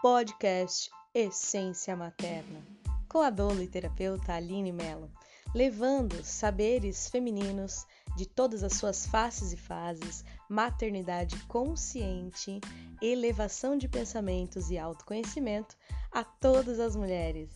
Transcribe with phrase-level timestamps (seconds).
[0.00, 2.64] podcast Essência Materna,
[3.08, 5.10] com a doula e terapeuta Aline Mello,
[5.52, 7.84] levando saberes femininos
[8.16, 12.60] de todas as suas faces e fases, maternidade consciente,
[13.02, 15.76] elevação de pensamentos e autoconhecimento
[16.12, 17.50] a todas as mulheres.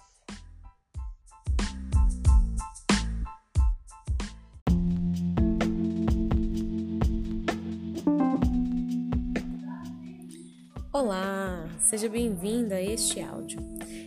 [10.92, 13.60] Olá, seja bem-vinda a este áudio.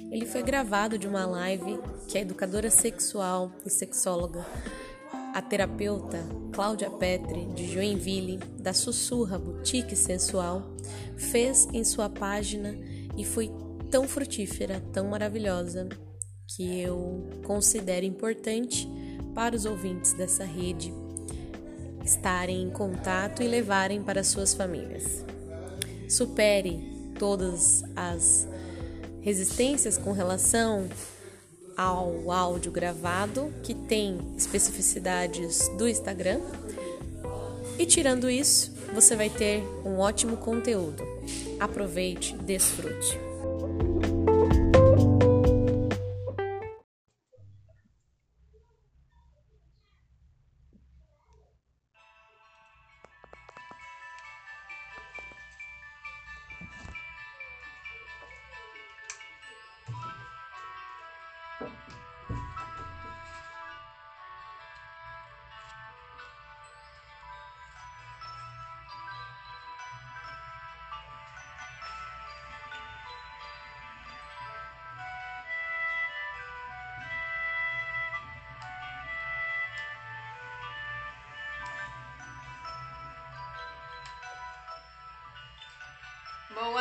[0.09, 4.43] Ele foi gravado de uma live que a educadora sexual e sexóloga,
[5.31, 6.17] a terapeuta
[6.51, 10.63] Cláudia Petri, de Joinville, da Sussurra Boutique Sensual,
[11.15, 12.75] fez em sua página
[13.15, 13.51] e foi
[13.91, 15.87] tão frutífera, tão maravilhosa,
[16.55, 18.89] que eu considero importante
[19.35, 20.91] para os ouvintes dessa rede
[22.03, 25.23] estarem em contato e levarem para suas famílias.
[26.09, 28.47] Supere todas as
[29.21, 30.87] resistências com relação
[31.75, 36.39] ao áudio gravado, que tem especificidades do Instagram.
[37.77, 41.03] E tirando isso, você vai ter um ótimo conteúdo.
[41.59, 43.24] Aproveite, desfrute.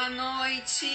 [0.05, 0.87] Boa noite.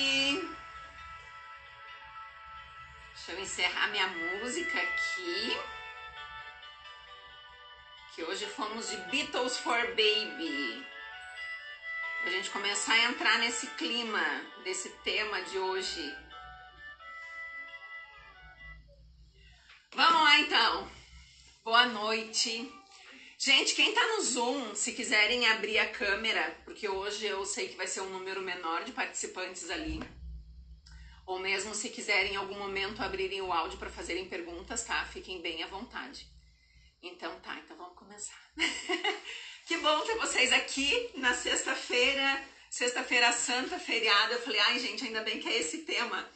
[3.15, 5.57] Deixa eu encerrar minha música aqui.
[8.13, 10.85] Que hoje fomos de Beatles for Baby.
[12.21, 14.21] Pra gente começar a entrar nesse clima
[14.63, 16.15] desse tema de hoje.
[19.95, 20.91] Vamos lá então.
[21.63, 22.78] Boa noite.
[23.41, 27.77] Gente, quem tá no Zoom, se quiserem abrir a câmera, porque hoje eu sei que
[27.77, 29.97] vai ser um número menor de participantes ali.
[31.25, 35.05] Ou mesmo se quiserem em algum momento abrirem o áudio para fazerem perguntas, tá?
[35.05, 36.27] Fiquem bem à vontade.
[37.01, 38.37] Então tá, então vamos começar.
[39.65, 44.33] que bom ter vocês aqui na sexta-feira, sexta-feira santa, feriado.
[44.33, 46.29] Eu falei, ai gente, ainda bem que é esse tema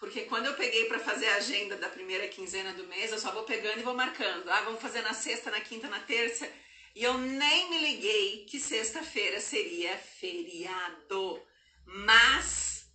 [0.00, 3.30] porque quando eu peguei para fazer a agenda da primeira quinzena do mês, eu só
[3.32, 4.48] vou pegando e vou marcando.
[4.48, 6.50] Ah, vamos fazer na sexta, na quinta, na terça.
[6.96, 11.40] E eu nem me liguei que sexta-feira seria feriado.
[11.84, 12.86] Mas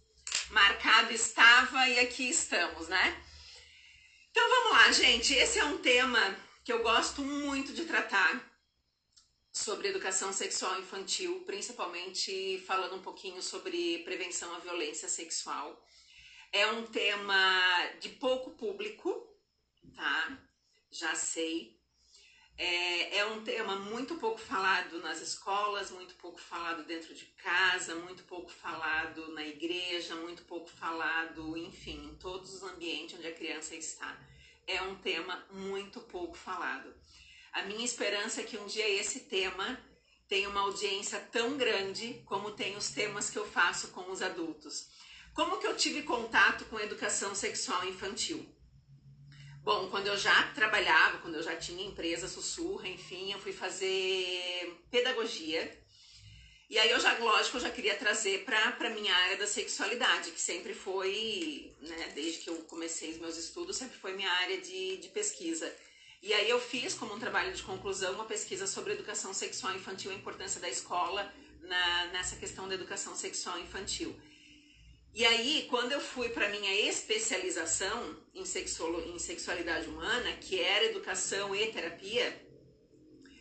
[0.49, 3.23] marcado estava e aqui estamos, né?
[4.31, 5.31] Então vamos lá, gente.
[5.35, 6.19] Esse é um tema
[6.63, 8.51] que eu gosto muito de tratar
[9.51, 15.85] sobre educação sexual infantil, principalmente falando um pouquinho sobre prevenção à violência sexual.
[16.51, 19.27] É um tema de pouco público,
[19.95, 20.37] tá?
[20.91, 21.75] Já sei.
[22.57, 27.95] É, é um tema muito pouco falado nas escolas, muito pouco falado dentro de casa,
[27.95, 33.35] muito pouco falado na igreja, muito pouco falado, enfim, em todos os ambientes onde a
[33.35, 34.17] criança está.
[34.65, 36.93] É um tema muito pouco falado.
[37.51, 39.77] A minha esperança é que um dia esse tema
[40.27, 44.87] tenha uma audiência tão grande como tem os temas que eu faço com os adultos.
[45.35, 48.47] Como que eu tive contato com educação sexual infantil?
[49.61, 54.81] Bom, quando eu já trabalhava, quando eu já tinha empresa sussurra, enfim, eu fui fazer
[54.89, 55.61] pedagogia.
[56.69, 60.31] E aí eu já, lógico, eu já queria trazer para a minha área da sexualidade,
[60.31, 64.61] que sempre foi, né, desde que eu comecei os meus estudos, sempre foi minha área
[64.61, 65.69] de, de pesquisa.
[66.23, 70.11] E aí eu fiz como um trabalho de conclusão uma pesquisa sobre educação sexual infantil,
[70.11, 71.29] a importância da escola
[71.59, 74.15] na, nessa questão da educação sexual infantil.
[75.15, 81.55] E aí, quando eu fui para minha especialização em, em sexualidade humana, que era educação
[81.55, 82.45] e terapia,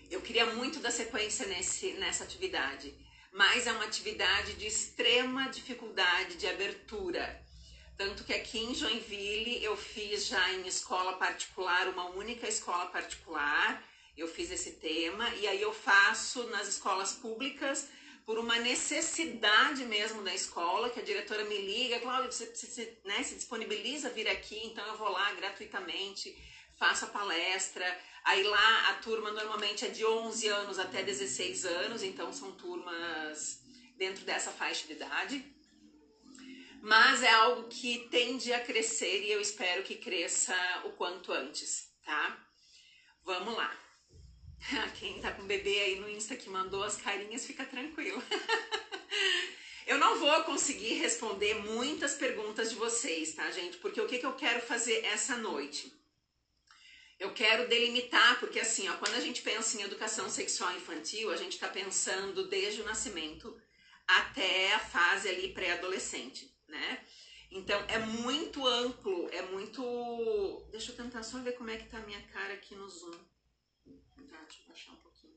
[0.08, 2.94] eu queria muito da sequência nesse, nessa atividade.
[3.32, 7.44] Mas é uma atividade de extrema dificuldade de abertura.
[7.96, 13.82] Tanto que aqui em Joinville eu fiz já em escola particular, uma única escola particular,
[14.16, 17.88] eu fiz esse tema, e aí eu faço nas escolas públicas
[18.26, 23.22] por uma necessidade mesmo da escola, que a diretora me liga, Cláudia, você, você né,
[23.22, 26.34] se disponibiliza a vir aqui, então eu vou lá gratuitamente,
[26.78, 27.86] faço a palestra.
[28.24, 33.60] Aí lá a turma normalmente é de 11 anos até 16 anos, então são turmas
[33.96, 35.44] dentro dessa faixa de idade.
[36.80, 40.54] mas é algo que tende a crescer e eu espero que cresça
[40.84, 42.38] o quanto antes, tá?
[43.24, 43.83] Vamos lá.
[44.98, 48.22] Quem tá com bebê aí no Insta que mandou as carinhas, fica tranquilo.
[49.86, 53.76] eu não vou conseguir responder muitas perguntas de vocês, tá, gente?
[53.78, 55.92] Porque o que, que eu quero fazer essa noite?
[57.18, 61.36] Eu quero delimitar, porque assim, ó, quando a gente pensa em educação sexual infantil, a
[61.36, 63.56] gente está pensando desde o nascimento
[64.06, 67.04] até a fase ali pré-adolescente, né?
[67.50, 70.66] Então é muito amplo, é muito.
[70.72, 73.33] Deixa eu tentar só ver como é que tá a minha cara aqui no Zoom.
[74.34, 75.34] Tá, deixa eu baixar um pouquinho.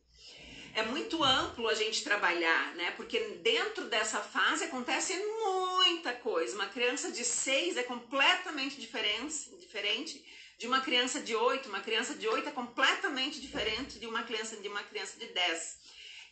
[0.73, 2.91] É muito amplo a gente trabalhar, né?
[2.91, 6.55] Porque dentro dessa fase acontece muita coisa.
[6.55, 10.25] Uma criança de 6 é completamente diferente, diferente
[10.57, 11.69] de uma criança de 8.
[11.69, 15.79] Uma criança de 8 é completamente diferente de uma criança de uma criança de 10.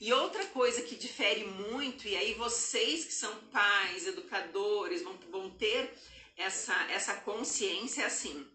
[0.01, 5.49] E outra coisa que difere muito, e aí vocês que são pais, educadores, vão, vão
[5.51, 5.93] ter
[6.35, 8.45] essa, essa consciência é assim.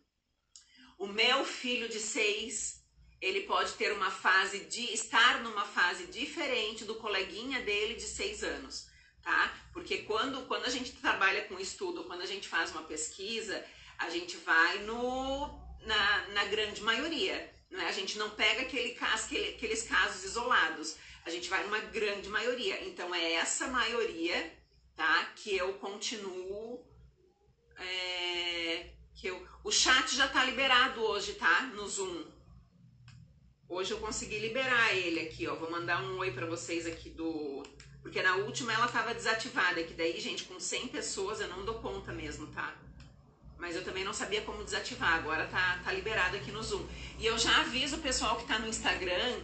[0.99, 2.80] O meu filho de seis,
[3.21, 8.43] ele pode ter uma fase de estar numa fase diferente do coleguinha dele de seis
[8.43, 8.89] anos,
[9.23, 9.55] tá?
[9.73, 13.65] Porque quando, quando a gente trabalha com estudo, quando a gente faz uma pesquisa,
[13.99, 15.49] a gente vai no,
[15.83, 17.53] na, na grande maioria.
[17.71, 17.87] Né?
[17.87, 22.83] A gente não pega aquele, aquele, aqueles casos isolados a gente vai numa grande maioria.
[22.87, 24.59] Então é essa maioria,
[24.97, 25.33] tá?
[25.37, 26.85] Que eu continuo.
[27.77, 31.63] É, que eu, o chat já tá liberado hoje, tá?
[31.75, 32.25] No Zoom.
[33.71, 35.55] Hoje eu consegui liberar ele aqui, ó.
[35.55, 37.63] Vou mandar um oi para vocês aqui do.
[38.03, 41.77] Porque na última ela tava desativada, que daí, gente, com 100 pessoas eu não dou
[41.77, 42.75] conta mesmo, tá?
[43.57, 45.15] Mas eu também não sabia como desativar.
[45.15, 46.85] Agora tá, tá liberado aqui no Zoom.
[47.21, 49.39] E eu já aviso o pessoal que tá no Instagram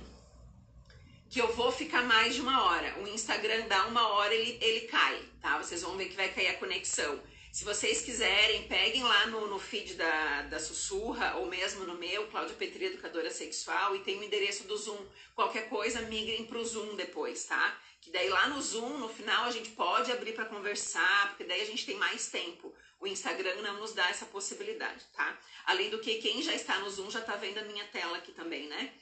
[1.31, 2.99] que eu vou ficar mais de uma hora.
[2.99, 5.57] O Instagram dá uma hora, ele, ele cai, tá?
[5.59, 7.21] Vocês vão ver que vai cair a conexão.
[7.57, 12.27] Se vocês quiserem, peguem lá no, no feed da, da Sussurra ou mesmo no meu,
[12.27, 15.03] Cláudia Petri, Educadora Sexual, e tem o endereço do Zoom.
[15.35, 17.81] Qualquer coisa, migrem pro Zoom depois, tá?
[18.03, 21.63] Que daí lá no Zoom, no final, a gente pode abrir para conversar, porque daí
[21.63, 22.75] a gente tem mais tempo.
[23.01, 25.39] O Instagram não nos dá essa possibilidade, tá?
[25.65, 28.33] Além do que, quem já está no Zoom já tá vendo a minha tela aqui
[28.33, 28.93] também, né?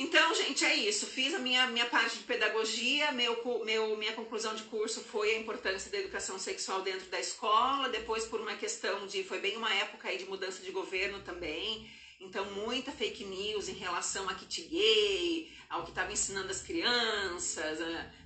[0.00, 1.06] Então, gente, é isso.
[1.06, 5.38] Fiz a minha, minha parte de pedagogia, meu, meu, minha conclusão de curso foi a
[5.40, 9.74] importância da educação sexual dentro da escola, depois por uma questão de, foi bem uma
[9.74, 11.90] época aí de mudança de governo também,
[12.20, 17.80] então muita fake news em relação a kit gay, ao que estava ensinando as crianças,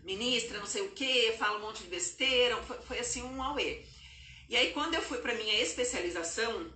[0.04, 3.82] ministra não sei o que, fala um monte de besteira, foi, foi assim um auê.
[4.46, 6.70] E aí quando eu fui para minha especialização,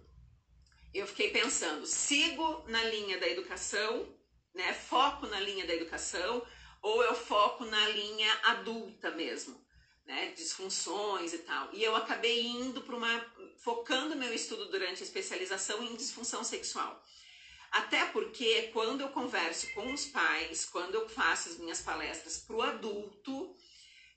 [0.94, 4.15] eu fiquei pensando, sigo na linha da educação
[4.56, 4.73] né?
[4.73, 6.44] Foco na linha da educação
[6.82, 9.61] ou eu foco na linha adulta mesmo,
[10.05, 10.32] né?
[10.32, 11.69] Disfunções e tal.
[11.73, 13.26] E eu acabei indo para uma
[13.58, 17.03] focando meu estudo durante a especialização em disfunção sexual.
[17.70, 22.56] Até porque quando eu converso com os pais, quando eu faço as minhas palestras para
[22.56, 23.55] o adulto,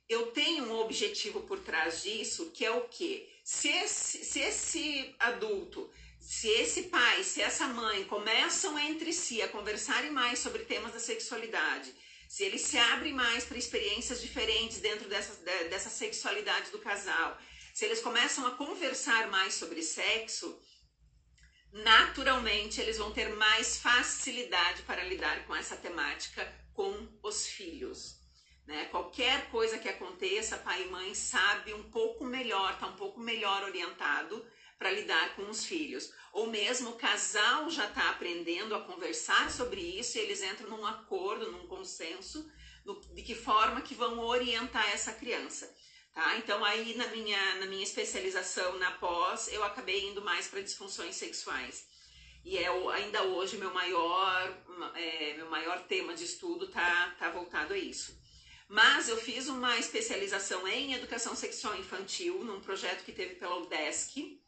[0.08, 3.30] eu tenho um objetivo por trás disso, que é o quê?
[3.44, 5.90] Se esse, se esse adulto
[6.30, 11.00] se esse pai, se essa mãe começam entre si a conversarem mais sobre temas da
[11.00, 11.92] sexualidade,
[12.30, 15.34] se eles se abrem mais para experiências diferentes dentro dessa,
[15.72, 17.36] dessa sexualidade do casal,
[17.74, 20.62] se eles começam a conversar mais sobre sexo,
[21.74, 28.20] naturalmente eles vão ter mais facilidade para lidar com essa temática com os filhos.
[28.68, 28.86] Né?
[28.92, 33.64] Qualquer coisa que aconteça, pai e mãe sabe um pouco melhor, está um pouco melhor
[33.64, 34.46] orientado
[34.80, 36.12] para lidar com os filhos.
[36.32, 40.86] Ou mesmo o casal já está aprendendo a conversar sobre isso e eles entram num
[40.86, 42.50] acordo, num consenso
[42.86, 45.72] no, de que forma que vão orientar essa criança.
[46.14, 46.38] Tá?
[46.38, 51.16] Então aí na minha, na minha especialização na pós, eu acabei indo mais para disfunções
[51.16, 51.86] sexuais.
[52.46, 54.64] E é ainda hoje meu maior,
[54.96, 58.18] é, meu maior tema de estudo tá, tá voltado a isso.
[58.68, 64.40] Mas eu fiz uma especialização em educação sexual infantil num projeto que teve pela UDESC,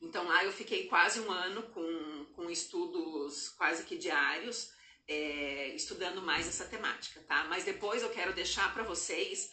[0.00, 4.70] então lá eu fiquei quase um ano com, com estudos quase que diários,
[5.06, 7.44] é, estudando mais essa temática, tá?
[7.44, 9.50] Mas depois eu quero deixar para vocês,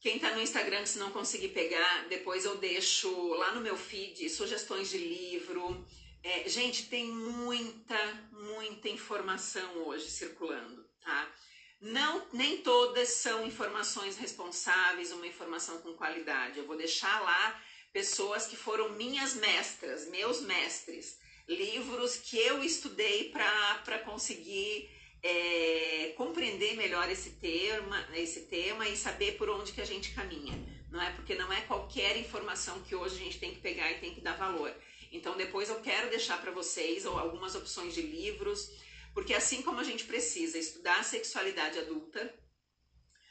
[0.00, 4.28] quem tá no Instagram, se não conseguir pegar, depois eu deixo lá no meu feed
[4.30, 5.86] sugestões de livro.
[6.22, 11.32] É, gente, tem muita, muita informação hoje circulando, tá?
[11.80, 16.58] Não, nem todas são informações responsáveis, uma informação com qualidade.
[16.58, 21.18] Eu vou deixar lá pessoas que foram minhas mestras, meus mestres,
[21.48, 24.90] livros que eu estudei para conseguir
[25.22, 30.54] é, compreender melhor esse tema, esse tema e saber por onde que a gente caminha,
[30.90, 31.12] não é?
[31.12, 34.20] Porque não é qualquer informação que hoje a gente tem que pegar e tem que
[34.20, 34.74] dar valor.
[35.10, 38.68] Então depois eu quero deixar para vocês algumas opções de livros,
[39.14, 42.32] porque assim como a gente precisa estudar a sexualidade adulta,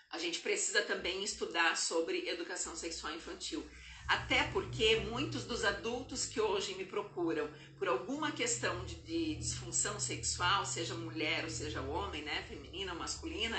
[0.09, 3.65] a gente precisa também estudar sobre educação sexual infantil.
[4.07, 9.99] Até porque muitos dos adultos que hoje me procuram por alguma questão de, de disfunção
[9.99, 13.57] sexual, seja mulher ou seja homem, né, feminina ou masculina,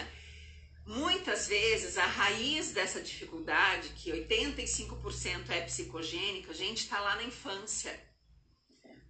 [0.87, 8.09] muitas vezes a raiz dessa dificuldade, que 85% é psicogênica, gente, está lá na infância.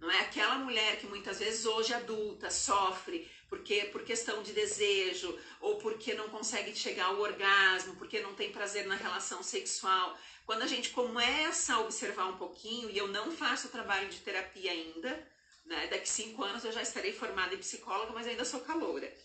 [0.01, 5.37] Não é aquela mulher que muitas vezes hoje adulta sofre porque por questão de desejo
[5.59, 10.15] ou porque não consegue chegar ao orgasmo, porque não tem prazer na relação sexual.
[10.49, 14.71] Quando a gente começa a observar um pouquinho, e eu não faço trabalho de terapia
[14.71, 15.31] ainda,
[15.63, 15.85] né?
[15.91, 19.15] Daqui cinco anos eu já estarei formada em psicóloga, mas ainda sou caloura.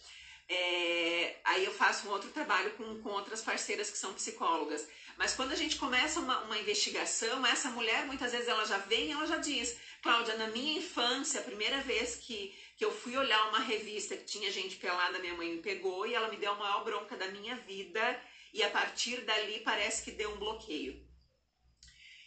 [0.46, 4.86] É, aí eu faço um outro trabalho com, com outras parceiras que são psicólogas.
[5.16, 9.12] Mas quando a gente começa uma, uma investigação, essa mulher muitas vezes ela já vem
[9.12, 13.48] ela já diz, Cláudia, na minha infância, a primeira vez que, que eu fui olhar
[13.48, 16.56] uma revista que tinha gente pelada, minha mãe me pegou e ela me deu a
[16.56, 18.20] maior bronca da minha vida.
[18.52, 21.03] E a partir dali parece que deu um bloqueio.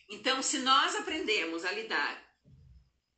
[0.09, 2.25] Então, se nós aprendemos a lidar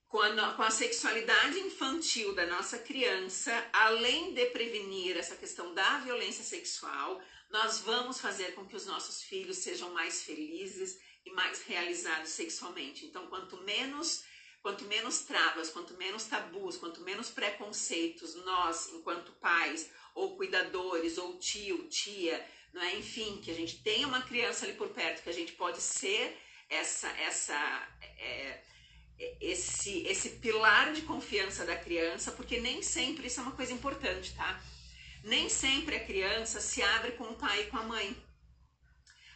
[0.08, 6.00] com a, com a sexualidade infantil da nossa criança, além de prevenir essa questão da
[6.00, 11.62] violência sexual, nós vamos fazer com que os nossos filhos sejam mais felizes e mais
[11.62, 13.06] realizados sexualmente.
[13.06, 14.24] Então, quanto menos
[14.62, 21.40] quanto menos travas, quanto menos tabus, quanto menos preconceitos nós, enquanto pais ou cuidadores ou
[21.40, 22.96] tio, tia, não é?
[22.98, 26.38] Enfim, que a gente tenha uma criança ali por perto que a gente pode ser
[26.70, 28.62] essa essa é,
[29.42, 34.34] esse, esse pilar de confiança da criança, porque nem sempre isso é uma coisa importante,
[34.34, 34.62] tá?
[35.24, 38.16] Nem sempre a criança se abre com o pai e com a mãe.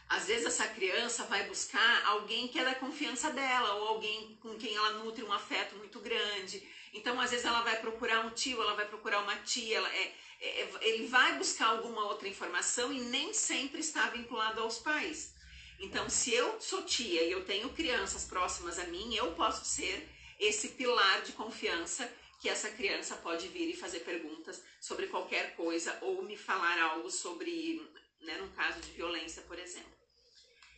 [0.08, 4.56] Às vezes essa criança vai buscar alguém que é da confiança dela, ou alguém com
[4.56, 6.66] quem ela nutre um afeto muito grande.
[6.92, 10.14] Então, às vezes ela vai procurar um tio, ela vai procurar uma tia, ela é,
[10.40, 15.33] é, ele vai buscar alguma outra informação e nem sempre está vinculado aos pais.
[15.78, 20.08] Então, se eu sou tia e eu tenho crianças próximas a mim, eu posso ser
[20.38, 25.96] esse pilar de confiança que essa criança pode vir e fazer perguntas sobre qualquer coisa
[26.02, 27.80] ou me falar algo sobre,
[28.20, 29.92] né, num caso de violência, por exemplo.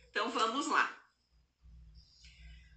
[0.09, 0.97] Então, vamos lá.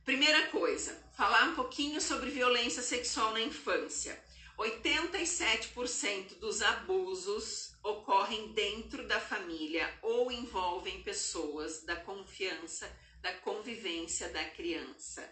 [0.05, 4.21] Primeira coisa, falar um pouquinho sobre violência sexual na infância.
[4.59, 14.45] 87% dos abusos ocorrem dentro da família ou envolvem pessoas da confiança, da convivência da
[14.45, 15.29] criança.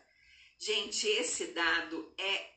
[0.58, 2.50] Gente, esse dado é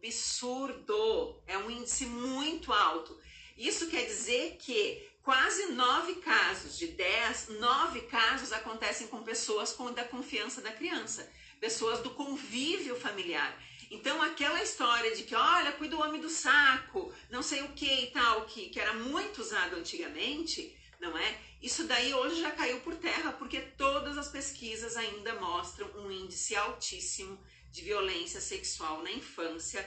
[0.00, 3.18] absurdo, é um índice muito alto.
[3.56, 9.92] Isso quer dizer que quase nove casos de dez, nove casos acontecem com pessoas com
[9.92, 13.56] da confiança da criança, pessoas do convívio familiar.
[13.90, 18.04] Então, aquela história de que, olha, cuida o homem do saco, não sei o que
[18.04, 21.40] e tal, que, que era muito usado antigamente, não é?
[21.60, 26.54] Isso daí hoje já caiu por terra, porque todas as pesquisas ainda mostram um índice
[26.54, 27.42] altíssimo
[27.72, 29.84] de violência sexual na infância,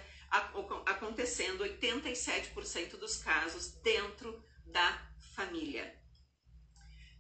[0.86, 5.98] acontecendo 87% dos casos dentro da família.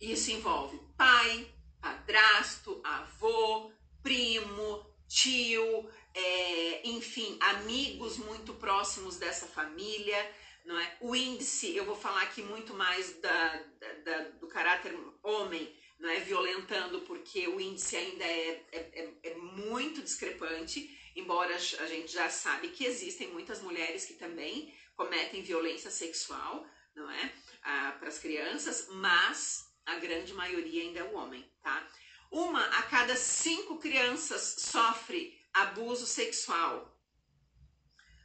[0.01, 1.47] Isso envolve pai,
[1.79, 3.71] padrasto, avô,
[4.01, 10.97] primo, tio, é, enfim, amigos muito próximos dessa família, não é?
[11.01, 16.09] O índice, eu vou falar aqui muito mais da, da, da, do caráter homem, não
[16.09, 16.19] é?
[16.19, 22.29] Violentando, porque o índice ainda é, é, é, é muito discrepante, embora a gente já
[22.29, 26.65] sabe que existem muitas mulheres que também cometem violência sexual,
[26.95, 27.33] não é?
[27.63, 31.87] Ah, Para as crianças, mas a grande maioria ainda é o homem, tá?
[32.31, 36.97] Uma a cada cinco crianças sofre abuso sexual,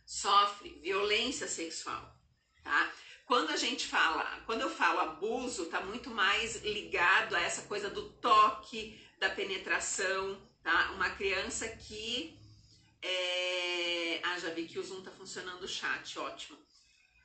[0.07, 2.17] sofre violência sexual,
[2.63, 2.93] tá?
[3.27, 7.91] Quando a gente fala, quando eu falo abuso, tá muito mais ligado a essa coisa
[7.91, 10.93] do toque, da penetração, tá?
[10.93, 12.39] Uma criança que
[13.03, 14.21] é...
[14.25, 16.59] Ah, já vi que o Zoom tá funcionando o chat, ótimo.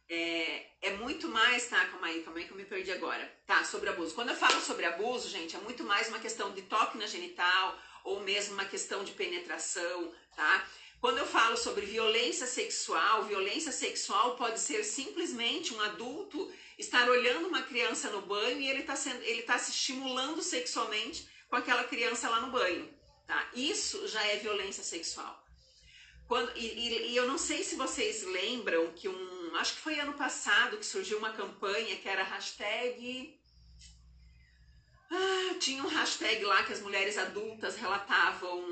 [0.10, 1.86] É, é, muito mais, tá?
[1.86, 3.26] Calma aí, calma aí que eu me perdi agora.
[3.48, 4.14] Tá, sobre abuso.
[4.14, 7.80] Quando eu falo sobre abuso, gente, é muito mais uma questão de toque na genital
[8.04, 10.68] ou mesmo uma questão de penetração, tá?
[11.00, 17.50] Quando eu falo sobre violência sexual, violência sexual pode ser simplesmente um adulto estar olhando
[17.50, 22.30] uma criança no banho e ele está ele tá se estimulando sexualmente com aquela criança
[22.30, 22.90] lá no banho,
[23.28, 23.50] tá?
[23.54, 25.44] Isso já é violência sexual.
[26.28, 29.56] Quando, e, e, e, eu não sei se vocês lembram que um.
[29.58, 33.38] Acho que foi ano passado que surgiu uma campanha que era hashtag.
[35.16, 38.64] Ah, tinha um hashtag lá que as mulheres adultas relatavam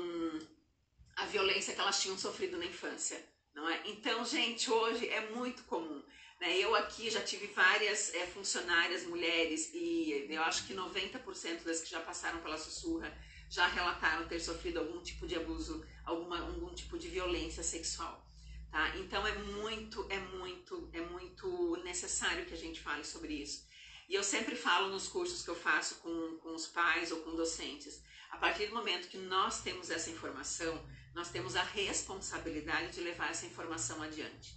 [1.14, 3.24] a violência que elas tinham sofrido na infância.
[3.54, 3.80] Não é?
[3.84, 6.02] Então, gente, hoje é muito comum.
[6.40, 6.58] Né?
[6.58, 11.90] Eu aqui já tive várias é, funcionárias mulheres e eu acho que 90% das que
[11.90, 13.16] já passaram pela sussurra
[13.48, 18.26] já relataram ter sofrido algum tipo de abuso, alguma, algum tipo de violência sexual.
[18.68, 18.96] Tá?
[18.96, 23.70] Então é muito, é muito, é muito necessário que a gente fale sobre isso.
[24.08, 27.34] E eu sempre falo nos cursos que eu faço com, com os pais ou com
[27.34, 33.00] docentes, a partir do momento que nós temos essa informação, nós temos a responsabilidade de
[33.00, 34.54] levar essa informação adiante.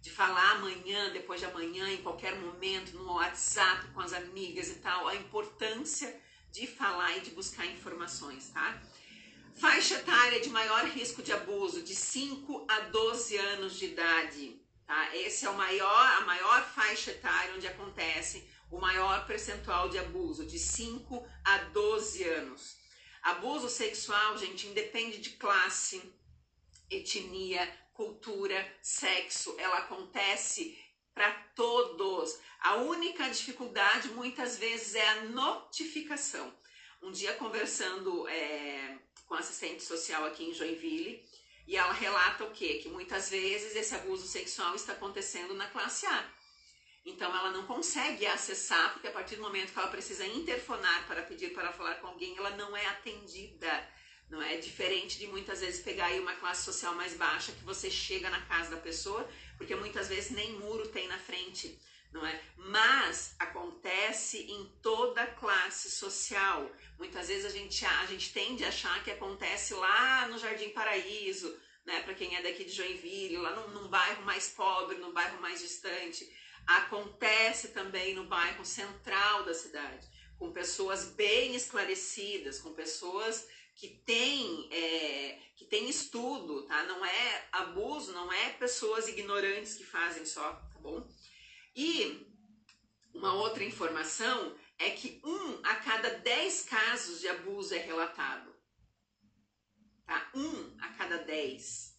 [0.00, 4.76] De falar amanhã, depois de amanhã, em qualquer momento, no WhatsApp, com as amigas e
[4.76, 6.20] tal, a importância
[6.52, 8.80] de falar e de buscar informações, tá?
[9.56, 15.16] Faixa etária de maior risco de abuso, de 5 a 12 anos de idade, tá?
[15.16, 20.44] Esse é o maior, a maior faixa etária onde acontece o maior percentual de abuso,
[20.44, 22.76] de 5 a 12 anos.
[23.22, 26.02] Abuso sexual, gente, independe de classe,
[26.90, 30.78] etnia, cultura, sexo, ela acontece
[31.14, 32.38] para todos.
[32.60, 36.52] A única dificuldade muitas vezes é a notificação.
[37.02, 41.24] Um dia conversando é, com assistente social aqui em Joinville,
[41.66, 42.78] e ela relata o quê?
[42.82, 46.30] Que muitas vezes esse abuso sexual está acontecendo na classe A.
[47.04, 51.22] Então ela não consegue acessar, porque a partir do momento que ela precisa interfonar para
[51.22, 53.88] pedir para falar com alguém, ela não é atendida.
[54.28, 57.88] Não é diferente de muitas vezes pegar aí uma classe social mais baixa que você
[57.88, 61.78] chega na casa da pessoa, porque muitas vezes nem muro tem na frente,
[62.16, 62.40] não é?
[62.56, 66.70] Mas acontece em toda classe social.
[66.98, 71.56] Muitas vezes a gente a gente tende a achar que acontece lá no Jardim Paraíso,
[71.84, 75.40] né, para quem é daqui de Joinville, lá num, num bairro mais pobre, num bairro
[75.40, 76.28] mais distante
[76.66, 80.06] acontece também no bairro central da cidade,
[80.36, 86.82] com pessoas bem esclarecidas, com pessoas que têm, é, que têm estudo, tá?
[86.84, 91.06] Não é abuso, não é pessoas ignorantes que fazem só, tá bom?
[91.76, 92.26] E
[93.12, 98.54] uma outra informação é que um a cada dez casos de abuso é relatado.
[100.06, 100.30] Tá?
[100.34, 101.94] Um a cada dez.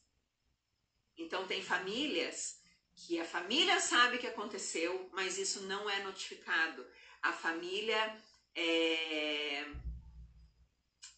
[1.15, 2.59] Então tem famílias
[2.95, 6.85] que a família sabe que aconteceu, mas isso não é notificado.
[7.21, 8.17] A família
[8.55, 9.65] é.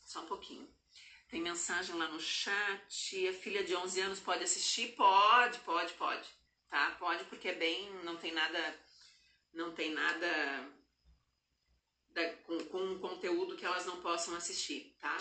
[0.05, 0.69] Só um pouquinho.
[1.29, 3.27] Tem mensagem lá no chat.
[3.27, 4.95] A filha de 11 anos pode assistir?
[4.95, 6.38] Pode, pode, pode.
[6.69, 6.91] Tá?
[6.99, 7.89] Pode, porque é bem.
[8.03, 8.79] Não tem nada.
[9.53, 10.71] Não tem nada.
[12.09, 15.17] Da, com, com um conteúdo que elas não possam assistir, tá?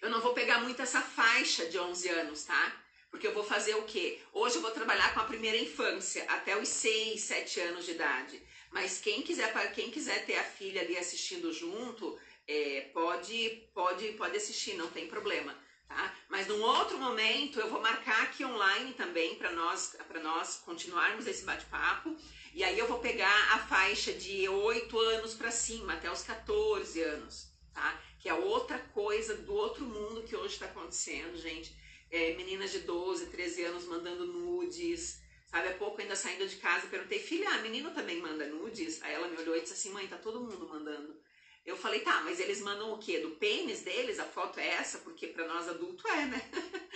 [0.00, 2.82] Eu não vou pegar muito essa faixa de 11 anos, tá?
[3.10, 4.18] Porque eu vou fazer o quê?
[4.32, 8.42] Hoje eu vou trabalhar com a primeira infância, até os 6, 7 anos de idade.
[8.70, 14.36] Mas quem quiser, quem quiser ter a filha ali assistindo junto, é, pode, pode, pode
[14.36, 15.54] assistir, não tem problema.
[15.94, 16.16] Tá?
[16.30, 21.44] Mas num outro momento eu vou marcar aqui online também para nós, nós continuarmos esse
[21.44, 22.16] bate-papo.
[22.54, 27.02] E aí eu vou pegar a faixa de 8 anos para cima, até os 14
[27.02, 28.00] anos, tá?
[28.18, 31.74] Que é outra coisa do outro mundo que hoje está acontecendo, gente
[32.12, 35.20] é, meninas de 12, 13 anos mandando nudes.
[35.46, 39.02] Sabe, há pouco ainda saindo de casa, perguntei, filha, a menino também manda nudes?
[39.02, 41.16] Aí ela me olhou e disse assim, mãe, tá todo mundo mandando.
[41.64, 43.20] Eu falei, tá, mas eles mandam o quê?
[43.20, 44.18] Do pênis deles?
[44.18, 44.98] A foto é essa?
[44.98, 46.50] Porque para nós adulto é, né?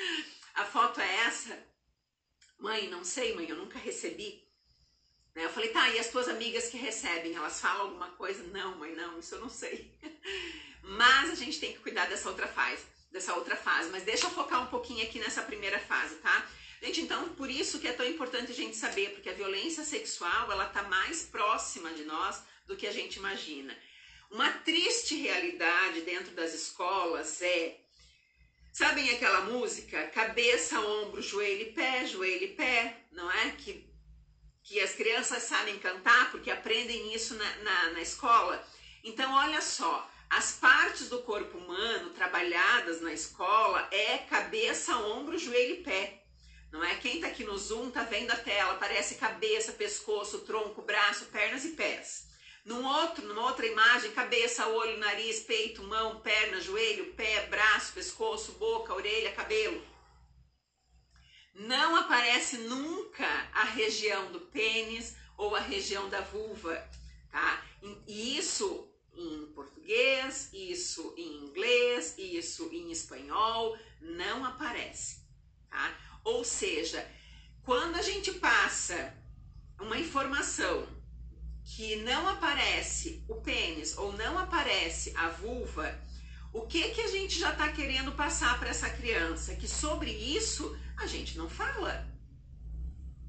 [0.54, 1.56] a foto é essa?
[2.58, 4.42] Mãe, não sei, mãe, eu nunca recebi.
[5.34, 5.44] Né?
[5.44, 8.42] Eu falei, tá, e as tuas amigas que recebem, elas falam alguma coisa?
[8.44, 9.92] Não, mãe, não, isso eu não sei.
[10.82, 13.90] Mas a gente tem que cuidar dessa outra fase dessa outra fase.
[13.90, 16.46] Mas deixa eu focar um pouquinho aqui nessa primeira fase, tá?
[16.82, 20.52] Gente, então por isso que é tão importante a gente saber, porque a violência sexual
[20.52, 23.76] ela tá mais próxima de nós do que a gente imagina.
[24.30, 27.80] Uma triste realidade dentro das escolas é
[28.76, 30.06] Sabem aquela música?
[30.08, 33.52] Cabeça, ombro, joelho e pé, joelho e pé, não é?
[33.52, 33.90] Que,
[34.62, 38.62] que as crianças sabem cantar porque aprendem isso na, na, na escola.
[39.02, 45.76] Então, olha só, as partes do corpo humano trabalhadas na escola é cabeça, ombro, joelho
[45.76, 46.22] e pé.
[46.70, 46.96] Não é?
[46.96, 51.64] Quem tá aqui no Zoom tá vendo a tela, parece cabeça, pescoço, tronco, braço, pernas
[51.64, 52.25] e pés.
[52.66, 58.54] Num outro, numa outra imagem, cabeça, olho, nariz, peito, mão, perna, joelho, pé, braço, pescoço,
[58.54, 59.80] boca, orelha, cabelo.
[61.54, 66.74] Não aparece nunca a região do pênis ou a região da vulva,
[67.30, 67.64] tá?
[68.04, 75.24] E isso em português, isso em inglês, isso em espanhol, não aparece,
[76.42, 77.08] seja,
[77.62, 79.16] quando a gente passa
[79.78, 80.95] uma informação
[81.66, 85.98] que não aparece o pênis ou não aparece a vulva,
[86.52, 89.56] o que que a gente já está querendo passar para essa criança?
[89.56, 92.06] Que sobre isso a gente não fala.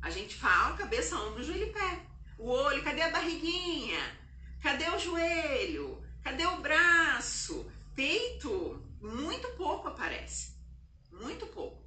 [0.02, 2.06] A gente fala cabeça, ombro, joelho e pé.
[2.38, 4.00] O olho, cadê a barriguinha?
[4.62, 6.02] Cadê o joelho?
[6.24, 7.70] Cadê o braço?
[7.96, 10.56] Peito, muito pouco aparece.
[11.12, 11.84] Muito pouco,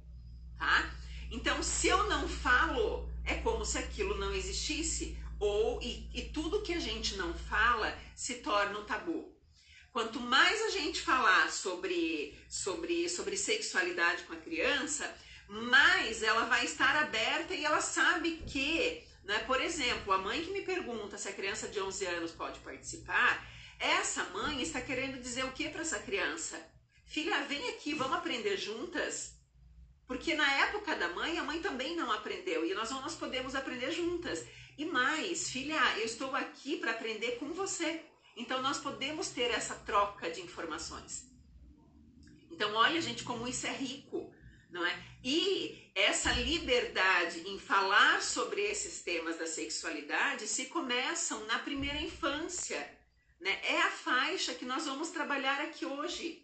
[0.57, 0.93] tá?
[1.31, 5.17] Então, se eu não falo, é como se aquilo não existisse.
[5.41, 9.35] Ou, e, e tudo que a gente não fala se torna um tabu.
[9.91, 15.11] Quanto mais a gente falar sobre, sobre, sobre sexualidade com a criança,
[15.49, 20.51] mais ela vai estar aberta e ela sabe que, né, por exemplo, a mãe que
[20.51, 23.43] me pergunta se a criança de 11 anos pode participar,
[23.79, 26.63] essa mãe está querendo dizer o que para essa criança?
[27.07, 29.41] Filha, vem aqui, vamos aprender juntas.
[30.07, 33.91] Porque na época da mãe, a mãe também não aprendeu e nós, nós podemos aprender
[33.91, 34.45] juntas.
[34.81, 38.01] E mais, filha, eu estou aqui para aprender com você.
[38.35, 41.31] Então nós podemos ter essa troca de informações.
[42.49, 44.33] Então olha, gente, como isso é rico,
[44.71, 45.03] não é?
[45.23, 52.81] E essa liberdade em falar sobre esses temas da sexualidade se começam na primeira infância,
[53.39, 53.61] né?
[53.63, 56.43] É a faixa que nós vamos trabalhar aqui hoje.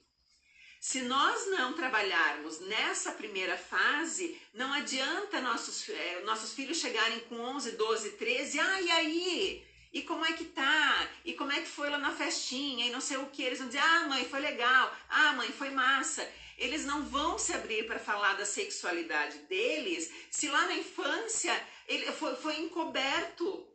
[0.79, 7.39] Se nós não trabalharmos nessa primeira fase, não adianta nossos, é, nossos filhos chegarem com
[7.39, 9.67] 11, 12, 13, ah, e aí?
[9.91, 11.09] E como é que tá?
[11.25, 12.85] E como é que foi lá na festinha?
[12.85, 13.41] E não sei o que.
[13.41, 14.95] Eles vão dizer, ah, mãe, foi legal.
[15.09, 16.29] Ah, mãe, foi massa.
[16.57, 21.53] Eles não vão se abrir para falar da sexualidade deles se lá na infância
[21.87, 23.65] ele foi, foi encoberto.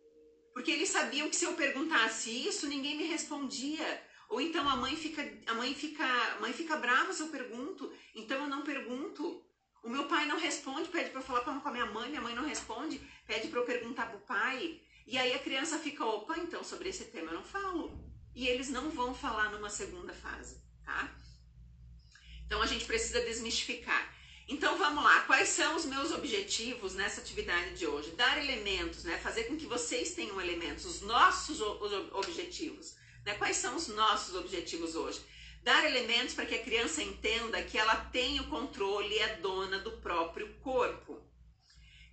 [0.52, 4.02] Porque eles sabiam que se eu perguntasse isso, ninguém me respondia.
[4.33, 7.92] Ou então a mãe fica, a mãe fica, a mãe fica brava se eu pergunto,
[8.14, 9.45] então eu não pergunto.
[9.83, 12.47] O meu pai não responde, pede para falar com a minha mãe, minha mãe não
[12.47, 14.81] responde, pede para eu perguntar pro pai.
[15.07, 17.92] E aí a criança fica, opa, então sobre esse tema eu não falo.
[18.35, 21.14] E eles não vão falar numa segunda fase, tá?
[22.47, 24.16] Então a gente precisa desmistificar.
[24.49, 28.12] Então vamos lá, quais são os meus objetivos nessa atividade de hoje?
[28.12, 29.18] Dar elementos, né?
[29.18, 31.61] Fazer com que vocês tenham elementos, os nossos
[32.12, 33.01] objetivos.
[33.24, 33.35] Né?
[33.35, 35.24] Quais são os nossos objetivos hoje?
[35.62, 39.78] Dar elementos para que a criança entenda que ela tem o controle e é dona
[39.78, 41.22] do próprio corpo.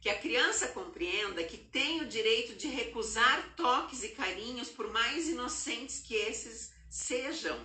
[0.01, 5.27] Que a criança compreenda que tem o direito de recusar toques e carinhos, por mais
[5.27, 7.59] inocentes que esses sejam.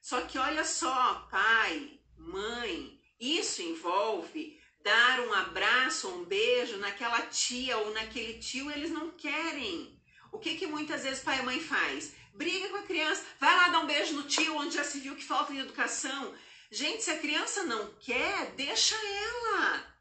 [0.00, 7.78] Só que olha só, pai, mãe, isso envolve dar um abraço, um beijo naquela tia
[7.78, 10.00] ou naquele tio, eles não querem.
[10.32, 12.14] O que que muitas vezes pai e mãe faz?
[12.34, 15.16] Briga com a criança, vai lá dar um beijo no tio, onde já se viu
[15.16, 16.34] que falta de educação.
[16.70, 19.96] Gente, se a criança não quer, deixa ela.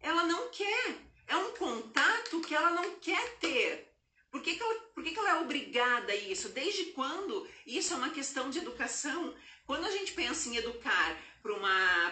[0.00, 0.96] Ela não quer.
[1.26, 3.92] É um contato que ela não quer ter.
[4.30, 6.50] Por que, que, ela, por que, que ela é obrigada a isso?
[6.50, 9.34] Desde quando isso é uma questão de educação?
[9.64, 11.16] Quando a gente pensa em educar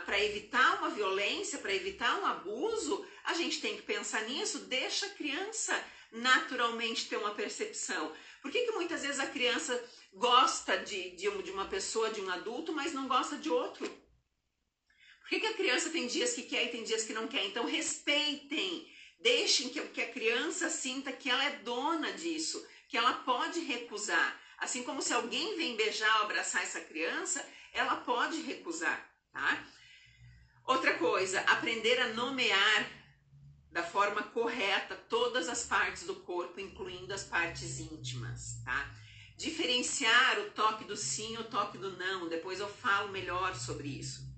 [0.04, 5.06] para evitar uma violência, para evitar um abuso, a gente tem que pensar nisso, deixa
[5.06, 8.12] a criança naturalmente ter uma percepção.
[8.44, 9.72] Por que, que muitas vezes a criança
[10.12, 13.88] gosta de, de, de uma pessoa, de um adulto, mas não gosta de outro?
[13.88, 17.46] Por que, que a criança tem dias que quer e tem dias que não quer?
[17.46, 18.86] Então respeitem,
[19.18, 24.38] deixem que, que a criança sinta que ela é dona disso, que ela pode recusar.
[24.58, 29.66] Assim como se alguém vem beijar ou abraçar essa criança, ela pode recusar, tá?
[30.66, 33.03] Outra coisa, aprender a nomear
[33.74, 38.88] da forma correta todas as partes do corpo, incluindo as partes íntimas, tá?
[39.36, 43.88] Diferenciar o toque do sim e o toque do não, depois eu falo melhor sobre
[43.88, 44.32] isso.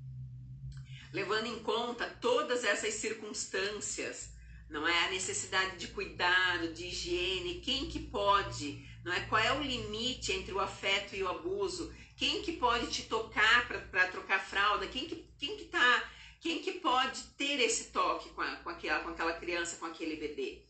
[1.12, 4.31] Levando em conta todas essas circunstâncias,
[4.70, 5.05] não é?
[5.05, 9.20] A necessidade de cuidado, de higiene, quem que pode, não é?
[9.27, 11.94] Qual é o limite entre o afeto e o abuso?
[12.16, 14.87] Quem que pode te tocar para trocar fralda?
[14.87, 19.01] Quem que, quem que tá quem que pode ter esse toque com, a, com, aquela,
[19.01, 20.62] com aquela criança, com aquele bebê?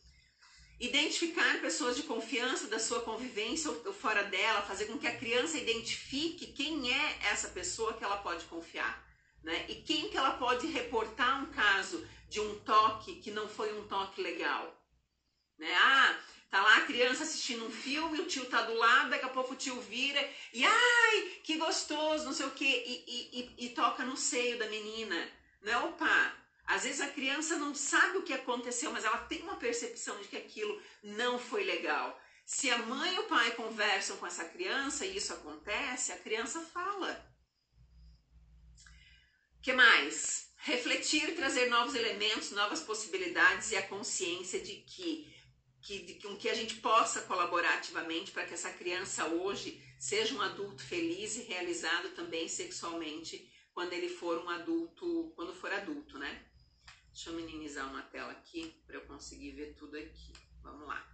[0.78, 5.56] Identificar pessoas de confiança da sua convivência ou fora dela, fazer com que a criança
[5.56, 9.04] identifique quem é essa pessoa que ela pode confiar.
[9.42, 9.64] Né?
[9.68, 13.86] E quem que ela pode reportar um caso de um toque que não foi um
[13.86, 14.76] toque legal.
[15.58, 15.72] Né?
[15.74, 16.18] Ah,
[16.50, 19.54] tá lá a criança assistindo um filme, o tio tá do lado, daqui a pouco
[19.54, 20.20] o tio vira
[20.52, 24.68] e ai, que gostoso, não sei o que, e, e, e toca no seio da
[24.68, 25.16] menina.
[25.66, 25.76] Né?
[25.78, 26.32] Opa,
[26.64, 30.28] às vezes a criança não sabe o que aconteceu, mas ela tem uma percepção de
[30.28, 32.18] que aquilo não foi legal.
[32.44, 36.60] Se a mãe e o pai conversam com essa criança e isso acontece, a criança
[36.60, 37.10] fala.
[39.60, 40.46] que mais?
[40.58, 45.32] refletir, trazer novos elementos, novas possibilidades e a consciência de que,
[45.80, 50.34] que de, com que a gente possa colaborar ativamente para que essa criança hoje seja
[50.34, 56.18] um adulto feliz e realizado também sexualmente quando ele for um adulto, quando for adulto,
[56.18, 56.46] né?
[57.12, 60.32] Deixa eu minimizar uma tela aqui para eu conseguir ver tudo aqui.
[60.62, 61.06] Vamos lá.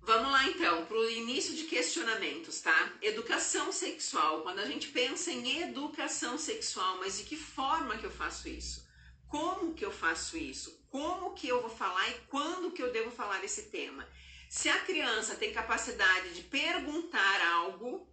[0.00, 2.96] Vamos lá então, para o início de questionamentos, tá?
[3.02, 4.42] Educação sexual.
[4.42, 8.88] Quando a gente pensa em educação sexual, mas de que forma que eu faço isso?
[9.26, 10.86] Como que eu faço isso?
[10.88, 14.08] Como que eu vou falar e quando que eu devo falar esse tema?
[14.48, 18.09] Se a criança tem capacidade de perguntar algo,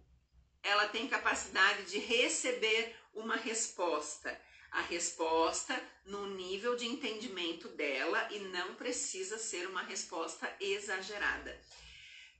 [0.68, 4.38] ela tem capacidade de receber uma resposta.
[4.70, 11.58] A resposta no nível de entendimento dela e não precisa ser uma resposta exagerada.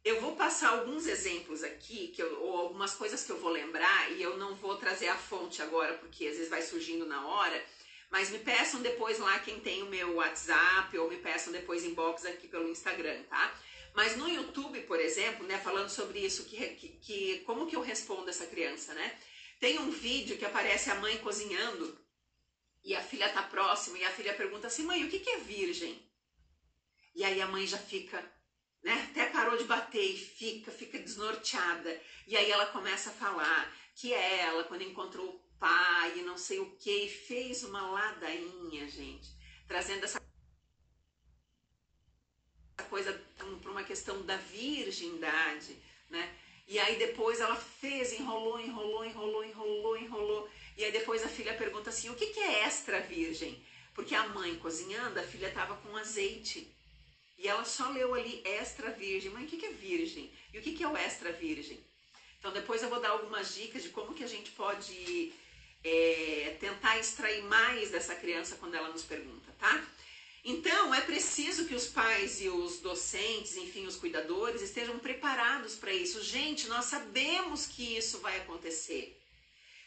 [0.04, 4.12] Eu vou passar alguns exemplos aqui, que eu, ou algumas coisas que eu vou lembrar,
[4.12, 7.64] e eu não vou trazer a fonte agora, porque às vezes vai surgindo na hora,
[8.10, 12.24] mas me peçam depois lá quem tem o meu WhatsApp, ou me peçam depois inbox
[12.24, 13.54] aqui pelo Instagram, tá?
[13.98, 17.80] Mas no YouTube, por exemplo, né, falando sobre isso, que, que, que como que eu
[17.80, 19.18] respondo essa criança, né?
[19.58, 21.98] Tem um vídeo que aparece a mãe cozinhando
[22.84, 25.38] e a filha tá próxima e a filha pergunta assim, mãe, o que, que é
[25.38, 26.00] virgem?
[27.12, 28.24] E aí a mãe já fica,
[28.84, 29.08] né?
[29.10, 32.00] Até parou de bater e fica, fica desnorteada.
[32.28, 36.60] E aí ela começa a falar que ela, quando encontrou o pai e não sei
[36.60, 39.28] o que, fez uma ladainha, gente,
[39.66, 40.27] trazendo essa
[42.84, 43.12] coisa
[43.60, 45.76] para uma questão da virgindade,
[46.10, 46.34] né?
[46.66, 50.50] E aí depois ela fez, enrolou, enrolou, enrolou, enrolou, enrolou.
[50.76, 53.60] E aí depois a filha pergunta assim: o que, que é extra virgem?
[53.94, 56.70] Porque a mãe cozinhando, a filha estava com azeite.
[57.38, 59.30] E ela só leu ali extra virgem.
[59.30, 60.30] Mãe, o que, que é virgem?
[60.52, 61.78] E o que, que é o extra virgem?
[62.38, 65.32] Então depois eu vou dar algumas dicas de como que a gente pode
[65.82, 69.84] é, tentar extrair mais dessa criança quando ela nos pergunta, tá?
[70.50, 75.92] Então é preciso que os pais e os docentes, enfim, os cuidadores, estejam preparados para
[75.92, 76.24] isso.
[76.24, 79.14] Gente, nós sabemos que isso vai acontecer.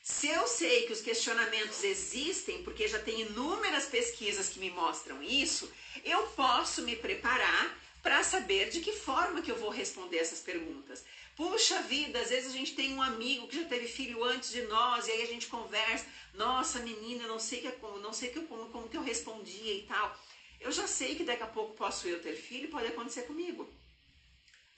[0.04, 5.24] Se eu sei que os questionamentos existem, porque já tem inúmeras pesquisas que me mostram
[5.24, 5.67] isso,
[6.06, 11.04] eu posso me preparar para saber de que forma que eu vou responder essas perguntas.
[11.36, 14.62] Puxa vida, às vezes a gente tem um amigo que já teve filho antes de
[14.67, 18.69] nós e aí a gente conversa, nossa menina, não sei que não sei que como,
[18.69, 20.15] como que eu respondia e tal.
[20.62, 23.67] Eu já sei que daqui a pouco posso eu ter filho, pode acontecer comigo.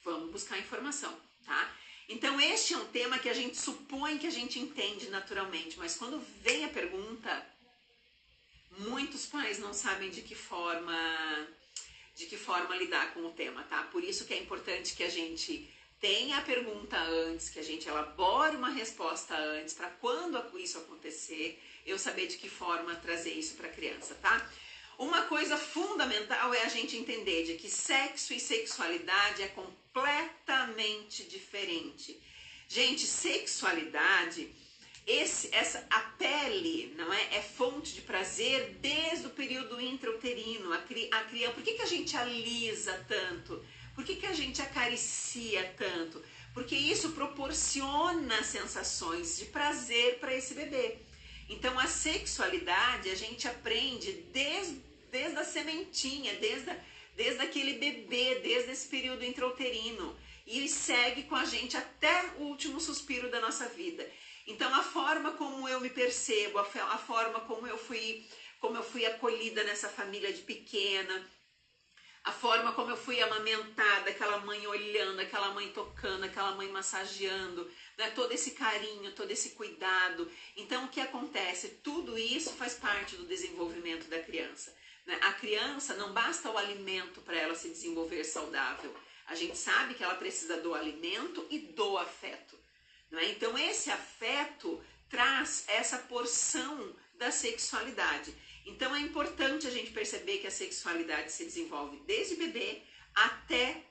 [0.04, 1.14] Vamos buscar informação,
[1.46, 1.76] tá?
[2.08, 5.96] Então, este é um tema que a gente supõe que a gente entende naturalmente, mas
[5.96, 7.46] quando vem a pergunta,
[8.80, 10.98] muitos pais não sabem de que forma
[12.16, 13.84] de que forma lidar com o tema, tá?
[13.86, 15.68] Por isso que é importante que a gente
[16.00, 21.60] tenha a pergunta antes, que a gente elabore uma resposta antes, para quando isso acontecer,
[21.86, 24.48] eu saber de que forma trazer isso para a criança, tá?
[24.98, 32.20] Uma coisa fundamental é a gente entender de que sexo e sexualidade é completamente diferente.
[32.68, 34.50] Gente, sexualidade,
[35.06, 40.72] esse, essa, a pele, não é, é fonte de prazer desde o período intrauterino.
[40.72, 43.64] A, a criança, por que, que a gente alisa tanto?
[43.94, 46.24] Por que, que a gente acaricia tanto?
[46.54, 50.98] Porque isso proporciona sensações de prazer para esse bebê.
[51.50, 56.72] Então, a sexualidade a gente aprende desde, desde a sementinha, desde,
[57.16, 60.16] desde aquele bebê, desde esse período intrauterino.
[60.46, 64.10] E segue com a gente até o último suspiro da nossa vida.
[64.46, 68.26] Então, a forma como eu me percebo, a, a forma como eu fui
[68.60, 71.30] como eu fui acolhida nessa família de pequena,
[72.24, 77.70] a forma como eu fui amamentada, aquela mãe olhando, aquela mãe tocando, aquela mãe massageando,
[77.98, 78.12] né?
[78.12, 80.32] todo esse carinho, todo esse cuidado.
[80.56, 81.80] Então, o que acontece?
[81.84, 84.74] Tudo isso faz parte do desenvolvimento da criança.
[85.06, 85.20] Né?
[85.22, 88.96] A criança não basta o alimento para ela se desenvolver saudável.
[89.28, 92.58] A gente sabe que ela precisa do alimento e do afeto.
[93.12, 93.32] Né?
[93.32, 98.34] Então, esse afeto traz essa porção da sexualidade.
[98.66, 102.82] Então é importante a gente perceber que a sexualidade se desenvolve desde bebê
[103.14, 103.84] até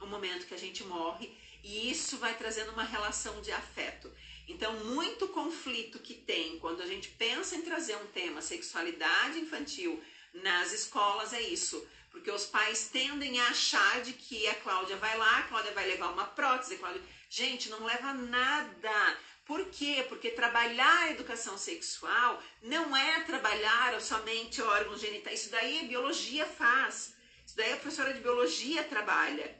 [0.00, 1.30] o momento que a gente morre
[1.62, 4.12] e isso vai trazendo uma relação de afeto.
[4.48, 10.00] Então, muito conflito que tem quando a gente pensa em trazer um tema sexualidade infantil
[10.32, 15.16] nas escolas é isso, porque os pais tendem a achar de que a Cláudia vai
[15.18, 17.02] lá, a Cláudia vai levar uma prótese, Cláudia...
[17.28, 19.18] gente, não leva nada.
[19.46, 20.04] Por quê?
[20.08, 25.42] Porque trabalhar a educação sexual não é trabalhar somente órgãos genitais.
[25.42, 27.14] Isso daí a biologia faz.
[27.46, 29.56] Isso daí a professora de biologia trabalha.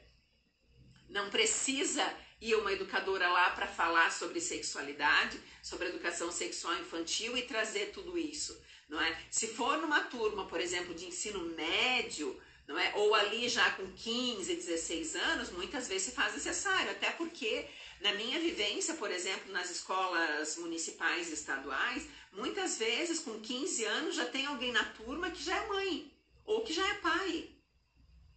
[1.07, 2.05] Não precisa
[2.39, 8.17] e uma educadora lá para falar sobre sexualidade, sobre educação sexual infantil e trazer tudo
[8.17, 9.19] isso, não é?
[9.31, 12.93] Se for numa turma, por exemplo, de ensino médio, não é?
[12.95, 17.65] Ou ali já com 15, 16 anos, muitas vezes se faz necessário, até porque
[18.01, 24.15] na minha vivência, por exemplo, nas escolas municipais e estaduais, muitas vezes com 15 anos
[24.15, 26.11] já tem alguém na turma que já é mãe
[26.45, 27.49] ou que já é pai.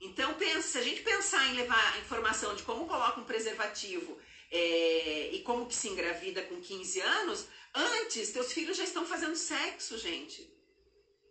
[0.01, 4.18] Então, pensa, se a gente pensar em levar a informação de como coloca um preservativo
[4.51, 9.37] é, e como que se engravida com 15 anos, antes teus filhos já estão fazendo
[9.37, 10.51] sexo, gente.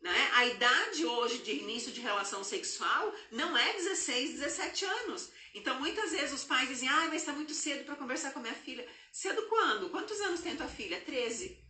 [0.01, 0.29] Né?
[0.33, 5.31] A idade hoje de início de relação sexual não é 16, 17 anos.
[5.53, 8.43] Então, muitas vezes os pais dizem, ah, mas está muito cedo para conversar com a
[8.43, 8.88] minha filha.
[9.12, 9.89] Cedo quando?
[9.89, 11.01] Quantos anos tem tua filha?
[11.01, 11.63] 13.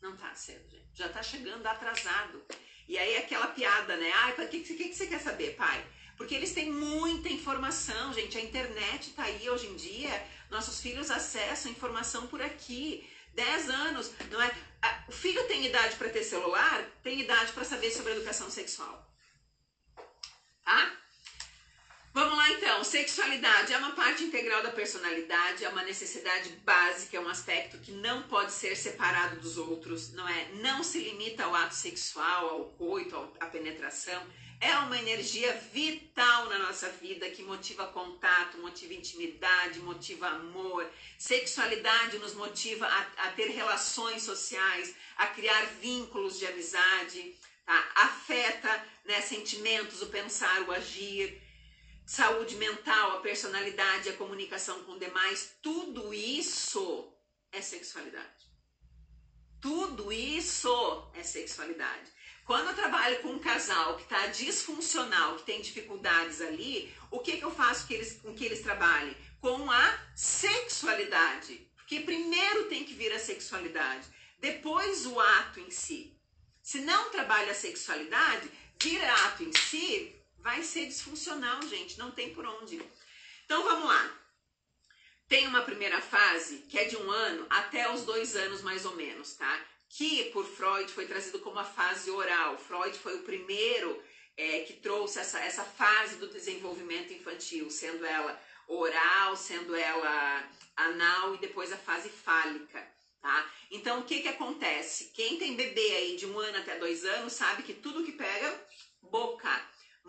[0.00, 0.88] Não tá cedo, gente.
[0.94, 2.44] Já tá chegando atrasado.
[2.86, 4.10] E aí aquela piada, né?
[4.12, 5.84] Ah, o que, que, que você quer saber, pai?
[6.16, 8.36] Porque eles têm muita informação, gente.
[8.36, 10.26] A internet tá aí hoje em dia.
[10.50, 13.08] Nossos filhos acessam informação por aqui.
[13.34, 14.50] 10 anos, não é?
[15.08, 19.06] O filho tem idade para ter celular, tem idade para saber sobre educação sexual.
[20.64, 20.98] Tá?
[22.18, 22.82] Vamos lá então.
[22.82, 27.92] Sexualidade é uma parte integral da personalidade, é uma necessidade básica, é um aspecto que
[27.92, 30.48] não pode ser separado dos outros, não é?
[30.54, 34.20] Não se limita ao ato sexual, ao coito, à penetração.
[34.60, 40.90] É uma energia vital na nossa vida que motiva contato, motiva intimidade, motiva amor.
[41.16, 47.92] Sexualidade nos motiva a, a ter relações sociais, a criar vínculos de amizade, tá?
[47.94, 51.46] afeta né, sentimentos, o pensar, o agir
[52.08, 57.12] saúde mental, a personalidade, a comunicação com demais, tudo isso
[57.52, 58.48] é sexualidade.
[59.60, 62.10] Tudo isso é sexualidade.
[62.46, 67.36] Quando eu trabalho com um casal que está disfuncional, que tem dificuldades ali, o que,
[67.36, 69.14] que eu faço que eles, com que eles trabalhem?
[69.38, 71.70] Com a sexualidade.
[71.76, 74.08] Porque primeiro tem que vir a sexualidade,
[74.40, 76.18] depois o ato em si.
[76.62, 82.32] Se não trabalha a sexualidade, vira ato em si, vai ser disfuncional, gente, não tem
[82.34, 82.80] por onde.
[83.44, 84.18] Então vamos lá.
[85.28, 88.94] Tem uma primeira fase que é de um ano até os dois anos mais ou
[88.96, 89.66] menos, tá?
[89.90, 92.58] Que por Freud foi trazido como a fase oral.
[92.58, 94.02] Freud foi o primeiro
[94.36, 101.34] é, que trouxe essa, essa fase do desenvolvimento infantil, sendo ela oral, sendo ela anal
[101.34, 102.86] e depois a fase fálica,
[103.20, 103.50] tá?
[103.70, 105.10] Então o que que acontece?
[105.12, 108.66] Quem tem bebê aí de um ano até dois anos sabe que tudo que pega
[109.02, 109.50] boca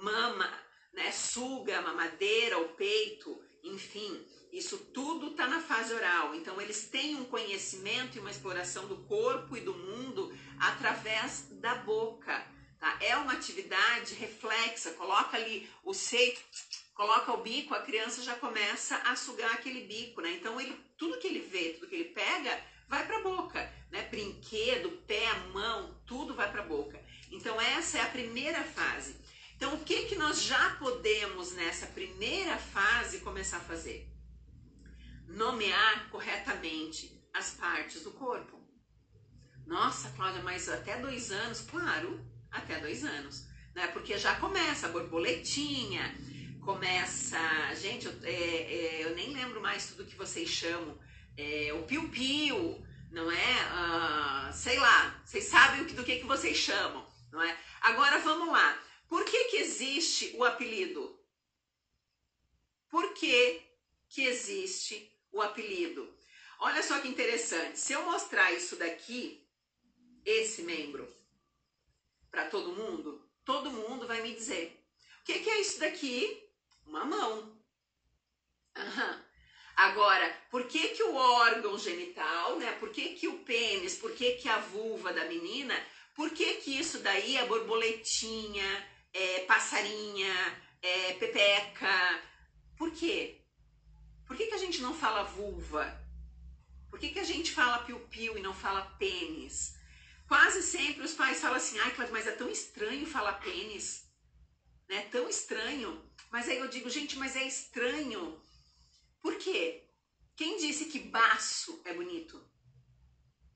[0.01, 0.51] mama,
[0.93, 6.33] né, suga, mamadeira, o peito, enfim, isso tudo está na fase oral.
[6.33, 11.75] Então, eles têm um conhecimento e uma exploração do corpo e do mundo através da
[11.75, 12.45] boca.
[12.79, 12.97] Tá?
[13.01, 14.91] É uma atividade reflexa.
[14.91, 16.35] Coloca ali o seio,
[16.95, 20.21] coloca o bico, a criança já começa a sugar aquele bico.
[20.21, 20.31] Né?
[20.31, 23.71] Então, ele, tudo que ele vê, tudo que ele pega, vai para a boca.
[23.91, 24.01] Né?
[24.09, 26.99] Brinquedo, pé, mão, tudo vai para a boca.
[27.31, 29.15] Então, essa é a primeira fase.
[29.59, 34.09] Então, o que, que nós já podemos nessa primeira fase começar a fazer?
[35.27, 38.57] Nomear corretamente as partes do corpo.
[39.67, 41.59] Nossa, Cláudia, mas até dois anos?
[41.59, 43.49] Claro, até dois anos.
[43.75, 43.87] Né?
[43.87, 46.15] Porque já começa a borboletinha,
[46.61, 47.37] começa.
[47.75, 50.97] Gente, eu, é, é, eu nem lembro mais tudo que vocês chamam.
[51.35, 53.59] É, o piu-piu, não é?
[53.73, 57.57] Ah, sei lá, vocês sabem do que, que vocês chamam, não é?
[57.81, 58.87] Agora vamos lá.
[59.09, 61.19] Por que, que existe o apelido?
[62.89, 63.61] Por que,
[64.07, 66.15] que existe o apelido?
[66.59, 67.79] Olha só que interessante.
[67.79, 69.43] Se eu mostrar isso daqui,
[70.23, 71.11] esse membro,
[72.29, 74.79] para todo mundo, todo mundo vai me dizer:
[75.21, 76.47] o que, que é isso daqui?
[76.85, 77.59] Uma mão.
[78.77, 79.23] Uhum.
[79.75, 82.73] Agora, por que, que o órgão genital, né?
[82.73, 85.75] Por que, que o pênis, por que, que a vulva da menina,
[86.15, 90.33] por que, que isso daí é borboletinha, é, passarinha,
[90.81, 92.23] é, pepeca.
[92.77, 93.41] Por quê?
[94.25, 96.07] Por que, que a gente não fala vulva?
[96.89, 99.77] Por que, que a gente fala piu-piu e não fala pênis?
[100.27, 104.07] Quase sempre os pais falam assim, ai, mas é tão estranho falar pênis.
[104.87, 105.01] Né?
[105.12, 106.07] Tão estranho.
[106.31, 108.41] Mas aí eu digo, gente, mas é estranho.
[109.21, 109.89] Por quê?
[110.35, 112.47] Quem disse que baço é bonito?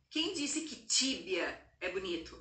[0.09, 1.45] Quem disse que tíbia
[1.79, 2.35] é bonito?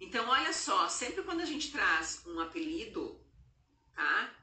[0.00, 3.20] Então, olha só, sempre quando a gente traz um apelido,
[3.94, 4.34] tá?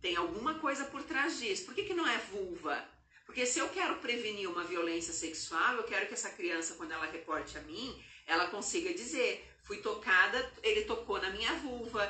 [0.00, 1.64] Tem alguma coisa por trás disso.
[1.64, 2.88] Por que, que não é vulva?
[3.26, 7.06] Porque se eu quero prevenir uma violência sexual, eu quero que essa criança, quando ela
[7.06, 12.04] reporte a mim, ela consiga dizer: fui tocada, ele tocou na minha vulva,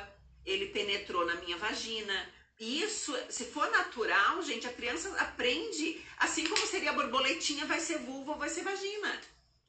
[0.45, 2.33] ele penetrou na minha vagina.
[2.59, 8.33] isso, se for natural, gente, a criança aprende, assim como seria borboletinha, vai ser vulva
[8.33, 9.21] ou vai ser vagina,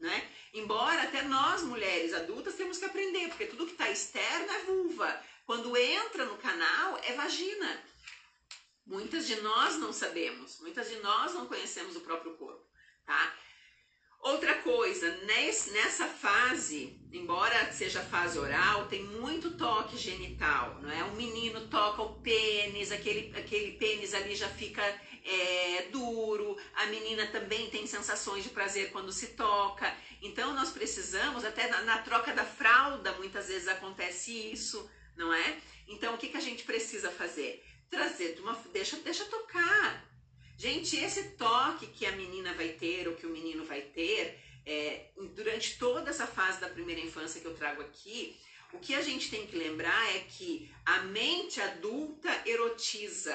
[0.05, 0.30] né?
[0.52, 5.24] Embora até nós, mulheres adultas, temos que aprender, porque tudo que está externo é vulva.
[5.46, 7.82] Quando entra no canal, é vagina.
[8.86, 12.62] Muitas de nós não sabemos, muitas de nós não conhecemos o próprio corpo,
[13.07, 13.34] tá?
[14.20, 15.11] Outra coisa,
[15.72, 21.02] nessa fase, embora seja fase oral, tem muito toque genital, não é?
[21.05, 24.82] O menino toca o pênis, aquele, aquele pênis ali já fica
[25.24, 29.92] é, duro, a menina também tem sensações de prazer quando se toca.
[30.20, 35.58] Então nós precisamos, até na, na troca da fralda, muitas vezes acontece isso, não é?
[35.88, 37.64] Então o que, que a gente precisa fazer?
[37.90, 38.54] Trazer uma.
[38.72, 40.14] Deixa, deixa tocar
[40.56, 45.10] Gente, esse toque que a menina vai ter ou que o menino vai ter é,
[45.34, 48.36] durante toda essa fase da primeira infância que eu trago aqui,
[48.72, 53.34] o que a gente tem que lembrar é que a mente adulta erotiza,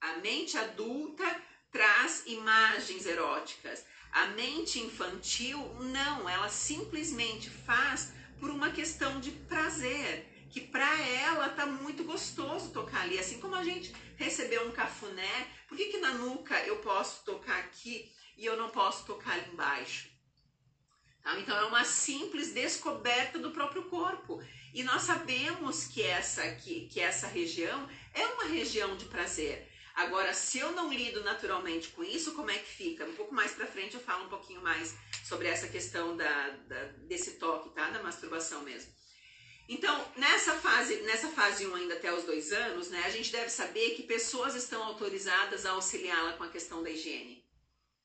[0.00, 1.24] a mente adulta
[1.70, 3.84] traz imagens eróticas.
[4.12, 11.48] A mente infantil não, ela simplesmente faz por uma questão de prazer que para ela
[11.50, 15.98] tá muito gostoso tocar ali, assim como a gente recebeu um cafuné, por que, que
[15.98, 20.10] na nuca eu posso tocar aqui e eu não posso tocar ali embaixo?
[21.22, 21.38] Tá?
[21.38, 24.42] Então é uma simples descoberta do próprio corpo.
[24.74, 29.69] E nós sabemos que essa, que, que essa região é uma região de prazer.
[30.00, 33.04] Agora, se eu não lido naturalmente com isso, como é que fica?
[33.04, 36.84] Um pouco mais para frente eu falo um pouquinho mais sobre essa questão da, da,
[37.06, 37.90] desse toque, tá?
[37.90, 38.90] Da masturbação mesmo.
[39.68, 43.50] Então, nessa fase, nessa fase 1 ainda até os dois anos, né, a gente deve
[43.50, 47.44] saber que pessoas estão autorizadas a auxiliá-la com a questão da higiene.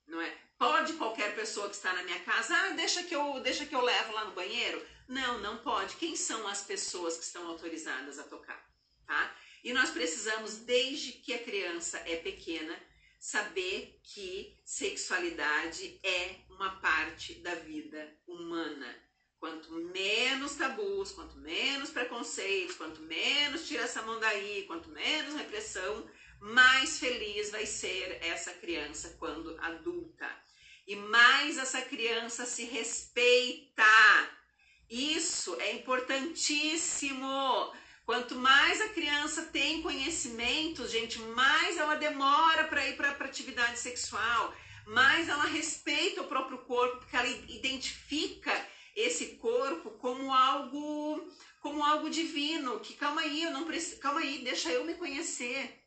[0.06, 0.38] Não é?
[0.60, 3.82] Pode qualquer pessoa que está na minha casa, ah, deixa que eu, deixa que eu
[3.82, 4.86] levo lá no banheiro?
[5.08, 5.96] Não, não pode.
[5.96, 8.62] Quem são as pessoas que estão autorizadas a tocar,
[9.08, 9.36] tá?
[9.66, 12.82] E nós precisamos desde que a criança é pequena
[13.20, 19.06] saber que sexualidade é uma parte da vida humana
[19.46, 26.10] Quanto menos tabus, quanto menos preconceitos, quanto menos tira essa mão daí, quanto menos repressão,
[26.40, 30.28] mais feliz vai ser essa criança quando adulta.
[30.88, 33.84] E mais essa criança se respeita.
[34.90, 37.72] Isso é importantíssimo.
[38.06, 44.54] Quanto mais a criança tem conhecimento, gente, mais ela demora para ir para atividade sexual,
[44.86, 48.54] mais ela respeita o próprio corpo, porque ela identifica
[48.96, 51.28] esse corpo como algo
[51.62, 55.84] como algo divino, que calma aí, eu não preciso, calma aí, deixa eu me conhecer.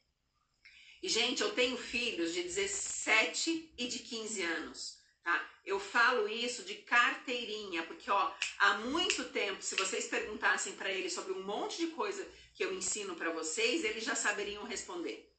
[1.00, 4.97] E gente, eu tenho filhos de 17 e de 15 anos,
[5.28, 5.46] tá?
[5.66, 11.12] Eu falo isso de carteirinha, porque ó, há muito tempo, se vocês perguntassem para eles
[11.12, 15.30] sobre um monte de coisa que eu ensino para vocês, eles já saberiam responder,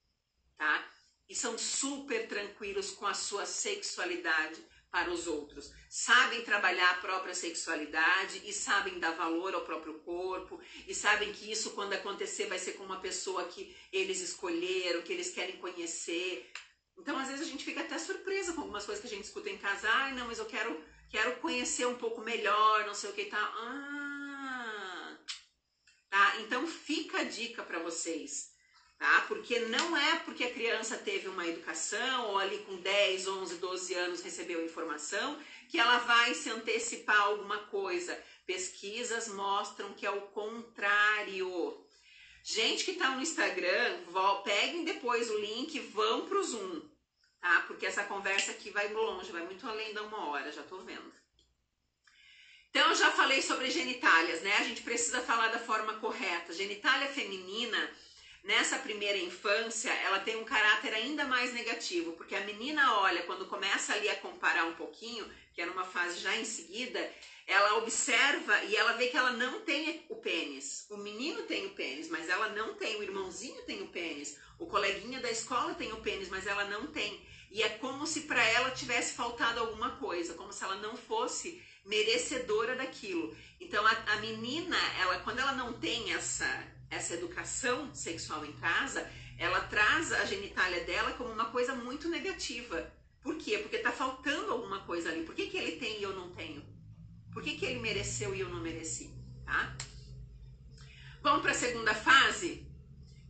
[0.56, 0.88] tá?
[1.28, 7.36] E são super tranquilos com a sua sexualidade, para os outros, sabem trabalhar a própria
[7.36, 12.58] sexualidade e sabem dar valor ao próprio corpo e sabem que isso quando acontecer vai
[12.58, 16.52] ser com uma pessoa que eles escolheram, que eles querem conhecer.
[17.00, 19.50] Então, às vezes a gente fica até surpresa com algumas coisas que a gente escuta
[19.50, 19.90] em casa.
[19.90, 23.38] Ai, não, mas eu quero quero conhecer um pouco melhor, não sei o que tá.
[23.38, 25.18] Ah.
[26.10, 26.36] Tá?
[26.42, 28.50] Então, fica a dica para vocês
[29.00, 29.26] tá?
[29.28, 33.94] Porque não é porque a criança teve uma educação ou ali com 10, 11, 12
[33.96, 35.40] anos recebeu informação
[35.70, 38.22] que ela vai se antecipar a alguma coisa.
[38.46, 41.86] Pesquisas mostram que é o contrário.
[42.44, 44.00] Gente que está no Instagram,
[44.44, 46.82] peguem depois o link e vão pro Zoom,
[47.42, 47.64] tá?
[47.68, 51.12] Porque essa conversa aqui vai longe, vai muito além da uma hora, já tô vendo.
[52.70, 54.56] Então, eu já falei sobre genitálias, né?
[54.58, 56.54] A gente precisa falar da forma correta.
[56.54, 57.90] Genitália feminina
[58.44, 63.48] nessa primeira infância, ela tem um caráter ainda mais negativo, porque a menina olha, quando
[63.48, 65.30] começa ali a comparar um pouquinho,
[65.60, 67.14] que é numa fase já em seguida,
[67.46, 70.86] ela observa e ela vê que ela não tem o pênis.
[70.90, 72.96] O menino tem o pênis, mas ela não tem.
[72.96, 74.38] O irmãozinho tem o pênis.
[74.58, 77.28] O coleguinha da escola tem o pênis, mas ela não tem.
[77.52, 81.62] E é como se para ela tivesse faltado alguma coisa, como se ela não fosse
[81.86, 83.36] merecedora daquilo.
[83.60, 86.48] Então a, a menina, ela quando ela não tem essa
[86.90, 89.06] essa educação sexual em casa,
[89.38, 92.92] ela traz a genitália dela como uma coisa muito negativa.
[93.22, 93.58] Por quê?
[93.60, 95.24] Porque tá faltando alguma coisa ali.
[95.24, 96.64] Por que, que ele tem e eu não tenho?
[97.34, 99.14] Por que, que ele mereceu e eu não mereci?
[99.46, 99.76] Tá?
[101.22, 102.66] Vamos para a segunda fase,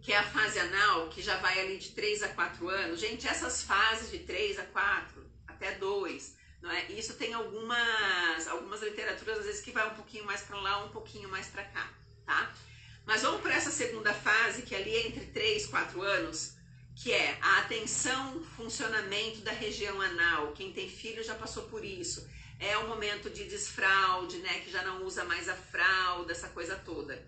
[0.02, 3.00] que é a fase anal, que já vai ali de 3 a 4 anos.
[3.00, 6.92] Gente, essas fases de 3 a 4, até 2, não é?
[6.92, 10.90] Isso tem algumas algumas literaturas às vezes que vai um pouquinho mais para lá, um
[10.90, 11.92] pouquinho mais para cá,
[12.26, 12.54] tá?
[13.06, 16.54] Mas vamos para essa segunda fase, que é ali entre 3 e 4 anos,
[17.02, 20.52] que é a atenção, funcionamento da região anal.
[20.52, 22.30] Quem tem filho já passou por isso.
[22.60, 24.60] É o momento de desfraude, né?
[24.60, 27.26] Que já não usa mais a fralda, essa coisa toda.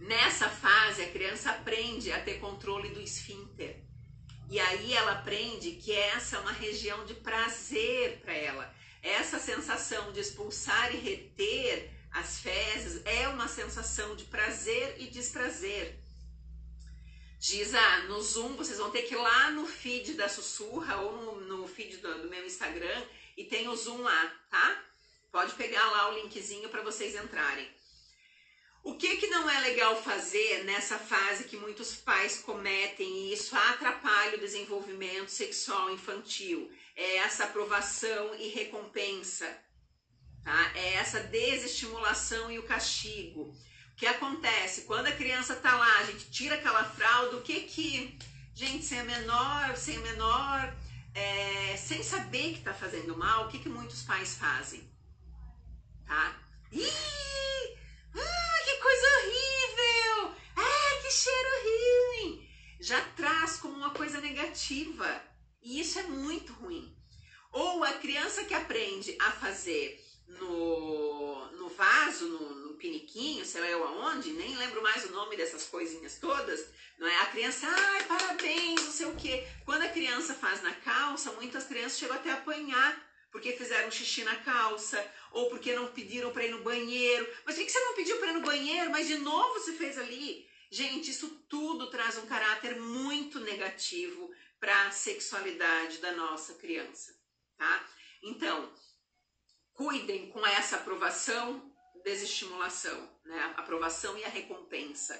[0.00, 3.80] Nessa fase, a criança aprende a ter controle do esfíncter.
[4.50, 8.74] E aí ela aprende que essa é uma região de prazer para ela.
[9.00, 16.07] Essa sensação de expulsar e reter as fezes é uma sensação de prazer e desprazer.
[17.40, 21.12] Diz, ah, no Zoom vocês vão ter que ir lá no feed da Sussurra ou
[21.12, 24.84] no, no feed do, do, meu Instagram e tem o Zoom lá, tá?
[25.30, 27.68] Pode pegar lá o linkzinho para vocês entrarem.
[28.82, 33.54] O que, que não é legal fazer nessa fase que muitos pais cometem e isso
[33.54, 36.72] atrapalha o desenvolvimento sexual infantil?
[36.96, 39.46] É essa aprovação e recompensa,
[40.42, 40.72] tá?
[40.74, 43.54] É essa desestimulação e o castigo.
[43.98, 44.82] Que acontece?
[44.82, 48.16] Quando a criança tá lá, a gente tira aquela fralda, o que que...
[48.54, 50.76] Gente, sem a menor, sem a menor...
[51.14, 54.88] É, sem saber que tá fazendo mal, o que que muitos pais fazem?
[56.06, 56.36] Tá?
[56.70, 57.76] Ih!
[58.14, 60.36] Ah, que coisa horrível!
[60.56, 62.48] Ah, que cheiro ruim!
[62.78, 65.22] Já traz como uma coisa negativa.
[65.60, 66.96] E isso é muito ruim.
[67.50, 73.84] Ou a criança que aprende a fazer no, no vaso, no piniquinho, sei lá eu
[73.84, 76.64] aonde, nem lembro mais o nome dessas coisinhas todas,
[76.98, 77.16] não é?
[77.18, 79.46] A criança, ai, parabéns, não sei o quê.
[79.64, 84.24] Quando a criança faz na calça, muitas crianças chegam até a apanhar porque fizeram xixi
[84.24, 87.28] na calça, ou porque não pediram para ir no banheiro.
[87.44, 88.90] Mas por que você não pediu para ir no banheiro?
[88.90, 90.48] Mas de novo você fez ali?
[90.70, 97.14] Gente, isso tudo traz um caráter muito negativo para a sexualidade da nossa criança,
[97.56, 97.88] tá?
[98.22, 98.72] Então,
[99.72, 101.67] cuidem com essa aprovação,
[102.08, 103.38] desestimulação, né?
[103.56, 105.14] A aprovação e a recompensa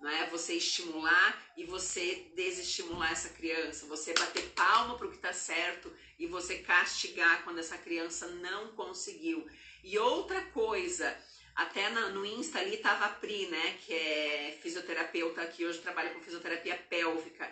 [0.00, 0.26] não é?
[0.30, 5.92] Você estimular e você desestimular essa criança, você bater palma para o que está certo
[6.18, 9.46] e você castigar quando essa criança não conseguiu.
[9.84, 11.16] E outra coisa,
[11.54, 16.22] até no Insta ali tava a Pri, né, que é fisioterapeuta que hoje trabalha com
[16.22, 17.50] fisioterapia pélvica.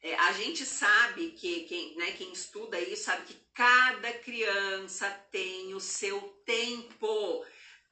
[0.00, 5.74] É, a gente sabe que quem, né, quem estuda isso sabe que cada criança tem
[5.74, 7.44] o seu tempo.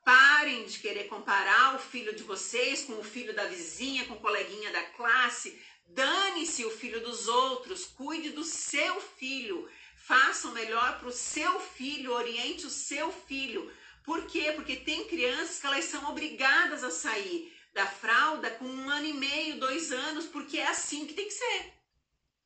[0.07, 4.21] Parem de querer comparar o filho de vocês com o filho da vizinha, com o
[4.21, 5.61] coleguinha da classe.
[5.89, 9.69] Dane-se o filho dos outros, cuide do seu filho.
[9.97, 13.69] Faça o melhor para o seu filho, oriente o seu filho.
[14.05, 14.53] Por quê?
[14.55, 19.13] Porque tem crianças que elas são obrigadas a sair da fralda com um ano e
[19.13, 21.76] meio, dois anos, porque é assim que tem que ser.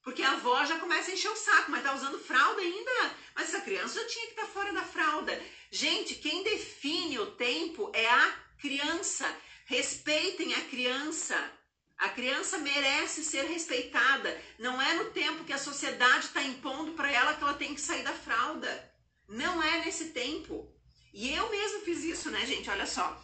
[0.02, 3.16] Porque a avó já começa a encher o saco, mas tá usando fralda ainda.
[3.34, 5.40] Mas essa criança já tinha que estar tá fora da fralda.
[5.70, 9.26] Gente, quem define o tempo é a criança.
[9.66, 11.36] Respeitem a criança.
[11.98, 14.42] A criança merece ser respeitada.
[14.58, 17.80] Não é no tempo que a sociedade está impondo para ela que ela tem que
[17.80, 18.90] sair da fralda.
[19.28, 20.74] Não é nesse tempo.
[21.12, 22.70] E eu mesmo fiz isso, né, gente?
[22.70, 23.22] Olha só.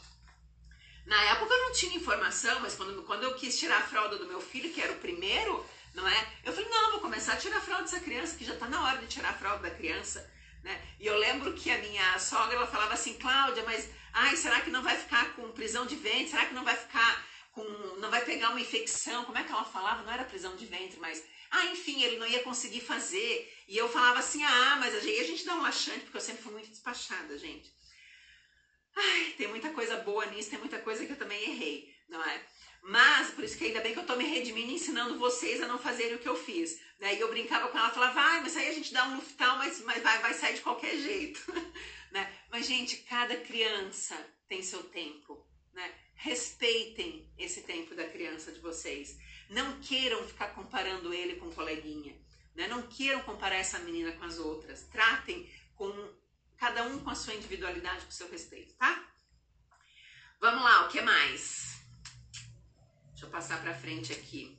[1.06, 4.26] Na época eu não tinha informação, mas quando, quando eu quis tirar a fralda do
[4.26, 5.64] meu filho, que era o primeiro,
[5.96, 6.32] não é?
[6.44, 8.84] Eu falei, não, vou começar a tirar a fralda dessa criança, que já está na
[8.84, 10.30] hora de tirar a fralda da criança.
[10.62, 10.78] Né?
[11.00, 14.70] E eu lembro que a minha sogra ela falava assim, Cláudia, mas ai, será que
[14.70, 16.28] não vai ficar com prisão de ventre?
[16.28, 17.62] Será que não vai ficar com.
[17.98, 19.24] não vai pegar uma infecção?
[19.24, 20.02] Como é que ela falava?
[20.02, 21.24] Não era prisão de ventre, mas.
[21.50, 23.50] Ah, enfim, ele não ia conseguir fazer.
[23.66, 26.42] E eu falava assim, ah, mas aí a gente dá um laxante, porque eu sempre
[26.42, 27.72] fui muito despachada, gente.
[28.94, 32.42] Ai, tem muita coisa boa nisso, tem muita coisa que eu também errei, não é?
[32.82, 35.78] Mas, por isso que ainda bem que eu tô me redimindo ensinando vocês a não
[35.78, 36.80] fazerem o que eu fiz.
[37.00, 37.14] Né?
[37.14, 39.80] E eu brincava com ela, falava, vai, mas aí a gente dá um luftal, mas,
[39.82, 41.40] mas vai, vai sair de qualquer jeito.
[42.12, 42.32] né?
[42.50, 44.16] Mas, gente, cada criança
[44.48, 45.44] tem seu tempo.
[45.72, 45.94] Né?
[46.14, 49.18] Respeitem esse tempo da criança de vocês.
[49.50, 52.16] Não queiram ficar comparando ele com um coleguinha.
[52.54, 52.68] Né?
[52.68, 54.84] Não queiram comparar essa menina com as outras.
[54.84, 55.92] Tratem com
[56.56, 59.04] cada um com a sua individualidade, com o seu respeito, tá?
[60.40, 61.75] Vamos lá, o que mais?
[63.26, 64.56] Eu passar para frente aqui.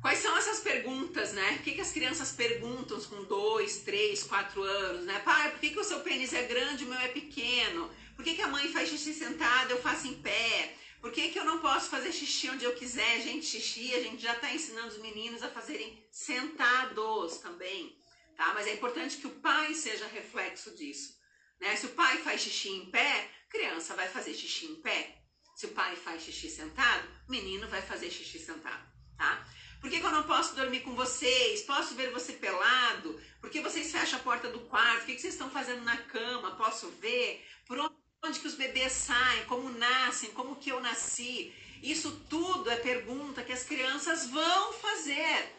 [0.00, 1.56] Quais são essas perguntas, né?
[1.58, 5.18] O que, que as crianças perguntam com dois, três, quatro anos, né?
[5.20, 7.90] Pai, por que, que o seu pênis é grande e o meu é pequeno?
[8.14, 10.76] Por que, que a mãe faz xixi sentada, eu faço em pé?
[11.00, 13.20] Por que, que eu não posso fazer xixi onde eu quiser?
[13.22, 17.96] Gente, xixi, a gente já está ensinando os meninos a fazerem sentados também,
[18.36, 18.52] tá?
[18.54, 21.18] Mas é importante que o pai seja reflexo disso,
[21.60, 21.74] né?
[21.74, 25.21] Se o pai faz xixi em pé, criança vai fazer xixi em pé.
[25.54, 28.82] Se o pai faz xixi sentado, o menino vai fazer xixi sentado,
[29.16, 29.46] tá?
[29.80, 31.62] Por que, que, eu não posso dormir com vocês?
[31.62, 33.20] Posso ver você pelado?
[33.40, 35.02] Por que vocês fecham a porta do quarto?
[35.02, 36.54] O que, que vocês estão fazendo na cama?
[36.54, 37.44] Posso ver?
[37.66, 37.76] Por
[38.22, 41.52] onde que os bebês saem, como nascem, como que eu nasci.
[41.82, 45.52] Isso tudo é pergunta que as crianças vão fazer.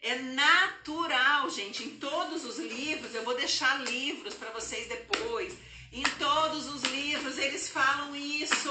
[0.00, 1.82] É natural, gente.
[1.82, 5.52] Em todos os livros, eu vou deixar livros para vocês depois.
[5.94, 8.68] Em todos os livros eles falam isso.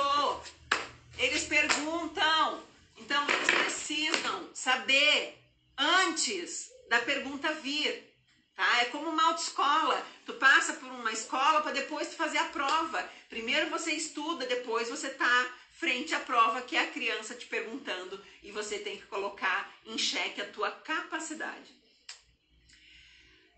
[1.18, 2.62] Eles perguntam.
[2.98, 5.42] Então eles precisam saber
[5.78, 8.14] antes da pergunta vir.
[8.54, 8.82] Tá?
[8.82, 10.06] É como uma autoescola.
[10.26, 13.10] Tu passa por uma escola para depois tu fazer a prova.
[13.30, 15.50] Primeiro você estuda, depois você tá
[15.80, 19.98] frente à prova que é a criança te perguntando e você tem que colocar em
[19.98, 21.83] xeque a tua capacidade.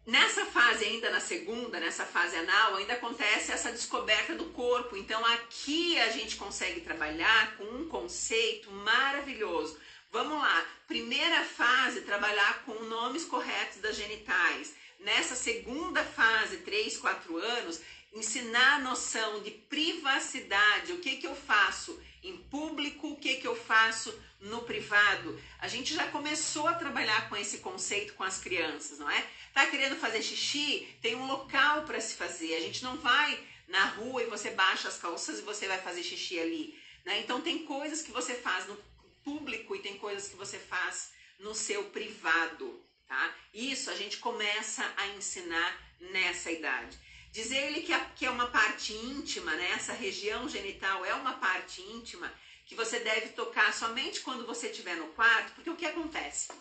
[0.05, 4.95] Nessa fase ainda na segunda, nessa fase anal, ainda acontece essa descoberta do corpo.
[4.95, 9.79] Então aqui a gente consegue trabalhar com um conceito maravilhoso.
[10.11, 10.63] Vamos lá.
[10.87, 14.75] Primeira fase, trabalhar com nomes corretos das genitais.
[14.99, 17.81] Nessa segunda fase, 3, 4 anos,
[18.13, 20.93] ensinar a noção de privacidade.
[20.93, 24.13] O que que eu faço em público, o que que eu faço
[24.45, 25.39] no privado.
[25.59, 29.25] A gente já começou a trabalhar com esse conceito com as crianças, não é?
[29.53, 30.87] Tá querendo fazer xixi?
[31.01, 32.55] Tem um local para se fazer.
[32.55, 36.03] A gente não vai na rua e você baixa as calças e você vai fazer
[36.03, 37.19] xixi ali, né?
[37.19, 38.77] Então tem coisas que você faz no
[39.23, 43.35] público e tem coisas que você faz no seu privado, tá?
[43.53, 46.97] Isso a gente começa a ensinar nessa idade.
[47.31, 49.71] Dizer ele que, é uma parte íntima, né?
[49.71, 52.31] Essa região genital é uma parte íntima
[52.65, 56.51] que você deve tocar somente quando você estiver no quarto, porque o que acontece?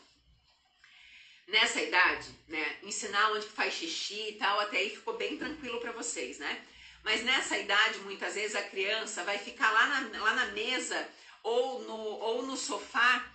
[1.48, 2.78] Nessa idade, né?
[2.82, 6.64] Ensinar onde faz xixi e tal, até aí ficou bem tranquilo para vocês, né?
[7.02, 11.08] Mas nessa idade, muitas vezes a criança vai ficar lá na, lá na mesa
[11.42, 13.30] ou no, ou no sofá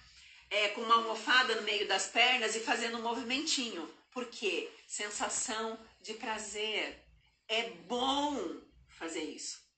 [0.49, 3.87] é, com uma almofada no meio das pernas e fazendo um movimentinho.
[4.11, 4.71] Por quê?
[4.87, 6.99] Sensação de prazer
[7.47, 8.59] é bom
[8.89, 9.68] fazer isso.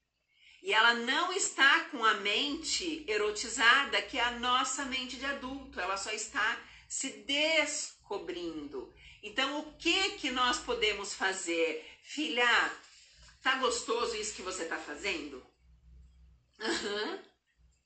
[0.62, 5.80] E ela não está com a mente erotizada, que é a nossa mente de adulto,
[5.80, 8.94] ela só está se descobrindo.
[9.24, 11.88] Então, o que que nós podemos fazer?
[12.04, 12.46] Filha,
[13.42, 15.44] tá gostoso isso que você tá fazendo?
[16.60, 17.20] Uhum.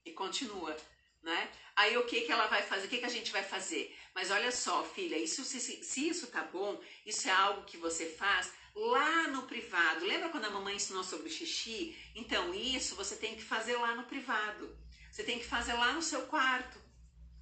[0.03, 0.75] E continua,
[1.23, 1.51] né?
[1.75, 2.87] Aí o que que ela vai fazer?
[2.87, 3.95] O que que a gente vai fazer?
[4.13, 8.05] Mas olha só, filha, isso se, se isso tá bom, isso é algo que você
[8.05, 10.05] faz lá no privado.
[10.05, 11.97] Lembra quando a mamãe ensinou sobre xixi?
[12.13, 14.77] Então, isso você tem que fazer lá no privado.
[15.09, 16.77] Você tem que fazer lá no seu quarto.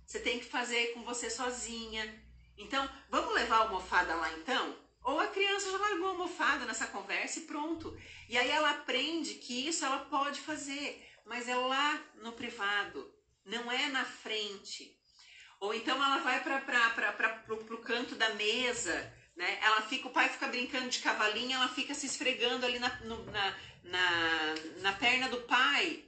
[0.05, 2.23] Você tem que fazer com você sozinha.
[2.57, 4.77] Então, vamos levar a almofada lá então?
[5.03, 7.97] Ou a criança já largou a almofada nessa conversa e pronto.
[8.29, 13.13] E aí ela aprende que isso ela pode fazer, mas é lá no privado,
[13.43, 14.97] não é na frente.
[15.59, 19.59] Ou então ela vai para o canto da mesa né?
[19.61, 23.23] Ela fica, o pai fica brincando de cavalinho, ela fica se esfregando ali na, no,
[23.25, 26.03] na, na, na perna do pai.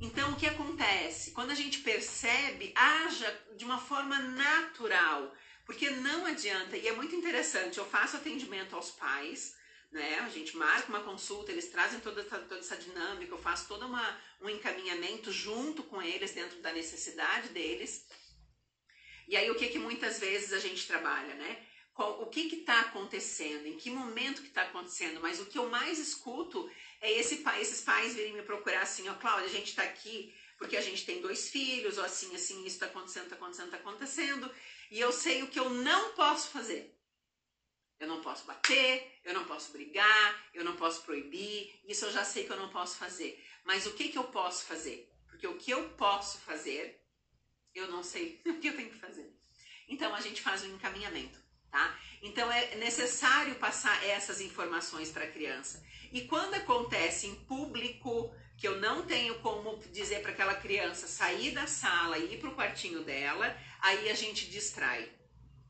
[0.00, 1.30] Então, o que acontece?
[1.30, 5.34] Quando a gente percebe, haja de uma forma natural,
[5.64, 9.56] porque não adianta, e é muito interessante, eu faço atendimento aos pais,
[9.90, 10.18] né?
[10.20, 14.20] A gente marca uma consulta, eles trazem toda, toda essa dinâmica, eu faço todo uma,
[14.40, 18.06] um encaminhamento junto com eles, dentro da necessidade deles.
[19.26, 21.66] E aí, o que que muitas vezes a gente trabalha, né?
[21.98, 25.68] Qual, o que está acontecendo, em que momento que está acontecendo, mas o que eu
[25.68, 26.70] mais escuto
[27.00, 30.76] é esse, esses pais virem me procurar assim, ó, Cláudia, a gente está aqui porque
[30.76, 34.54] a gente tem dois filhos, ou assim, assim, isso está acontecendo, está acontecendo, está acontecendo,
[34.92, 36.96] e eu sei o que eu não posso fazer.
[37.98, 42.24] Eu não posso bater, eu não posso brigar, eu não posso proibir, isso eu já
[42.24, 43.44] sei que eu não posso fazer.
[43.64, 45.12] Mas o que, que eu posso fazer?
[45.26, 47.04] Porque o que eu posso fazer,
[47.74, 49.36] eu não sei o que eu tenho que fazer.
[49.88, 51.98] Então a gente faz um encaminhamento tá?
[52.22, 55.82] Então é necessário passar essas informações para a criança.
[56.12, 61.52] E quando acontece em público, que eu não tenho como dizer para aquela criança sair
[61.52, 65.08] da sala e ir para o quartinho dela, aí a gente distrai,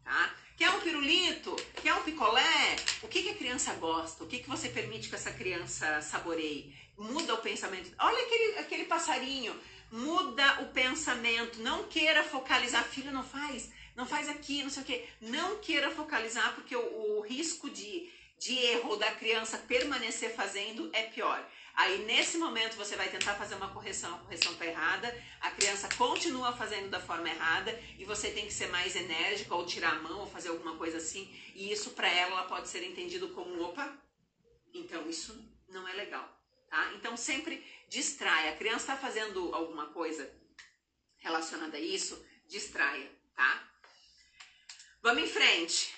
[0.03, 0.35] tá?
[0.57, 1.55] Quer um pirulito?
[1.83, 2.77] Quer um picolé?
[3.03, 4.25] O que, que a criança gosta?
[4.25, 6.75] O que, que você permite que essa criança saboreie?
[6.97, 7.95] Muda o pensamento.
[7.97, 9.55] Olha aquele, aquele passarinho.
[9.93, 11.61] Muda o pensamento.
[11.61, 12.83] Não queira focalizar.
[12.83, 15.09] Filho, não faz não faz aqui, não sei o quê.
[15.21, 21.03] Não queira focalizar, porque o, o risco de, de erro da criança permanecer fazendo é
[21.03, 21.45] pior.
[21.75, 25.89] Aí nesse momento você vai tentar fazer uma correção, a correção está errada, a criança
[25.97, 30.01] continua fazendo da forma errada e você tem que ser mais enérgica ou tirar a
[30.01, 31.29] mão ou fazer alguma coisa assim.
[31.57, 34.01] E isso para ela, ela pode ser entendido como opa,
[34.73, 35.37] então isso
[35.69, 36.41] não é legal,
[36.71, 36.93] tá?
[36.95, 38.49] Então sempre distrai.
[38.49, 40.33] A criança está fazendo alguma coisa
[41.17, 43.68] relacionada a isso, distraia, tá?
[45.09, 45.95] Vamos em frente.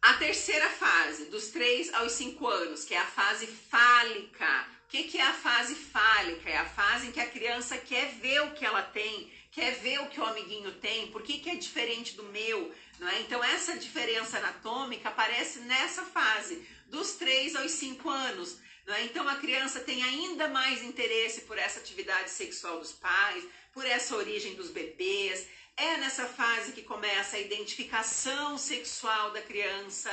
[0.00, 4.68] A terceira fase, dos 3 aos 5 anos, que é a fase fálica.
[4.84, 6.48] O que, que é a fase fálica?
[6.48, 10.00] É a fase em que a criança quer ver o que ela tem, quer ver
[10.02, 13.20] o que o amiguinho tem, por que, que é diferente do meu, não é?
[13.22, 18.58] Então, essa diferença anatômica aparece nessa fase, dos 3 aos 5 anos.
[18.86, 19.02] Não é?
[19.02, 24.14] Então, a criança tem ainda mais interesse por essa atividade sexual dos pais, por essa
[24.14, 25.48] origem dos bebês.
[25.76, 30.10] É nessa fase que começa a identificação sexual da criança.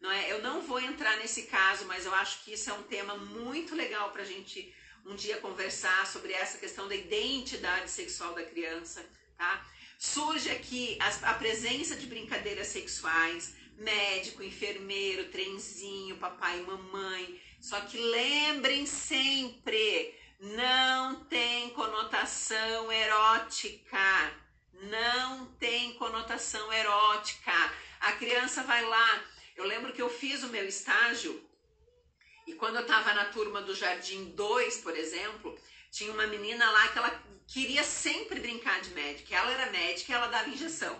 [0.00, 0.30] Não é?
[0.30, 3.74] Eu não vou entrar nesse caso, mas eu acho que isso é um tema muito
[3.74, 4.72] legal para a gente
[5.04, 9.04] um dia conversar sobre essa questão da identidade sexual da criança.
[9.36, 9.66] Tá?
[9.98, 17.40] Surge aqui a, a presença de brincadeiras sexuais, médico, enfermeiro, trenzinho, papai e mamãe.
[17.60, 24.45] Só que lembrem sempre, não tem conotação erótica.
[24.82, 27.52] Não tem conotação erótica.
[28.00, 29.24] A criança vai lá.
[29.56, 31.42] Eu lembro que eu fiz o meu estágio
[32.46, 35.58] e quando eu estava na turma do Jardim 2, por exemplo,
[35.90, 39.34] tinha uma menina lá que ela queria sempre brincar de médica.
[39.34, 40.96] Ela era médica e ela dava injeção.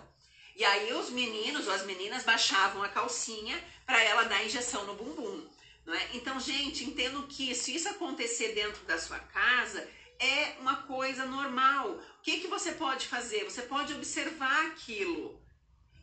[0.57, 4.95] E aí os meninos ou as meninas baixavam a calcinha para ela dar injeção no
[4.95, 5.47] bumbum.
[5.85, 6.09] Não é?
[6.13, 9.87] Então, gente, entendo que se isso acontecer dentro da sua casa,
[10.19, 12.01] é uma coisa normal.
[12.27, 13.45] Que, que você pode fazer?
[13.45, 15.41] Você pode observar aquilo.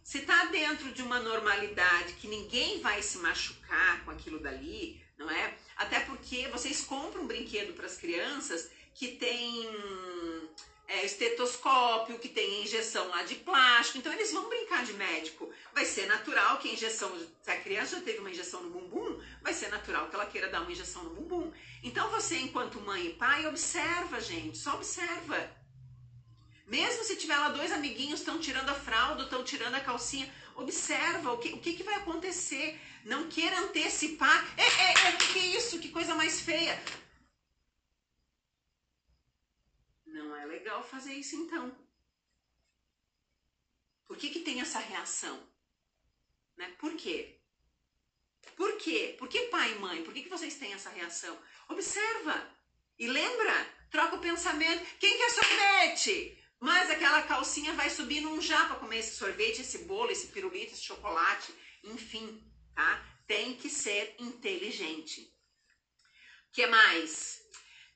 [0.03, 5.31] Se está dentro de uma normalidade que ninguém vai se machucar com aquilo dali, não
[5.31, 5.55] é?
[5.77, 9.69] Até porque vocês compram um brinquedo para as crianças que tem
[10.89, 15.53] é, estetoscópio, que tem injeção lá de plástico, então eles vão brincar de médico.
[15.75, 19.23] Vai ser natural que a injeção, se a criança já teve uma injeção no bumbum,
[19.43, 21.53] vai ser natural que ela queira dar uma injeção no bumbum.
[21.83, 25.63] Então você, enquanto mãe e pai, observa, gente, só observa.
[26.67, 31.33] Mesmo se tiver lá dois amiguinhos estão tirando a fralda, estão tirando a calcinha, observa
[31.33, 32.81] o que, o que, que vai acontecer.
[33.05, 34.43] Não queira antecipar.
[34.59, 35.79] É, é, é, que isso?
[35.79, 36.83] Que coisa mais feia.
[40.07, 41.77] Não é legal fazer isso então.
[44.07, 45.47] Por que, que tem essa reação?
[46.57, 46.69] Né?
[46.79, 47.41] Por quê?
[48.57, 49.17] Por quê?
[49.19, 50.03] Por que pai e mãe?
[50.03, 51.37] Por que, que vocês têm essa reação?
[51.69, 52.51] Observa
[52.99, 53.53] e lembra,
[53.91, 54.85] troca o pensamento.
[54.99, 56.44] Quem quer sorvete?
[56.65, 60.73] Mas aquela calcinha vai subir num já para comer esse sorvete, esse bolo, esse pirulito,
[60.73, 62.43] esse chocolate, enfim,
[62.75, 63.05] tá?
[63.27, 65.31] Tem que ser inteligente.
[66.49, 67.43] O que mais?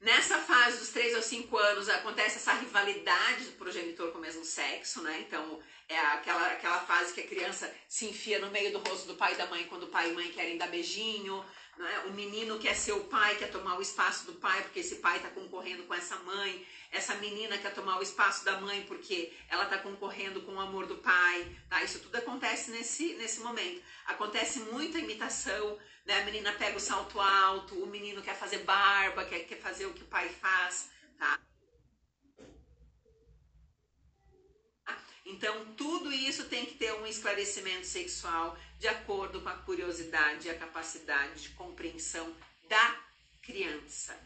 [0.02, 4.44] Nessa fase dos 3 aos 5 anos acontece essa rivalidade do progenitor com o mesmo
[4.44, 5.18] sexo, né?
[5.26, 9.16] Então é aquela, aquela fase que a criança se enfia no meio do rosto do
[9.16, 11.42] pai e da mãe quando o pai e mãe querem dar beijinho.
[11.78, 11.98] Né?
[12.06, 15.16] O menino quer ser o pai, quer tomar o espaço do pai porque esse pai
[15.16, 16.66] está concorrendo com essa mãe.
[16.90, 20.86] Essa menina quer tomar o espaço da mãe porque ela está concorrendo com o amor
[20.86, 21.56] do pai.
[21.68, 21.82] Tá?
[21.82, 23.82] Isso tudo acontece nesse, nesse momento.
[24.06, 26.22] Acontece muita imitação né?
[26.22, 29.92] A menina pega o salto alto, o menino quer fazer barba, quer, quer fazer o
[29.92, 31.38] que o pai faz, tá?
[35.28, 40.50] Então, tudo isso tem que ter um esclarecimento sexual de acordo com a curiosidade e
[40.50, 42.34] a capacidade de compreensão
[42.66, 42.96] da
[43.42, 44.18] criança.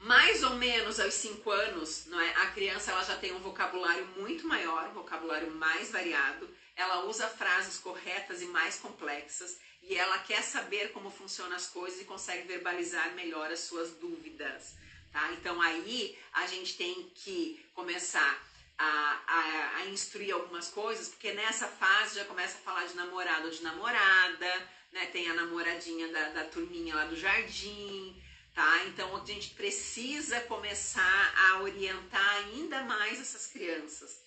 [0.00, 2.30] Mais ou menos aos 5 anos, não é?
[2.36, 7.28] a criança ela já tem um vocabulário muito maior, um vocabulário mais variado, ela usa
[7.28, 12.48] frases corretas e mais complexas, e ela quer saber como funcionam as coisas e consegue
[12.48, 14.74] verbalizar melhor as suas dúvidas,
[15.12, 15.30] tá?
[15.32, 21.68] Então aí a gente tem que começar a, a, a, instruir algumas coisas, porque nessa
[21.68, 25.06] fase já começa a falar de namorado ou de namorada, né?
[25.06, 28.20] Tem a namoradinha da, da turminha lá do jardim,
[28.54, 28.84] tá?
[28.86, 34.22] Então a gente precisa começar a orientar ainda mais essas crianças.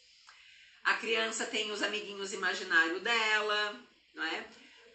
[0.83, 3.79] A criança tem os amiguinhos imaginários dela,
[4.15, 4.45] não é?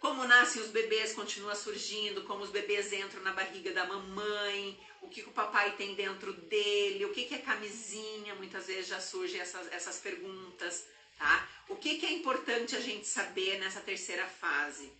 [0.03, 5.09] como nascem os bebês continua surgindo, como os bebês entram na barriga da mamãe, o
[5.09, 9.39] que o papai tem dentro dele, o que, que é camisinha, muitas vezes já surgem
[9.39, 10.85] essas, essas perguntas,
[11.17, 11.49] tá?
[11.69, 14.91] O que, que é importante a gente saber nessa terceira fase?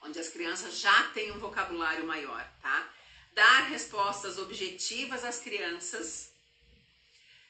[0.00, 2.90] Onde as crianças já têm um vocabulário maior, tá?
[3.32, 6.30] Dar respostas objetivas às crianças,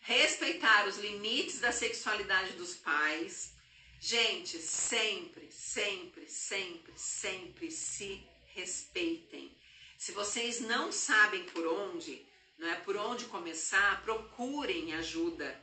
[0.00, 3.54] respeitar os limites da sexualidade dos pais,
[4.06, 8.22] Gente, sempre, sempre, sempre, sempre se
[8.54, 9.50] respeitem.
[10.04, 12.22] Se vocês não sabem por onde,
[12.58, 15.58] não é por onde começar, procurem ajuda,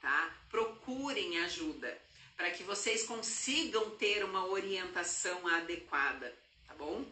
[0.00, 0.32] tá?
[0.48, 2.00] Procurem ajuda
[2.36, 6.32] para que vocês consigam ter uma orientação adequada,
[6.68, 7.04] tá bom?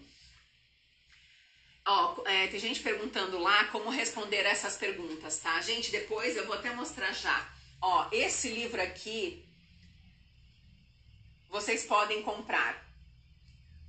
[1.84, 5.60] Ó, é, tem gente perguntando lá como responder essas perguntas, tá?
[5.60, 7.52] Gente, depois eu vou até mostrar já.
[7.82, 9.44] Ó, esse livro aqui
[11.50, 12.87] vocês podem comprar.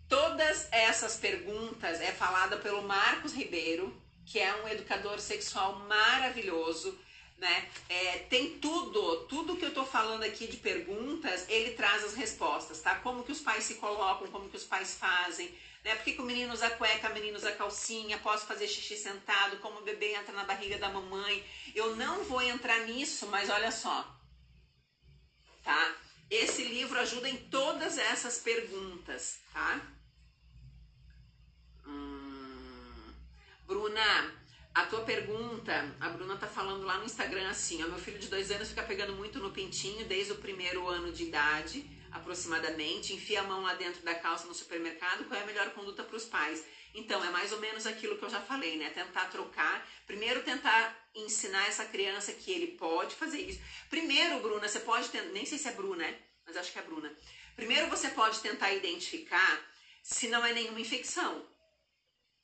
[0.10, 3.96] Todas essas perguntas é falada pelo Marcos Ribeiro,
[4.26, 6.98] que é um educador sexual maravilhoso,
[7.38, 7.70] né?
[7.88, 12.82] É, tem tudo, tudo que eu tô falando aqui de perguntas, ele traz as respostas,
[12.82, 12.96] tá?
[12.96, 15.48] Como que os pais se colocam, como que os pais fazem,
[15.84, 15.96] né?
[15.96, 19.58] Por que, que o menino usa cueca, o menino usa calcinha, posso fazer xixi sentado,
[19.60, 21.46] como o bebê entra na barriga da mamãe.
[21.74, 24.06] Eu não vou entrar nisso, mas olha só,
[25.64, 25.96] tá?
[26.30, 29.82] Esse livro ajuda em todas essas perguntas, tá?
[31.88, 33.14] Hum,
[33.70, 34.34] Bruna,
[34.74, 38.28] a tua pergunta, a Bruna tá falando lá no Instagram assim, ó, meu filho de
[38.28, 43.42] dois anos fica pegando muito no pintinho desde o primeiro ano de idade, aproximadamente, enfia
[43.42, 46.26] a mão lá dentro da calça no supermercado, qual é a melhor conduta para os
[46.26, 46.66] pais?
[46.96, 48.90] Então, é mais ou menos aquilo que eu já falei, né?
[48.90, 49.88] Tentar trocar.
[50.08, 53.62] Primeiro, tentar ensinar essa criança que ele pode fazer isso.
[53.88, 55.30] Primeiro, Bruna, você pode tentar.
[55.30, 56.20] Nem sei se é Bruna, né?
[56.44, 57.16] Mas acho que é Bruna.
[57.56, 59.64] Primeiro, você pode tentar identificar
[60.02, 61.48] se não é nenhuma infecção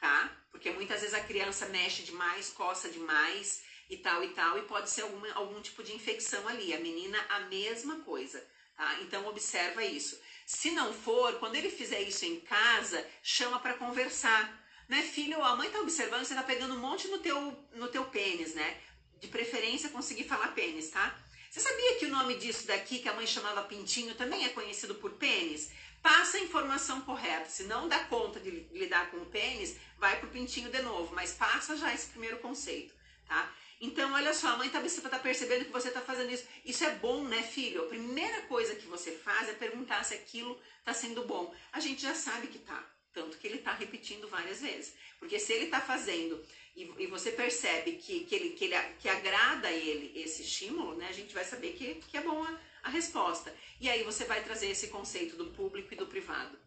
[0.06, 0.32] tá?
[0.56, 4.90] Porque muitas vezes a criança mexe demais, coça demais e tal e tal, e pode
[4.90, 6.74] ser alguma, algum tipo de infecção ali.
[6.74, 8.42] A menina, a mesma coisa,
[8.78, 9.00] tá?
[9.02, 10.18] Então observa isso.
[10.46, 14.64] Se não for, quando ele fizer isso em casa, chama para conversar.
[14.88, 18.06] Né, filho, a mãe tá observando, você tá pegando um monte no teu, no teu
[18.06, 18.82] pênis, né?
[19.20, 21.20] De preferência conseguir falar pênis, tá?
[21.52, 24.96] Você sabia que o nome disso daqui, que a mãe chamava pintinho, também é conhecido
[24.96, 25.70] por pênis?
[26.06, 27.50] Passa a informação correta.
[27.50, 31.16] Se não dá conta de lidar com o pênis, vai pro pintinho de novo.
[31.16, 32.94] Mas passa já esse primeiro conceito,
[33.28, 33.52] tá?
[33.82, 34.80] Então, olha só, a mãe tá,
[35.10, 36.46] tá percebendo que você tá fazendo isso.
[36.64, 37.86] Isso é bom, né, filho?
[37.86, 41.52] A primeira coisa que você faz é perguntar se aquilo tá sendo bom.
[41.72, 42.88] A gente já sabe que tá.
[43.12, 44.94] Tanto que ele tá repetindo várias vezes.
[45.18, 46.40] Porque se ele tá fazendo
[46.76, 50.96] e, e você percebe que, que, ele, que, ele, que agrada a ele esse estímulo,
[50.98, 53.54] né, a gente vai saber que, que é bom a, a resposta.
[53.82, 56.58] E aí você vai trazer esse conceito do público e do privado.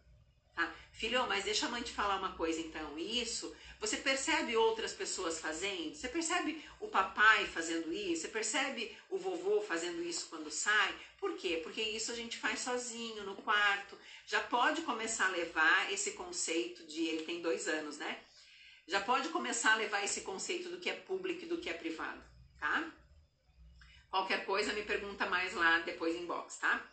[0.53, 0.75] Tá?
[0.91, 2.99] Filho, mas deixa a mãe te falar uma coisa então.
[2.99, 5.95] Isso, você percebe outras pessoas fazendo?
[5.95, 8.23] Você percebe o papai fazendo isso?
[8.23, 10.93] Você percebe o vovô fazendo isso quando sai?
[11.17, 11.61] Por quê?
[11.63, 13.97] Porque isso a gente faz sozinho, no quarto.
[14.27, 17.01] Já pode começar a levar esse conceito de.
[17.05, 18.19] Ele tem dois anos, né?
[18.85, 21.73] Já pode começar a levar esse conceito do que é público e do que é
[21.73, 22.21] privado,
[22.59, 22.91] tá?
[24.09, 26.83] Qualquer coisa me pergunta mais lá depois em box, tá?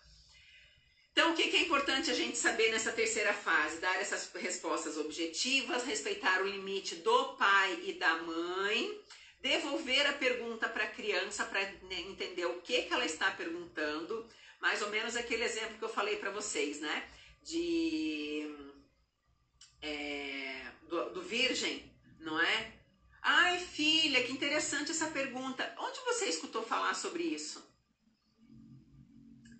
[1.13, 3.81] Então, o que é importante a gente saber nessa terceira fase?
[3.81, 9.01] Dar essas respostas objetivas, respeitar o limite do pai e da mãe,
[9.41, 14.29] devolver a pergunta para a criança para né, entender o que, que ela está perguntando,
[14.61, 17.09] mais ou menos aquele exemplo que eu falei para vocês, né?
[17.43, 18.55] De
[19.81, 21.91] é, do, do virgem,
[22.21, 22.73] não é?
[23.29, 25.75] Ai, filha, que interessante essa pergunta.
[25.81, 27.61] Onde você escutou falar sobre isso?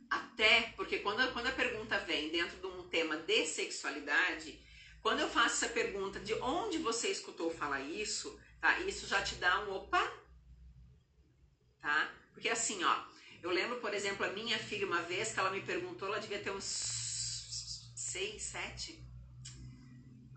[0.09, 4.57] Até porque quando, quando a pergunta vem dentro de um tema de sexualidade,
[5.03, 8.79] quando eu faço essa pergunta de onde você escutou falar isso, tá?
[8.83, 10.13] Isso já te dá um opa,
[11.81, 12.15] tá?
[12.35, 13.05] Porque assim, ó,
[13.43, 16.39] eu lembro, por exemplo, a minha filha uma vez que ela me perguntou, ela devia
[16.39, 16.65] ter uns
[17.97, 19.05] seis, sete,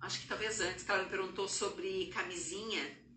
[0.01, 3.07] acho que talvez antes, que ela me perguntou sobre camisinha.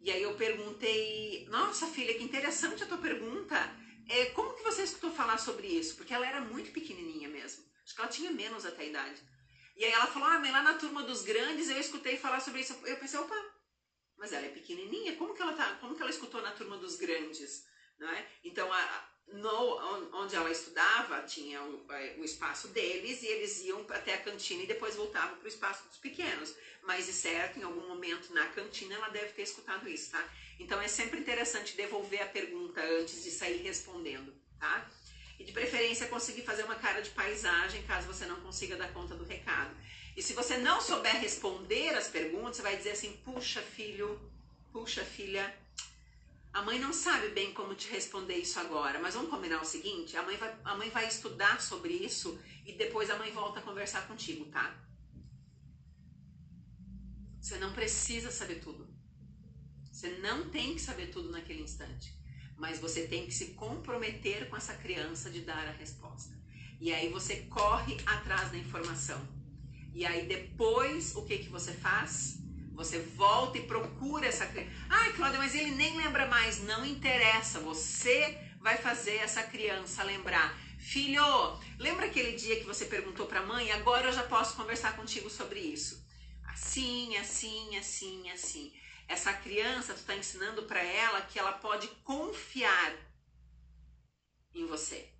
[0.00, 3.56] E aí eu perguntei, nossa filha, que interessante a tua pergunta.
[4.08, 5.94] É, como que você escutou falar sobre isso?
[5.96, 7.64] Porque ela era muito pequenininha mesmo.
[7.84, 9.22] Acho que ela tinha menos até a idade.
[9.76, 12.62] E aí ela falou, ah, mas lá na turma dos grandes eu escutei falar sobre
[12.62, 12.72] isso.
[12.84, 13.34] Eu pensei, opa,
[14.16, 16.96] mas ela é pequenininha, como que ela tá, como que ela escutou na turma dos
[16.96, 17.64] grandes,
[17.98, 18.26] não é?
[18.44, 23.84] Então, a, no, onde ela estudava, tinha o, é, o, espaço deles e eles iam
[23.90, 26.54] até a cantina e depois voltavam para o espaço dos pequenos.
[26.82, 30.28] Mas, de certo, em algum momento na cantina ela deve ter escutado isso, tá?
[30.58, 34.88] Então, é sempre interessante devolver a pergunta antes de sair respondendo, tá?
[35.38, 39.14] E, de preferência, conseguir fazer uma cara de paisagem, caso você não consiga dar conta
[39.14, 39.74] do recado.
[40.16, 44.20] E se você não souber responder as perguntas, você vai dizer assim, puxa, filho,
[44.72, 45.54] puxa, filha,
[46.52, 50.16] a mãe não sabe bem como te responder isso agora, mas vamos combinar o seguinte:
[50.16, 53.62] a mãe vai, a mãe vai estudar sobre isso e depois a mãe volta a
[53.62, 54.76] conversar contigo, tá?
[57.40, 58.88] Você não precisa saber tudo.
[59.90, 62.18] Você não tem que saber tudo naquele instante.
[62.56, 66.38] Mas você tem que se comprometer com essa criança de dar a resposta.
[66.80, 69.20] E aí você corre atrás da informação.
[69.94, 72.39] E aí depois o que que você faz?
[72.80, 74.70] Você volta e procura essa criança.
[74.88, 76.62] Ai, Cláudia, mas ele nem lembra mais.
[76.62, 77.60] Não interessa.
[77.60, 80.58] Você vai fazer essa criança lembrar.
[80.78, 81.22] Filho,
[81.78, 83.70] lembra aquele dia que você perguntou para a mãe?
[83.72, 86.02] Agora eu já posso conversar contigo sobre isso.
[86.48, 88.72] Assim, assim, assim, assim.
[89.06, 92.94] Essa criança, tu está ensinando para ela que ela pode confiar
[94.54, 95.12] em você.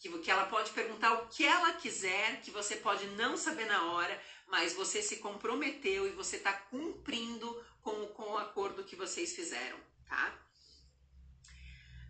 [0.00, 4.20] Que ela pode perguntar o que ela quiser, que você pode não saber na hora,
[4.48, 9.78] mas você se comprometeu e você está cumprindo com, com o acordo que vocês fizeram,
[10.06, 10.38] tá?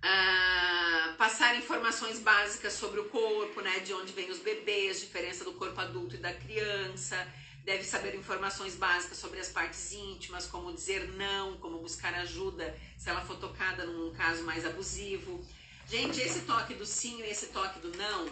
[0.01, 3.81] Ah, passar informações básicas sobre o corpo, né?
[3.81, 7.17] De onde vêm os bebês, diferença do corpo adulto e da criança.
[7.65, 13.11] Deve saber informações básicas sobre as partes íntimas, como dizer não, como buscar ajuda se
[13.11, 15.45] ela for tocada num caso mais abusivo.
[15.87, 18.31] Gente, esse toque do sim e esse toque do não,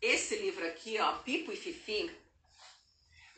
[0.00, 2.10] esse livro aqui, ó, Pipo e Fifi,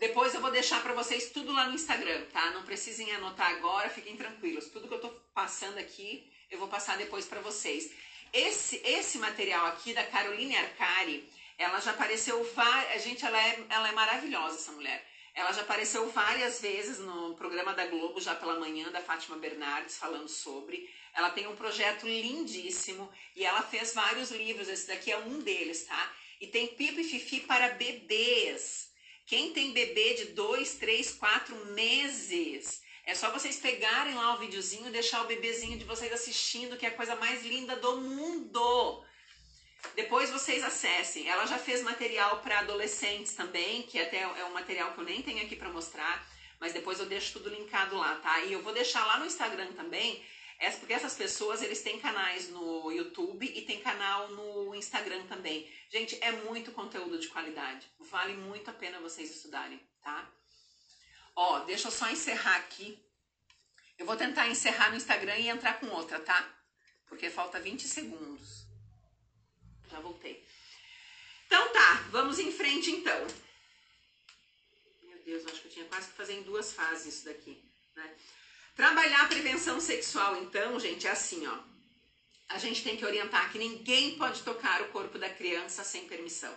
[0.00, 2.50] depois eu vou deixar para vocês tudo lá no Instagram, tá?
[2.50, 4.68] Não precisem anotar agora, fiquem tranquilos.
[4.70, 7.92] Tudo que eu tô passando aqui eu vou passar depois para vocês.
[8.32, 13.04] Esse, esse material aqui da Caroline Arcari, ela já apareceu várias.
[13.04, 15.06] Gente, ela é, ela é maravilhosa, essa mulher.
[15.32, 19.96] Ela já apareceu várias vezes no programa da Globo, já pela manhã, da Fátima Bernardes,
[19.96, 20.90] falando sobre.
[21.14, 24.68] Ela tem um projeto lindíssimo e ela fez vários livros.
[24.68, 26.16] Esse daqui é um deles, tá?
[26.40, 28.89] E tem Pipo e Fifi para bebês.
[29.30, 34.90] Quem tem bebê de dois, três, quatro meses é só vocês pegarem lá o videozinho
[34.90, 39.04] deixar o bebezinho de vocês assistindo, que é a coisa mais linda do mundo.
[39.94, 41.28] Depois vocês acessem.
[41.28, 45.22] Ela já fez material para adolescentes também, que até é um material que eu nem
[45.22, 46.28] tenho aqui para mostrar,
[46.58, 48.40] mas depois eu deixo tudo linkado lá, tá?
[48.40, 50.20] E eu vou deixar lá no Instagram também,
[50.78, 55.66] porque essas pessoas eles têm canais no YouTube e tem canal no Instagram também.
[55.88, 57.90] Gente, é muito conteúdo de qualidade.
[57.98, 60.30] Vale muito a pena vocês estudarem, tá?
[61.34, 63.02] Ó, deixa eu só encerrar aqui.
[63.98, 66.54] Eu vou tentar encerrar no Instagram e entrar com outra, tá?
[67.06, 68.66] Porque falta 20 segundos.
[69.90, 70.46] Já voltei.
[71.46, 73.26] Então tá, vamos em frente então.
[75.02, 77.64] Meu Deus, acho que eu tinha quase que fazer em duas fases isso daqui,
[77.96, 78.14] né?
[78.80, 81.58] Trabalhar a prevenção sexual, então, gente, é assim, ó.
[82.48, 86.56] A gente tem que orientar que ninguém pode tocar o corpo da criança sem permissão.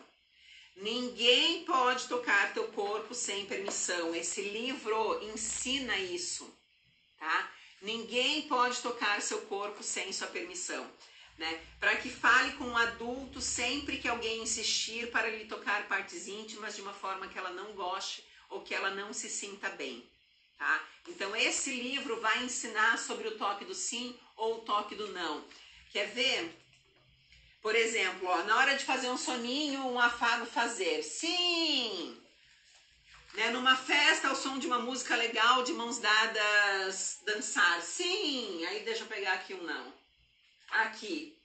[0.78, 4.15] Ninguém pode tocar teu corpo sem permissão.
[4.15, 6.49] Esse livro ensina isso,
[7.19, 7.51] tá?
[7.82, 10.89] Ninguém pode tocar seu corpo sem sua permissão,
[11.38, 11.61] né?
[11.78, 16.74] Para que fale com um adulto sempre que alguém insistir para lhe tocar partes íntimas
[16.74, 20.09] de uma forma que ela não goste ou que ela não se sinta bem,
[20.57, 20.83] tá?
[21.07, 25.43] Então esse livro vai ensinar sobre o toque do sim ou o toque do não.
[25.91, 26.59] Quer ver?
[27.61, 31.01] Por exemplo, ó, na hora de fazer um soninho, um afago fazer.
[31.01, 32.19] Sim!
[33.35, 37.81] Né, numa festa, ao som de uma música legal, de mãos dadas, dançar.
[37.81, 38.65] Sim!
[38.65, 39.93] Aí deixa eu pegar aqui um não.
[40.69, 41.37] Aqui.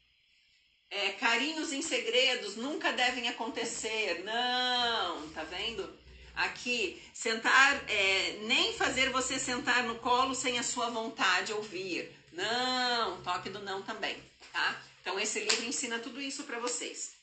[0.91, 4.23] É, carinhos em segredos nunca devem acontecer.
[4.25, 5.29] Não!
[5.31, 5.99] Tá vendo?
[6.39, 12.17] Aqui, sentar, é, nem fazer você sentar no colo sem a sua vontade ouvir.
[12.33, 13.21] Não!
[13.23, 14.17] Toque do não também,
[14.53, 14.81] tá?
[15.01, 17.17] Então, esse livro ensina tudo isso para vocês.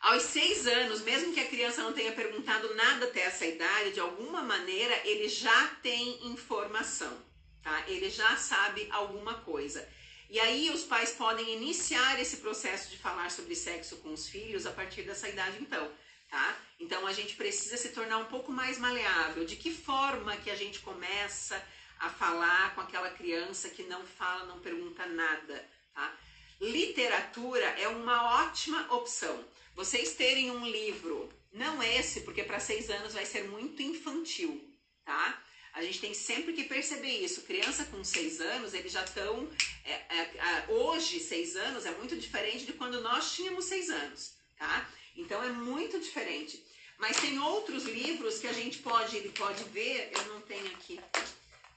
[0.00, 4.00] Aos seis anos, mesmo que a criança não tenha perguntado nada até essa idade, de
[4.00, 7.16] alguma maneira ele já tem informação,
[7.62, 7.84] tá?
[7.86, 9.88] Ele já sabe alguma coisa.
[10.28, 14.66] E aí os pais podem iniciar esse processo de falar sobre sexo com os filhos
[14.66, 15.88] a partir dessa idade, então,
[16.28, 16.56] tá?
[16.78, 19.44] Então a gente precisa se tornar um pouco mais maleável.
[19.44, 21.62] De que forma que a gente começa
[21.98, 25.64] a falar com aquela criança que não fala, não pergunta nada,
[25.94, 26.14] tá?
[26.60, 29.44] Literatura é uma ótima opção.
[29.74, 34.74] Vocês terem um livro, não esse, porque para seis anos vai ser muito infantil,
[35.04, 35.42] tá?
[35.74, 37.42] A gente tem sempre que perceber isso.
[37.42, 39.46] Criança com seis anos, eles já estão.
[39.84, 44.88] É, é, hoje, seis anos é muito diferente de quando nós tínhamos seis anos, tá?
[45.16, 46.64] Então é muito diferente.
[46.98, 50.10] Mas tem outros livros que a gente pode, ele pode ver.
[50.12, 51.00] Eu não tenho aqui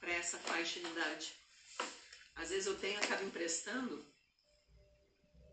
[0.00, 1.32] para essa faixa de idade.
[2.36, 4.04] Às vezes eu tenho, acabo emprestando.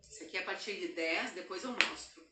[0.10, 2.26] Esse aqui é a partir de 10, depois eu mostro.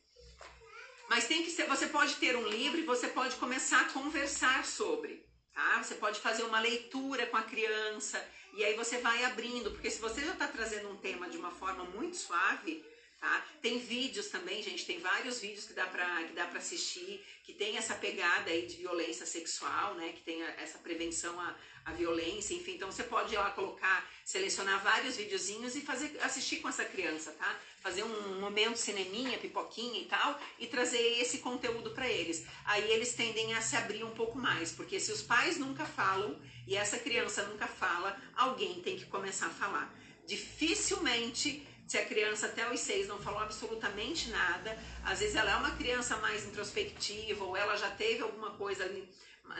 [1.08, 4.64] Mas tem que ser, você pode ter um livro e você pode começar a conversar
[4.64, 5.82] sobre, tá?
[5.82, 8.18] Você pode fazer uma leitura com a criança
[8.54, 11.52] e aí você vai abrindo, porque se você já está trazendo um tema de uma
[11.52, 12.84] forma muito suave,
[13.20, 13.46] Tá?
[13.62, 17.54] Tem vídeos também, gente, tem vários vídeos que dá para que dá para assistir, que
[17.54, 21.56] tem essa pegada aí de violência sexual, né, que tem essa prevenção à,
[21.86, 26.56] à violência, enfim, então você pode ir lá colocar, selecionar vários videozinhos e fazer assistir
[26.56, 27.58] com essa criança, tá?
[27.80, 32.44] Fazer um momento cineminha, pipoquinha e tal e trazer esse conteúdo para eles.
[32.66, 36.38] Aí eles tendem a se abrir um pouco mais, porque se os pais nunca falam
[36.66, 39.94] e essa criança nunca fala, alguém tem que começar a falar.
[40.26, 45.56] Dificilmente se a criança até os seis não falou absolutamente nada, às vezes ela é
[45.56, 49.08] uma criança mais introspectiva ou ela já teve alguma coisa ali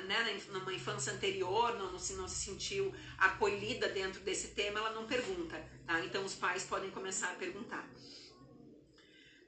[0.05, 4.91] né, numa infância anterior, não, não, se, não se sentiu acolhida dentro desse tema, ela
[4.91, 5.57] não pergunta,
[5.87, 6.01] tá?
[6.05, 7.89] Então os pais podem começar a perguntar.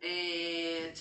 [0.00, 0.92] É...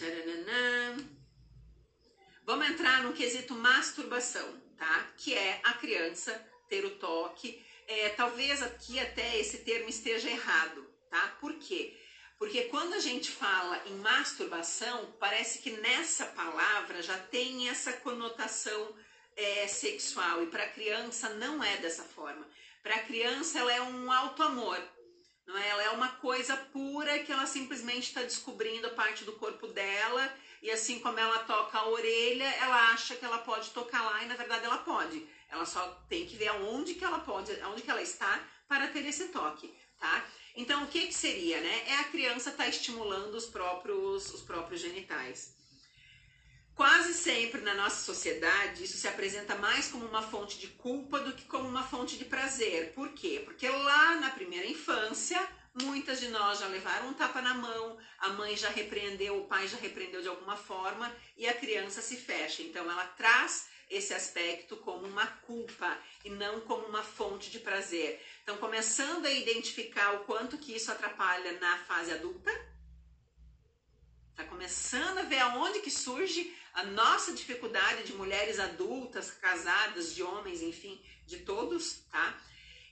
[2.44, 5.12] Vamos entrar no quesito masturbação, tá?
[5.18, 6.34] Que é a criança
[6.68, 7.64] ter o toque.
[7.88, 10.87] É, talvez aqui até esse termo esteja errado,
[11.18, 11.36] tá?
[11.40, 11.98] Por quê?
[12.38, 18.96] Porque quando a gente fala em masturbação, parece que nessa palavra já tem essa conotação
[19.36, 20.44] é, sexual.
[20.44, 22.48] E para criança não é dessa forma.
[22.84, 24.80] Para criança ela é um alto amor.
[25.48, 25.68] Não é?
[25.70, 30.32] Ela é uma coisa pura que ela simplesmente está descobrindo a parte do corpo dela
[30.62, 34.28] e assim como ela toca a orelha, ela acha que ela pode tocar lá e
[34.28, 35.26] na verdade ela pode.
[35.50, 39.06] Ela só tem que ver aonde que ela pode, aonde que ela está para ter
[39.06, 40.26] esse toque, tá?
[40.56, 41.84] Então, o que, que seria, né?
[41.88, 45.56] É a criança estar tá estimulando os próprios, os próprios genitais.
[46.78, 51.34] Quase sempre na nossa sociedade isso se apresenta mais como uma fonte de culpa do
[51.34, 52.94] que como uma fonte de prazer.
[52.94, 53.42] Por quê?
[53.44, 55.44] Porque lá na primeira infância,
[55.82, 59.68] muitas de nós já levaram um tapa na mão, a mãe já repreendeu, o pai
[59.68, 62.62] já repreendeu de alguma forma e a criança se fecha.
[62.62, 68.24] Então ela traz esse aspecto como uma culpa e não como uma fonte de prazer.
[68.48, 72.50] Então, começando a identificar o quanto que isso atrapalha na fase adulta,
[74.38, 80.24] tá começando a ver aonde que surge a nossa dificuldade de mulheres adultas, casadas, de
[80.24, 82.42] homens, enfim, de todos, tá?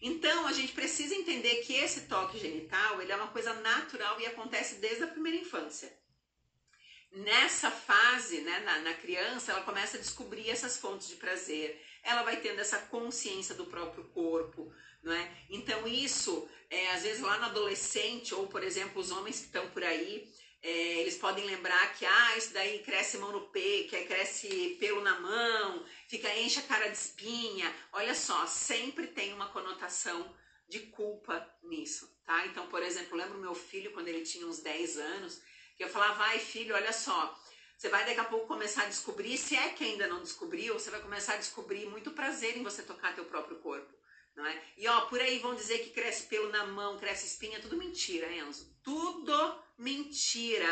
[0.01, 4.25] Então, a gente precisa entender que esse toque genital, ele é uma coisa natural e
[4.25, 5.89] acontece desde a primeira infância
[7.15, 12.23] nessa fase, né, na, na, criança, ela começa a descobrir essas fontes de prazer, ela
[12.23, 14.71] vai tendo essa consciência do próprio corpo,
[15.05, 15.31] não é?
[15.49, 19.69] Então isso, é, às vezes lá no adolescente, ou por exemplo, os homens que estão
[19.69, 20.27] por aí,
[20.63, 25.01] é, eles podem lembrar que, ah, isso daí cresce mão no peito, que cresce pelo
[25.01, 30.35] na mão, fica, enche a cara de espinha, olha só, sempre tem uma conotação
[30.67, 32.47] de culpa nisso, tá?
[32.47, 35.39] Então, por exemplo, lembro meu filho, quando ele tinha uns 10 anos,
[35.77, 37.39] que eu falava, vai filho, olha só,
[37.77, 40.89] você vai daqui a pouco começar a descobrir, se é que ainda não descobriu, você
[40.89, 43.93] vai começar a descobrir muito prazer em você tocar teu próprio corpo,
[44.35, 44.63] não é?
[44.77, 48.31] E ó, por aí vão dizer que cresce pelo na mão, cresce espinha, tudo mentira,
[48.31, 48.75] Enzo.
[48.83, 50.67] Tudo mentira.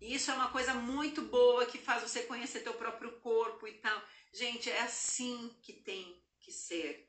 [0.00, 3.72] E isso é uma coisa muito boa que faz você conhecer teu próprio corpo e
[3.74, 4.02] tal.
[4.32, 7.08] Gente, é assim que tem que ser.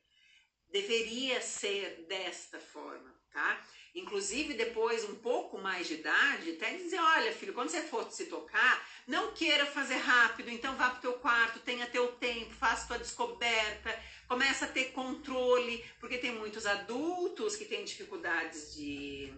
[0.70, 3.66] Deveria ser desta forma, tá?
[3.98, 8.26] Inclusive depois um pouco mais de idade, até dizer, olha filho, quando você for se
[8.26, 13.00] tocar, não queira fazer rápido, então vá pro teu quarto, tenha teu tempo, faça tua
[13.00, 19.34] descoberta, começa a ter controle, porque tem muitos adultos que têm dificuldades de,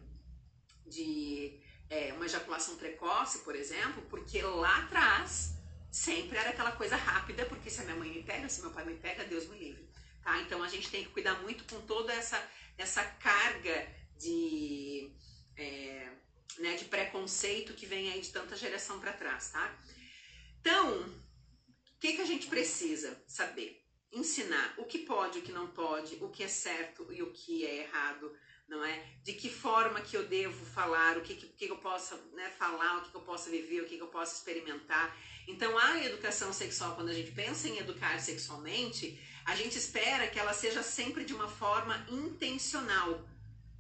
[0.86, 5.54] de é, uma ejaculação precoce, por exemplo, porque lá atrás
[5.90, 8.86] sempre era aquela coisa rápida, porque se a minha mãe me pega, se meu pai
[8.86, 9.90] me pega, Deus me livre.
[10.22, 10.38] Tá?
[10.42, 12.44] Então a gente tem que cuidar muito com toda essa,
[12.78, 15.12] essa carga de,
[15.56, 16.12] é,
[16.60, 19.80] né, de preconceito que vem aí de tanta geração para trás, tá?
[20.60, 23.84] Então, o que, que a gente precisa saber?
[24.12, 27.66] Ensinar o que pode, o que não pode, o que é certo e o que
[27.66, 28.36] é errado,
[28.68, 29.04] não é?
[29.24, 32.98] De que forma que eu devo falar, o que, que, que eu possa né, falar,
[32.98, 35.16] o que, que eu possa viver, o que, que eu posso experimentar.
[35.48, 40.38] Então, a educação sexual, quando a gente pensa em educar sexualmente, a gente espera que
[40.38, 43.28] ela seja sempre de uma forma intencional,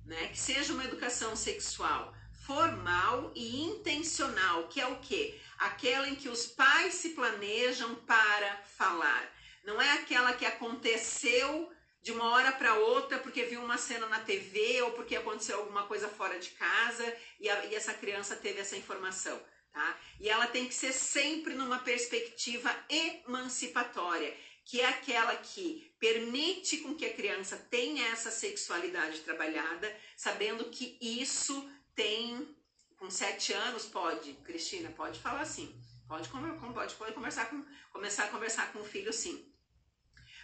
[0.09, 0.27] né?
[0.27, 2.13] Que seja uma educação sexual
[2.45, 5.39] formal e intencional, que é o quê?
[5.59, 9.31] Aquela em que os pais se planejam para falar.
[9.63, 14.19] Não é aquela que aconteceu de uma hora para outra porque viu uma cena na
[14.21, 18.59] TV ou porque aconteceu alguma coisa fora de casa e, a, e essa criança teve
[18.59, 19.39] essa informação.
[19.71, 19.95] Tá?
[20.19, 24.35] E ela tem que ser sempre numa perspectiva emancipatória
[24.69, 30.95] que é aquela que permite com que a criança tenha essa sexualidade trabalhada, sabendo que
[31.01, 32.55] isso tem
[32.95, 35.75] com sete anos pode, Cristina, pode falar assim,
[36.07, 39.43] pode, pode, pode conversar com, começar a conversar com o filho sim.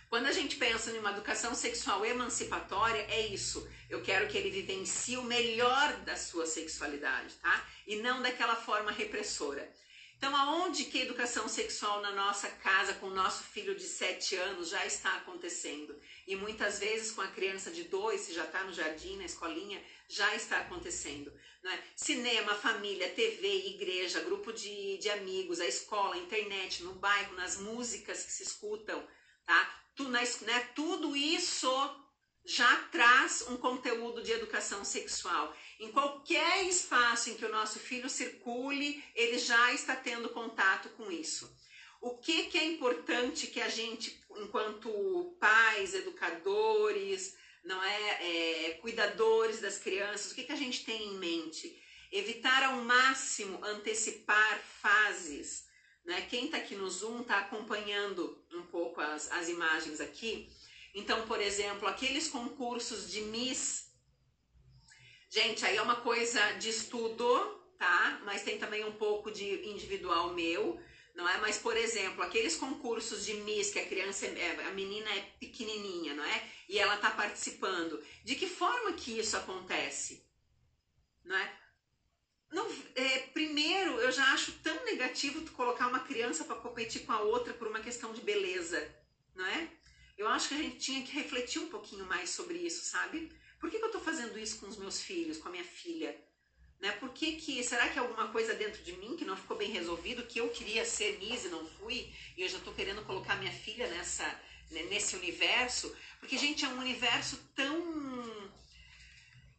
[0.10, 3.70] Quando a gente pensa em uma educação sexual emancipatória, é isso.
[3.88, 7.64] Eu quero que ele vivencie o melhor da sua sexualidade, tá?
[7.86, 9.72] E não daquela forma repressora.
[10.26, 14.36] Então, aonde que a educação sexual na nossa casa, com o nosso filho de 7
[14.38, 15.96] anos, já está acontecendo?
[16.26, 19.80] E muitas vezes com a criança de 2, se já está no jardim, na escolinha,
[20.10, 21.32] já está acontecendo.
[21.64, 21.80] É?
[21.96, 27.58] Cinema, família, TV, igreja, grupo de, de amigos, a escola, a internet, no bairro, nas
[27.58, 29.08] músicas que se escutam,
[29.46, 29.84] tá?
[29.94, 30.26] Tu, né,
[30.74, 31.70] tudo isso
[32.44, 35.56] já traz um conteúdo de educação sexual.
[35.80, 41.12] Em qualquer espaço em que o nosso filho circule, ele já está tendo contato com
[41.12, 41.54] isso.
[42.02, 49.60] O que, que é importante que a gente, enquanto pais, educadores, não é, é cuidadores
[49.60, 51.82] das crianças, o que, que a gente tem em mente?
[52.12, 55.66] Evitar ao máximo antecipar fases
[56.06, 56.22] Né?
[56.30, 60.48] Quem está aqui no Zoom está acompanhando um pouco as, as imagens aqui.
[60.94, 63.85] Então, por exemplo, aqueles concursos de Miss.
[65.36, 67.28] Gente, aí é uma coisa de estudo,
[67.78, 68.22] tá?
[68.24, 70.80] Mas tem também um pouco de individual meu,
[71.14, 71.38] não é?
[71.40, 76.14] Mas, por exemplo, aqueles concursos de Miss, que a criança, é, a menina é pequenininha,
[76.14, 76.50] não é?
[76.70, 78.02] E ela está participando.
[78.24, 80.26] De que forma que isso acontece?
[81.22, 81.60] Não é?
[82.50, 87.12] Não, é, primeiro, eu já acho tão negativo tu colocar uma criança para competir com
[87.12, 88.80] a outra por uma questão de beleza,
[89.36, 89.68] não é?
[90.18, 93.30] Eu acho que a gente tinha que refletir um pouquinho mais sobre isso, sabe?
[93.60, 96.16] Por que, que eu estou fazendo isso com os meus filhos, com a minha filha?
[96.80, 96.92] Né?
[96.94, 99.72] Por que, que será que é alguma coisa dentro de mim que não ficou bem
[99.72, 103.36] resolvido, que eu queria ser Miss e não fui, e eu já estou querendo colocar
[103.38, 104.26] minha filha nessa
[104.72, 105.96] né, nesse universo?
[106.20, 108.56] Porque gente é um universo tão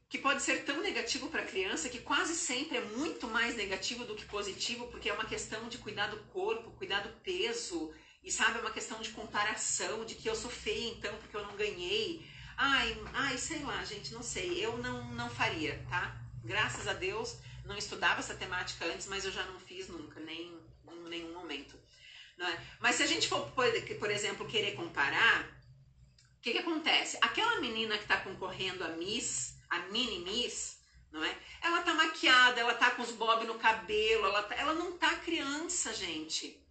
[0.08, 4.04] que pode ser tão negativo para a criança que quase sempre é muito mais negativo
[4.04, 7.92] do que positivo, porque é uma questão de cuidar do corpo, cuidar do peso,
[8.22, 11.46] e sabe, é uma questão de comparação, de que eu sou feia então porque eu
[11.46, 12.24] não ganhei.
[12.56, 16.16] Ai, ai, sei lá, gente, não sei, eu não, não faria, tá?
[16.42, 20.58] Graças a Deus, não estudava essa temática antes, mas eu já não fiz nunca, nem
[20.88, 21.78] em nenhum momento.
[22.38, 22.60] É?
[22.80, 25.44] Mas se a gente for, por exemplo, querer comparar,
[26.38, 27.18] o que, que acontece?
[27.20, 30.78] Aquela menina que está concorrendo a Miss, a mini Miss,
[31.10, 31.38] não é?
[31.62, 35.16] Ela tá maquiada, ela tá com os bob no cabelo, ela, tá, ela não tá
[35.16, 36.62] criança, gente.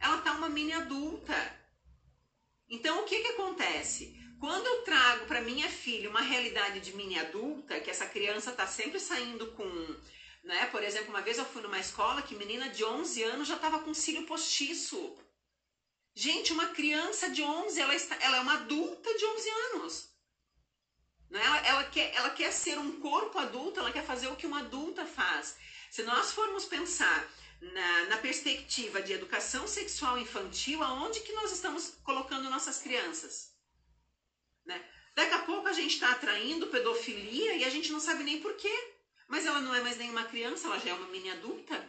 [0.00, 1.34] Ela tá uma mini adulta.
[2.68, 4.19] Então o que que acontece?
[4.40, 8.66] Quando eu trago para minha filha uma realidade de mini adulta, que essa criança tá
[8.66, 9.68] sempre saindo com,
[10.42, 10.64] né?
[10.72, 13.80] Por exemplo, uma vez eu fui numa escola que menina de 11 anos já tava
[13.80, 15.18] com cílio postiço.
[16.14, 20.08] Gente, uma criança de 11, ela, está, ela é uma adulta de 11 anos.
[21.28, 21.44] Né?
[21.44, 24.60] Ela, ela, quer, ela quer ser um corpo adulto, ela quer fazer o que uma
[24.60, 25.58] adulta faz.
[25.90, 27.30] Se nós formos pensar
[27.60, 33.59] na, na perspectiva de educação sexual infantil, aonde que nós estamos colocando nossas crianças?
[34.64, 34.84] Né?
[35.14, 38.54] Daqui a pouco a gente está atraindo pedofilia e a gente não sabe nem por
[38.54, 38.92] quê.
[39.28, 41.88] Mas ela não é mais nenhuma criança, ela já é uma mini adulta.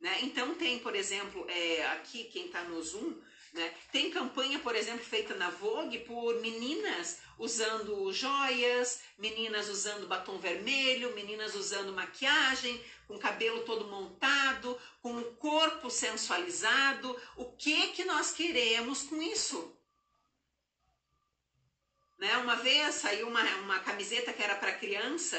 [0.00, 0.18] Né?
[0.22, 3.20] Então tem, por exemplo, é, aqui quem está no Zoom,
[3.52, 3.74] né?
[3.90, 11.14] Tem campanha, por exemplo, feita na Vogue por meninas usando joias, meninas usando batom vermelho,
[11.14, 17.18] meninas usando maquiagem, com cabelo todo montado, com o corpo sensualizado.
[17.36, 19.77] O que que nós queremos com isso?
[22.18, 22.36] Né?
[22.38, 25.36] Uma vez saiu uma, uma camiseta que era para criança,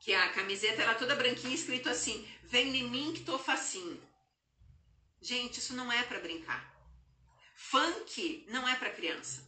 [0.00, 4.00] que a camiseta era toda branquinha, escrito assim: "Vem em mim que tô facinho".
[5.20, 6.76] Gente, isso não é para brincar.
[7.54, 9.42] Funk não é para criança.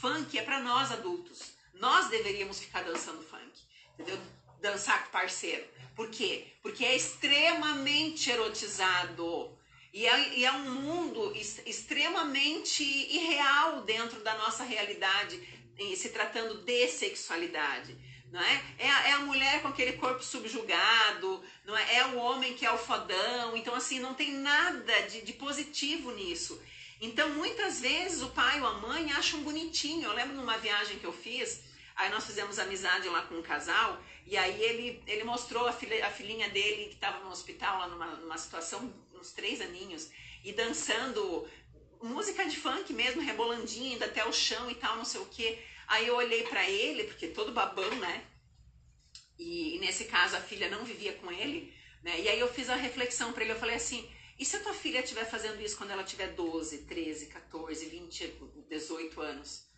[0.00, 1.52] Funk é para nós adultos.
[1.74, 3.52] Nós deveríamos ficar dançando funk,
[3.92, 4.18] entendeu?
[4.60, 5.66] Dançar com parceiro.
[5.94, 6.56] Por quê?
[6.62, 9.58] Porque é extremamente erotizado.
[9.92, 11.32] E é, e é um mundo
[11.66, 15.38] extremamente irreal dentro da nossa realidade,
[15.96, 17.96] se tratando de sexualidade.
[18.30, 18.62] Não é?
[18.78, 21.96] É, a, é a mulher com aquele corpo subjugado, não é?
[21.96, 23.54] é o homem que é o fodão.
[23.54, 26.58] Então, assim, não tem nada de, de positivo nisso.
[26.98, 30.04] Então, muitas vezes o pai ou a mãe acham bonitinho.
[30.04, 31.60] Eu lembro numa viagem que eu fiz,
[31.94, 36.06] aí nós fizemos amizade lá com um casal, e aí ele, ele mostrou a, filha,
[36.06, 38.90] a filhinha dele que estava no hospital, lá numa, numa situação,
[39.22, 40.10] uns três aninhos,
[40.44, 41.48] e dançando
[42.02, 45.58] música de funk mesmo, rebolandinho, indo até o chão e tal, não sei o que.
[45.86, 48.24] Aí eu olhei para ele, porque todo babão, né?
[49.38, 52.20] E, e, nesse caso a filha não vivia com ele, né?
[52.20, 54.06] E aí eu fiz a reflexão para ele, eu falei assim
[54.42, 58.26] e se a tua filha estiver fazendo isso quando ela tiver 12, 13, 14, 20,
[58.68, 59.68] 18 anos?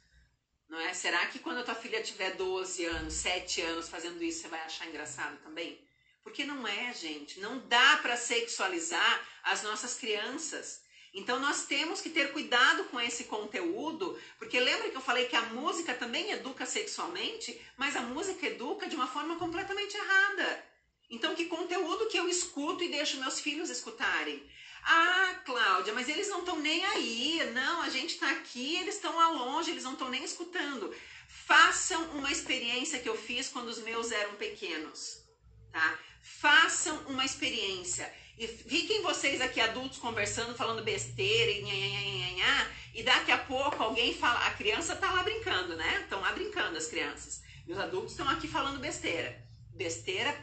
[0.67, 0.95] Não é?
[0.95, 4.61] Será que quando a tua filha tiver 12 anos, 7 anos fazendo isso, você vai
[4.61, 5.87] achar engraçado também?
[6.25, 7.39] Porque não é, gente.
[7.39, 10.83] Não dá para sexualizar as nossas crianças.
[11.13, 15.37] Então nós temos que ter cuidado com esse conteúdo, porque lembra que eu falei que
[15.37, 20.75] a música também educa sexualmente, mas a música educa de uma forma completamente errada.
[21.09, 24.43] Então, que conteúdo que eu escuto e deixo meus filhos escutarem?
[24.83, 27.51] Ah, Cláudia, mas eles não estão nem aí.
[27.53, 30.95] Não, a gente está aqui, eles estão lá longe, eles não estão nem escutando.
[31.29, 35.23] Façam uma experiência que eu fiz quando os meus eram pequenos,
[35.71, 35.99] tá?
[36.25, 38.11] Façam uma experiência.
[38.39, 43.37] E fiquem vocês aqui adultos conversando, falando besteira e nha, nha, nha, e daqui a
[43.37, 46.01] pouco alguém fala, a criança tá lá brincando, né?
[46.01, 47.43] Estão lá brincando as crianças.
[47.67, 49.39] E os adultos estão aqui falando besteira.
[49.75, 50.35] Besteira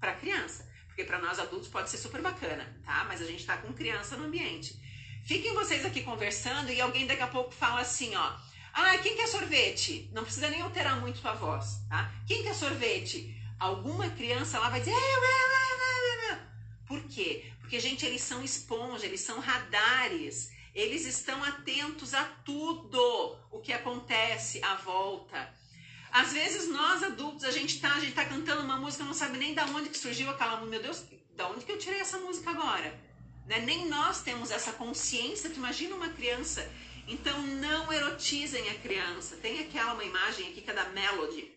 [0.00, 0.66] para criança.
[0.86, 3.04] Porque para nós adultos pode ser super bacana, tá?
[3.04, 4.80] Mas a gente tá com criança no ambiente.
[5.26, 8.36] Fiquem vocês aqui conversando e alguém daqui a pouco fala assim, ó.
[8.72, 10.08] Ah, quem quer sorvete?
[10.14, 12.10] Não precisa nem alterar muito sua voz, tá?
[12.26, 13.35] Quem quer sorvete?
[13.58, 15.26] Alguma criança lá vai dizer, eu.
[16.86, 17.44] Por quê?
[17.58, 20.52] Porque Porque, gente, eles são esponja, eles são radares.
[20.72, 25.52] Eles estão atentos a tudo o que acontece à volta.
[26.12, 29.36] Às vezes nós adultos, a gente tá, a gente tá cantando uma música, não sabe
[29.36, 30.70] nem da onde que surgiu aquela música.
[30.70, 31.04] Meu Deus,
[31.34, 32.96] da onde que eu tirei essa música agora?
[33.46, 33.58] Né?
[33.60, 35.50] Nem nós temos essa consciência.
[35.50, 36.70] Tu imagina uma criança.
[37.08, 39.36] Então não erotizem a criança.
[39.36, 41.52] Tem aquela uma imagem aqui que é da Melody,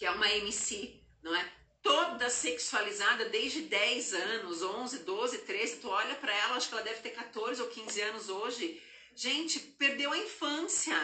[0.00, 1.52] que é uma MC, não é?
[1.82, 5.76] Toda sexualizada desde 10 anos, 11, 12, 13.
[5.76, 8.82] Tu olha para ela, acho que ela deve ter 14 ou 15 anos hoje.
[9.14, 10.96] Gente, perdeu a infância.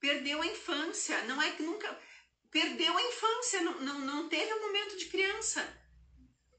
[0.00, 1.22] Perdeu a infância.
[1.26, 1.96] Não é que nunca.
[2.50, 3.60] Perdeu a infância.
[3.60, 5.62] Não, não, não teve um momento de criança.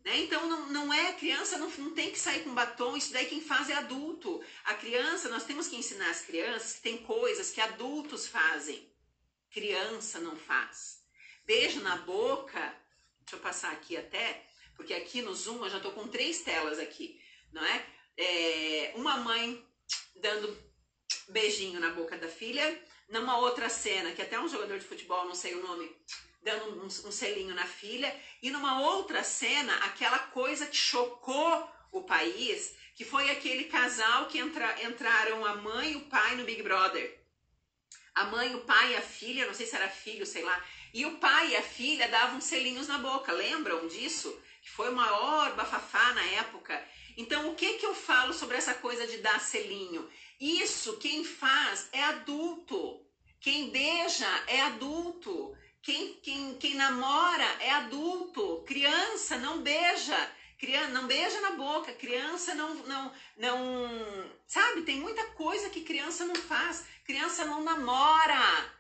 [0.06, 0.18] Né?
[0.20, 3.42] Então não, não é criança, não, não tem que sair com batom, isso daí quem
[3.42, 4.42] faz é adulto.
[4.64, 8.90] A criança, nós temos que ensinar as crianças que tem coisas que adultos fazem.
[9.52, 10.99] Criança não faz.
[11.50, 12.60] Beijo na boca,
[13.22, 14.46] deixa eu passar aqui até,
[14.76, 17.20] porque aqui no Zoom eu já tô com três telas aqui,
[17.52, 17.86] não é?
[18.16, 19.68] é uma mãe
[20.18, 20.56] dando
[21.30, 25.34] beijinho na boca da filha, numa outra cena, que até um jogador de futebol, não
[25.34, 25.92] sei o nome,
[26.44, 32.04] dando um, um selinho na filha, e numa outra cena, aquela coisa que chocou o
[32.04, 36.62] país, que foi aquele casal que entra, entraram a mãe e o pai no Big
[36.62, 37.18] Brother.
[38.14, 40.62] A mãe, o pai e a filha, não sei se era filho, sei lá,
[40.94, 44.36] e o pai e a filha davam selinhos na boca, lembram disso?
[44.62, 46.82] Que foi o maior bafafá na época.
[47.18, 50.10] Então, o que que eu falo sobre essa coisa de dar selinho?
[50.40, 53.06] Isso quem faz é adulto.
[53.40, 55.56] Quem beija é adulto.
[55.82, 62.54] Quem, quem, quem namora é adulto, criança não beija, criança não beija na boca, criança
[62.54, 64.82] não, não, não, sabe?
[64.82, 68.79] Tem muita coisa que criança não faz, criança não namora.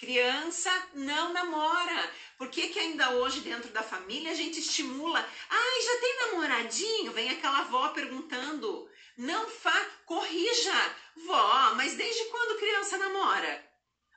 [0.00, 2.10] Criança não namora.
[2.38, 5.20] Por que, que ainda hoje dentro da família a gente estimula?
[5.50, 7.12] Ai, já tem namoradinho?
[7.12, 8.90] Vem aquela avó perguntando.
[9.18, 10.96] Não fa, corrija.
[11.16, 13.70] Vó, mas desde quando criança namora?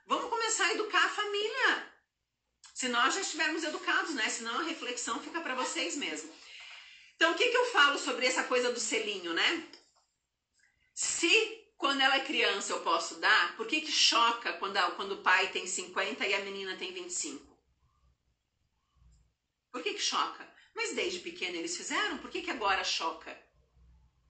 [0.06, 1.92] Vamos começar a educar a família.
[2.72, 4.26] Se nós já estivermos educados, né?
[4.30, 6.32] Senão a reflexão fica para vocês mesmo.
[7.14, 9.68] Então, o que, que eu falo sobre essa coisa do selinho, né?
[10.94, 15.12] Se quando ela é criança eu posso dar, por que, que choca quando, a, quando
[15.12, 17.54] o pai tem 50 e a menina tem 25?
[19.72, 20.48] Por que, que choca?
[20.74, 23.36] Mas desde pequeno eles fizeram, por que, que agora choca?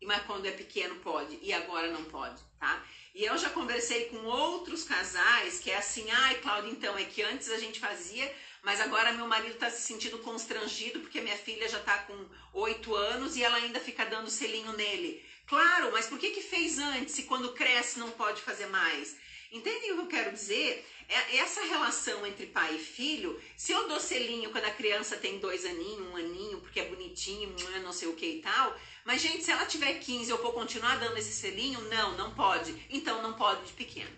[0.03, 2.85] Mas quando é pequeno pode e agora não pode, tá?
[3.15, 7.23] E eu já conversei com outros casais que é assim, ai, Cláudia, então é que
[7.23, 8.31] antes a gente fazia,
[8.63, 12.95] mas agora meu marido está se sentindo constrangido porque minha filha já está com oito
[12.95, 15.25] anos e ela ainda fica dando selinho nele.
[15.47, 19.17] Claro, mas por que que fez antes e quando cresce não pode fazer mais?
[19.53, 20.85] Entendem o que eu quero dizer?
[21.09, 25.39] É essa relação entre pai e filho, se eu dou selinho quando a criança tem
[25.39, 29.45] dois aninhos, um aninho, porque é bonitinho, não sei o que e tal, mas, gente,
[29.45, 31.81] se ela tiver 15 eu vou continuar dando esse selinho?
[31.83, 32.75] Não, não pode.
[32.89, 34.11] Então não pode de pequeno.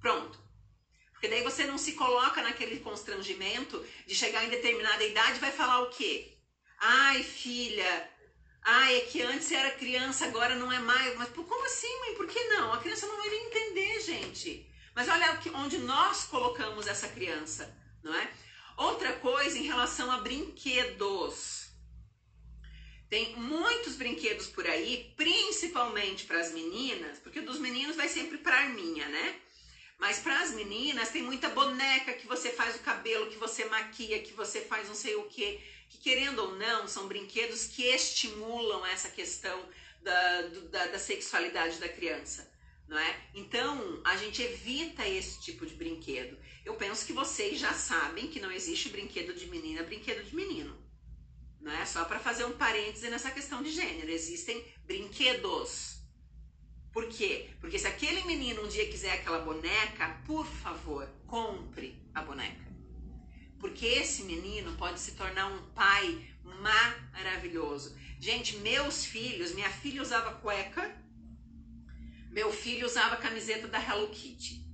[0.00, 0.38] Pronto.
[1.12, 5.52] Porque daí você não se coloca naquele constrangimento de chegar em determinada idade e vai
[5.52, 6.36] falar o quê?
[6.78, 8.10] Ai, filha,
[8.66, 11.16] ai, é que antes era criança, agora não é mais.
[11.16, 12.14] Mas como assim, mãe?
[12.16, 12.72] Por que não?
[12.72, 14.68] A criança não vai entender, gente.
[14.94, 17.72] Mas olha onde nós colocamos essa criança,
[18.02, 18.30] não é?
[18.76, 21.66] Outra coisa em relação a brinquedos.
[23.08, 28.56] Tem muitos brinquedos por aí, principalmente para as meninas, porque dos meninos vai sempre para
[28.56, 29.40] a arminha, né?
[29.98, 34.22] Mas para as meninas tem muita boneca que você faz o cabelo, que você maquia,
[34.22, 38.84] que você faz não sei o que, que querendo ou não são brinquedos que estimulam
[38.86, 39.68] essa questão
[40.02, 42.50] da, da, da sexualidade da criança,
[42.88, 43.20] não é?
[43.34, 46.38] Então a gente evita esse tipo de brinquedo.
[46.64, 50.86] Eu penso que vocês já sabem que não existe brinquedo de menina, brinquedo de menino
[51.66, 51.84] né?
[51.84, 55.96] Só para fazer um parêntese nessa questão de gênero, existem brinquedos.
[56.92, 57.50] Por quê?
[57.60, 62.65] Porque se aquele menino um dia quiser aquela boneca, por favor, compre a boneca.
[63.66, 67.98] Porque esse menino pode se tornar um pai maravilhoso.
[68.20, 70.96] Gente, meus filhos, minha filha usava cueca,
[72.30, 74.64] meu filho usava camiseta da Hello Kitty.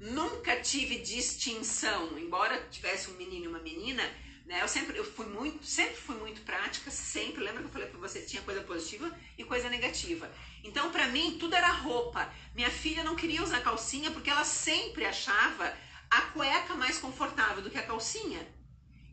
[0.00, 4.02] Nunca tive distinção, embora tivesse um menino e uma menina,
[4.46, 4.62] né?
[4.62, 7.44] Eu sempre eu fui muito, sempre fui muito prática, sempre.
[7.44, 10.28] Lembra que eu falei para você tinha coisa positiva e coisa negativa.
[10.64, 12.28] Então, para mim, tudo era roupa.
[12.52, 15.72] Minha filha não queria usar calcinha porque ela sempre achava
[16.10, 18.46] a cueca mais confortável do que a calcinha.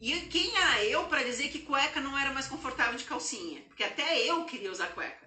[0.02, 3.62] E quem era eu para dizer que cueca não era mais confortável de calcinha?
[3.64, 5.26] Porque até eu queria usar cueca.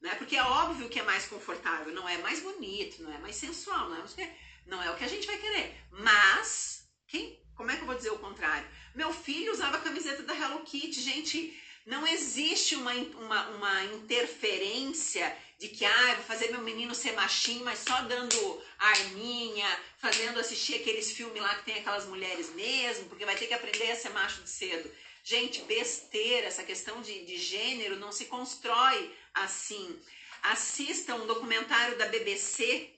[0.00, 0.14] Né?
[0.16, 3.88] Porque é óbvio que é mais confortável, não é mais bonito, não é mais sensual,
[3.88, 4.36] não é,
[4.66, 5.76] não é o que a gente vai querer.
[5.90, 8.68] Mas, quem, como é que eu vou dizer o contrário?
[8.94, 11.62] Meu filho usava a camiseta da Hello Kitty, gente.
[11.86, 17.64] Não existe uma, uma, uma interferência de que, ah, vou fazer meu menino ser machinho,
[17.64, 23.24] mas só dando arminha, fazendo assistir aqueles filmes lá que tem aquelas mulheres mesmo, porque
[23.24, 24.92] vai ter que aprender a ser macho de cedo.
[25.22, 29.96] Gente, besteira, essa questão de, de gênero não se constrói assim.
[30.42, 32.90] Assistam um documentário da BBC.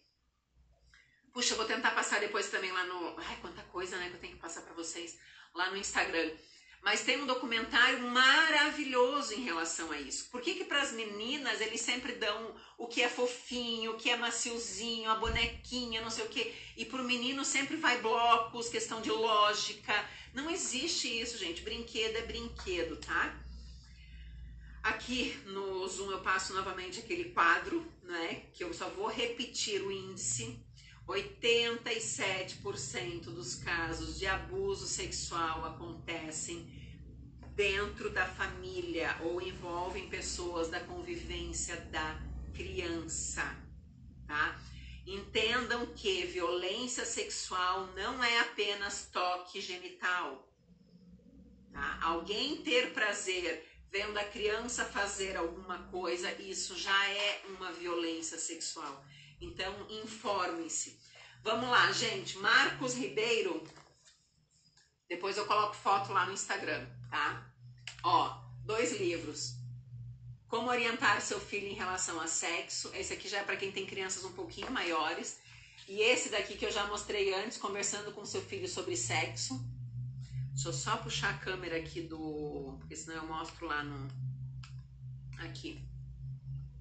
[1.34, 3.18] Puxa, eu vou tentar passar depois também lá no.
[3.18, 5.18] Ai, quanta coisa, né, que eu tenho que passar para vocês
[5.52, 6.30] lá no Instagram.
[6.84, 10.28] Mas tem um documentário maravilhoso em relação a isso.
[10.30, 14.10] Por que que para as meninas eles sempre dão o que é fofinho, o que
[14.10, 18.68] é maciozinho, a bonequinha, não sei o quê, e para o menino sempre vai blocos,
[18.68, 19.94] questão de lógica.
[20.34, 21.62] Não existe isso, gente.
[21.62, 23.34] Brinquedo é brinquedo, tá?
[24.82, 28.42] Aqui no Zoom eu passo novamente aquele quadro, né?
[28.52, 30.62] Que eu só vou repetir o índice
[31.06, 36.73] 87% dos casos de abuso sexual acontecem
[37.54, 42.20] dentro da família ou envolvem pessoas da convivência da
[42.54, 43.42] criança,
[44.26, 44.60] tá?
[45.06, 50.48] Entendam que violência sexual não é apenas toque genital.
[51.72, 51.98] Tá?
[52.02, 59.04] Alguém ter prazer vendo a criança fazer alguma coisa, isso já é uma violência sexual.
[59.40, 60.98] Então, informe-se.
[61.42, 62.38] Vamos lá, gente.
[62.38, 63.62] Marcos Ribeiro.
[65.08, 67.46] Depois eu coloco foto lá no Instagram, tá?
[68.02, 69.54] Ó, dois livros.
[70.48, 72.90] Como orientar seu filho em relação a sexo.
[72.94, 75.38] Esse aqui já é para quem tem crianças um pouquinho maiores.
[75.88, 79.60] E esse daqui que eu já mostrei antes, conversando com seu filho sobre sexo.
[80.52, 82.76] Deixa eu só puxar a câmera aqui do.
[82.78, 84.08] Porque senão eu mostro lá no.
[85.38, 85.84] Aqui.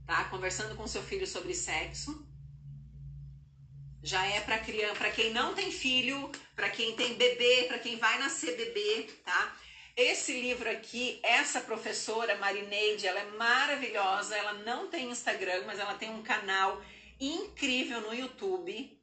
[0.05, 0.25] Tá?
[0.25, 2.32] Conversando com seu filho sobre sexo
[4.03, 7.95] já é para criança, para quem não tem filho, para quem tem bebê, para quem
[7.97, 9.57] vai nascer bebê, tá?
[9.95, 15.93] Esse livro aqui, essa professora Marineide, ela é maravilhosa, ela não tem Instagram, mas ela
[15.93, 16.84] tem um canal
[17.17, 18.99] incrível no YouTube,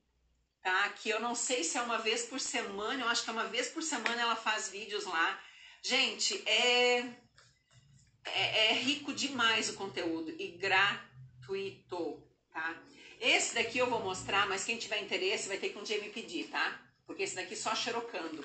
[0.62, 0.90] tá?
[0.90, 3.47] Que eu não sei se é uma vez por semana, eu acho que é uma
[3.47, 5.43] vez por semana ela faz vídeos lá.
[5.82, 6.98] Gente, é,
[8.27, 12.22] é, é rico demais o conteúdo e gratuito,
[12.52, 12.77] tá?
[13.20, 16.09] Esse daqui eu vou mostrar, mas quem tiver interesse vai ter que um dia me
[16.09, 16.80] pedir, tá?
[17.06, 18.42] Porque esse daqui só xerocando.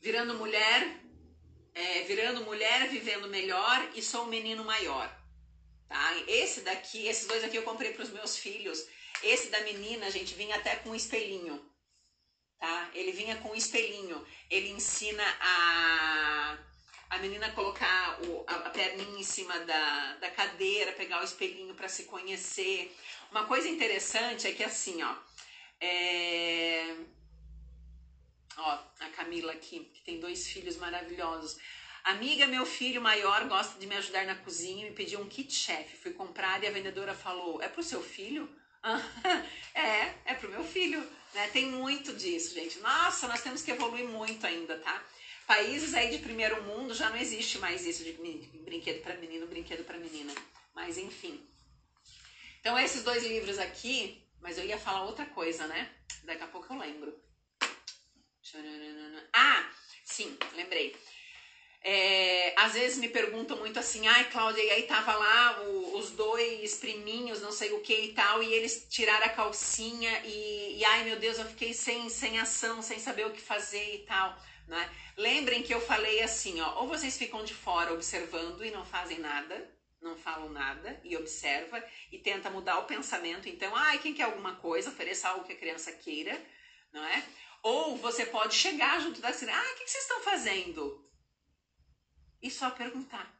[0.00, 1.00] Virando mulher,
[1.72, 5.08] é, virando mulher, vivendo melhor e sou um menino maior.
[5.88, 6.16] Tá?
[6.26, 8.84] Esse daqui, esses dois aqui eu comprei para os meus filhos.
[9.22, 11.64] Esse da menina, gente, vinha até com um espelhinho.
[12.58, 12.90] Tá?
[12.92, 14.26] Ele vinha com um espelhinho.
[14.50, 16.58] Ele ensina a
[17.10, 21.74] a menina colocar o, a, a perninha em cima da, da cadeira, pegar o espelhinho
[21.74, 22.94] para se conhecer.
[23.30, 25.14] Uma coisa interessante é que assim, ó,
[25.80, 26.96] é...
[28.56, 31.58] ó, a Camila aqui, que tem dois filhos maravilhosos.
[32.04, 35.52] Amiga, meu filho maior gosta de me ajudar na cozinha e me pediu um kit
[35.52, 35.96] chef.
[35.96, 38.48] Fui comprar e a vendedora falou: "É pro seu filho?"
[39.74, 41.00] é, é pro meu filho,
[41.34, 41.48] né?
[41.48, 42.78] Tem muito disso, gente.
[42.78, 45.04] Nossa, nós temos que evoluir muito ainda, tá?
[45.46, 49.84] Países aí de primeiro mundo já não existe mais isso de brinquedo para menino, brinquedo
[49.84, 50.32] para menina.
[50.74, 51.46] Mas enfim.
[52.60, 55.90] Então, esses dois livros aqui, mas eu ia falar outra coisa, né?
[56.24, 57.14] Daqui a pouco eu lembro.
[59.32, 59.70] Ah,
[60.04, 60.96] sim, lembrei.
[61.80, 66.10] É, às vezes me perguntam muito assim, ai Cláudia, e aí tava lá o, os
[66.10, 70.84] dois priminhos, não sei o que e tal, e eles tiraram a calcinha e, e,
[70.84, 74.36] ai meu Deus, eu fiquei sem, sem ação, sem saber o que fazer e tal,
[74.66, 74.90] né?
[75.16, 79.20] Lembrem que eu falei assim, ó, ou vocês ficam de fora observando e não fazem
[79.20, 83.48] nada, não falam nada e observa e tenta mudar o pensamento.
[83.48, 86.40] Então, ai, quem quer alguma coisa, ofereça algo que a criança queira,
[86.92, 87.24] não é?
[87.62, 91.10] Ou você pode chegar junto da criança, ah, o que vocês estão fazendo?
[92.40, 93.36] E só perguntar.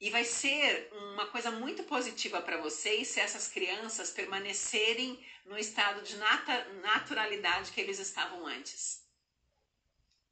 [0.00, 6.02] E vai ser uma coisa muito positiva para vocês se essas crianças permanecerem no estado
[6.02, 9.04] de nata, naturalidade que eles estavam antes.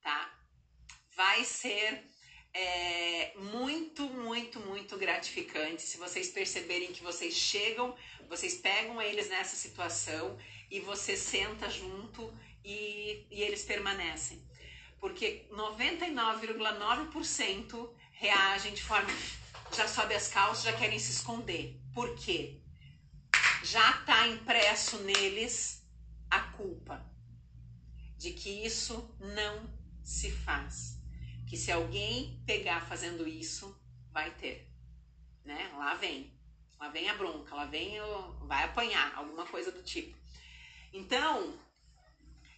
[0.02, 0.38] Tá?
[1.14, 2.11] Vai ser
[2.54, 7.96] é muito, muito, muito gratificante se vocês perceberem que vocês chegam,
[8.28, 10.38] vocês pegam eles nessa situação
[10.70, 12.32] e você senta junto
[12.64, 14.42] e, e eles permanecem.
[15.00, 19.08] Porque 99,9% reagem de forma.
[19.74, 21.80] já sobe as calças, já querem se esconder.
[21.94, 22.60] Por quê?
[23.64, 25.82] Já está impresso neles
[26.30, 27.10] a culpa
[28.16, 29.68] de que isso não
[30.04, 31.01] se faz
[31.52, 33.78] que se alguém pegar fazendo isso,
[34.10, 34.66] vai ter,
[35.44, 35.70] né?
[35.76, 36.32] Lá vem,
[36.80, 40.16] lá vem a bronca, lá vem o, vai apanhar, alguma coisa do tipo.
[40.94, 41.60] Então,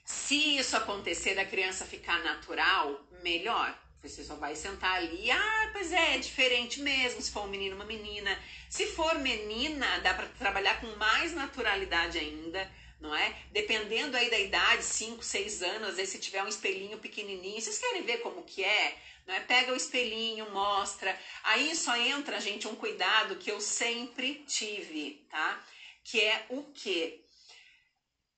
[0.04, 3.76] se isso acontecer da criança ficar natural, melhor.
[4.00, 7.74] Você só vai sentar ali, ah, pois é, é diferente mesmo, se for um menino,
[7.74, 8.38] uma menina.
[8.70, 12.70] Se for menina, dá para trabalhar com mais naturalidade ainda,
[13.04, 13.36] não é?
[13.52, 18.02] Dependendo aí da idade, 5, 6 anos, vezes se tiver um espelhinho pequenininho, vocês querem
[18.02, 18.98] ver como que é?
[19.26, 19.40] Não é?
[19.40, 21.16] Pega o espelhinho, mostra.
[21.42, 25.62] Aí só entra, gente, um cuidado que eu sempre tive, tá?
[26.02, 27.20] Que é o quê?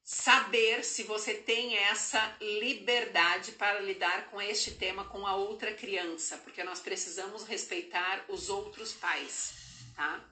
[0.08, 6.36] saber se você tem essa liberdade para lidar com este tema com a outra criança,
[6.44, 9.52] porque nós precisamos respeitar os outros pais,
[9.96, 10.24] tá?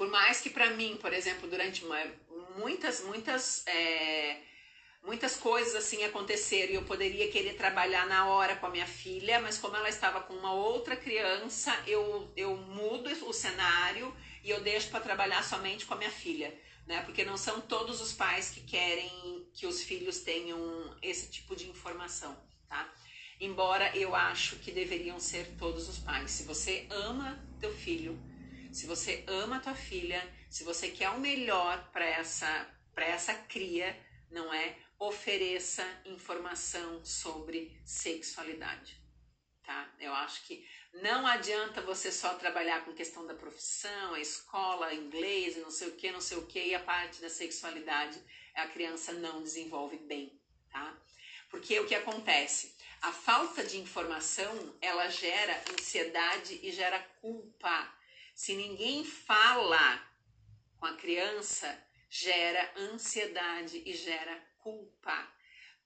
[0.00, 1.98] Por mais que para mim, por exemplo, durante uma,
[2.56, 4.40] muitas, muitas, é,
[5.02, 9.38] muitas coisas assim aconteceram e eu poderia querer trabalhar na hora com a minha filha,
[9.40, 14.62] mas como ela estava com uma outra criança, eu, eu mudo o cenário e eu
[14.62, 16.50] deixo para trabalhar somente com a minha filha
[16.86, 17.02] né?
[17.02, 21.68] Porque não são todos os pais que querem que os filhos tenham esse tipo de
[21.68, 22.34] informação,
[22.66, 22.90] tá?
[23.38, 26.30] Embora eu acho que deveriam ser todos os pais.
[26.30, 28.18] Se você ama teu filho,
[28.72, 33.98] se você ama tua filha, se você quer o melhor para essa para essa cria,
[34.30, 34.76] não é?
[34.98, 39.00] Ofereça informação sobre sexualidade,
[39.64, 39.90] tá?
[39.98, 45.56] Eu acho que não adianta você só trabalhar com questão da profissão, a escola, inglês,
[45.56, 48.20] não sei o que, não sei o que, e a parte da sexualidade
[48.54, 50.38] a criança não desenvolve bem,
[50.70, 50.96] tá?
[51.48, 52.76] Porque o que acontece?
[53.02, 57.99] A falta de informação, ela gera ansiedade e gera culpa.
[58.40, 60.02] Se ninguém fala
[60.78, 65.28] com a criança, gera ansiedade e gera culpa.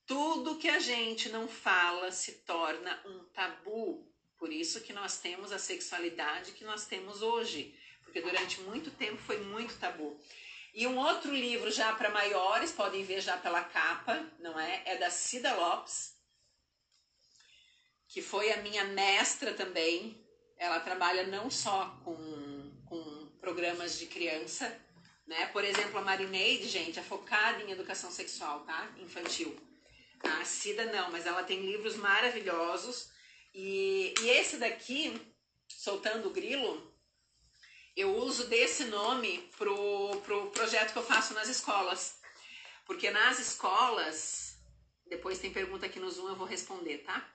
[0.06, 4.09] Tudo que a gente não fala se torna um tabu.
[4.39, 9.20] Por isso que nós temos a sexualidade que nós temos hoje, porque durante muito tempo
[9.20, 10.16] foi muito tabu.
[10.72, 14.81] E um outro livro já para maiores, podem ver já pela capa, não é?
[14.86, 16.16] É da Cida Lopes,
[18.06, 20.23] que foi a minha mestra também.
[20.56, 24.81] Ela trabalha não só com, com programas de criança,
[25.26, 25.47] né?
[25.47, 28.93] Por exemplo, a Marineide, gente, é focada em educação sexual, tá?
[28.98, 29.56] Infantil.
[30.22, 33.10] A Cida não, mas ela tem livros maravilhosos
[33.55, 35.20] e, e esse daqui,
[35.68, 36.93] Soltando o Grilo,
[37.97, 42.18] eu uso desse nome pro, pro projeto que eu faço nas escolas.
[42.86, 44.56] Porque nas escolas,
[45.06, 47.26] depois tem pergunta aqui no Zoom, eu vou responder, tá?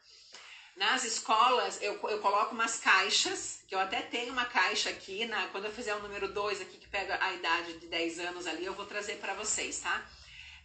[0.79, 5.47] Nas escolas, eu, eu coloco umas caixas, que eu até tenho uma caixa aqui, na,
[5.47, 8.63] quando eu fizer o número 2 aqui, que pega a idade de 10 anos ali,
[8.63, 10.09] eu vou trazer para vocês, tá?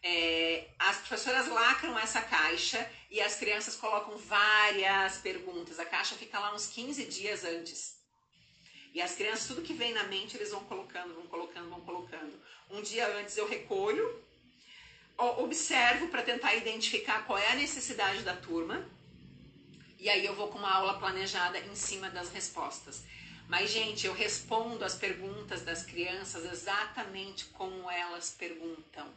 [0.04, 5.80] É, as professoras lacram essa caixa e as crianças colocam várias perguntas.
[5.80, 7.96] A caixa fica lá uns 15 dias antes.
[8.94, 12.40] E as crianças, tudo que vem na mente, eles vão colocando, vão colocando, vão colocando.
[12.70, 14.22] Um dia antes eu recolho,
[15.18, 18.88] observo para tentar identificar qual é a necessidade da turma.
[20.04, 23.02] E aí eu vou com uma aula planejada em cima das respostas.
[23.48, 29.12] Mas, gente, eu respondo as perguntas das crianças exatamente como elas perguntam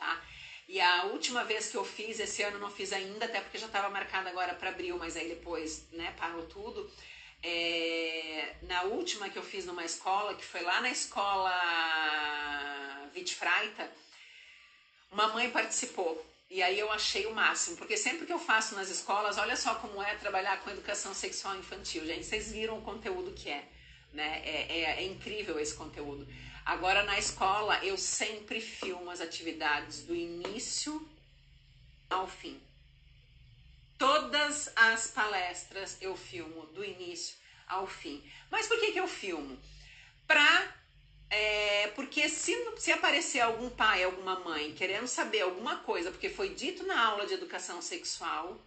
[0.00, 0.20] tá?
[0.66, 3.66] E a última vez que eu fiz, esse ano não fiz ainda, até porque já
[3.66, 6.90] estava marcado agora para abril, mas aí depois, né, parou tudo.
[7.42, 11.50] É, na última que eu fiz numa escola, que foi lá na escola
[13.12, 13.90] Vitfreita,
[15.12, 16.24] uma mãe participou.
[16.50, 19.76] E aí eu achei o máximo, porque sempre que eu faço nas escolas, olha só
[19.76, 22.26] como é trabalhar com educação sexual infantil, gente.
[22.26, 23.64] Vocês viram o conteúdo que é,
[24.12, 24.42] né?
[24.44, 26.26] É, é, é incrível esse conteúdo.
[26.64, 31.08] Agora na escola eu sempre filmo as atividades do início
[32.10, 32.60] ao fim.
[33.96, 37.36] Todas as palestras eu filmo do início
[37.68, 38.28] ao fim.
[38.50, 39.56] Mas por que, que eu filmo?
[40.26, 40.74] Pra,
[41.30, 46.54] é, porque se, se aparecer algum pai, alguma mãe querendo saber alguma coisa, porque foi
[46.54, 48.60] dito na aula de educação sexual,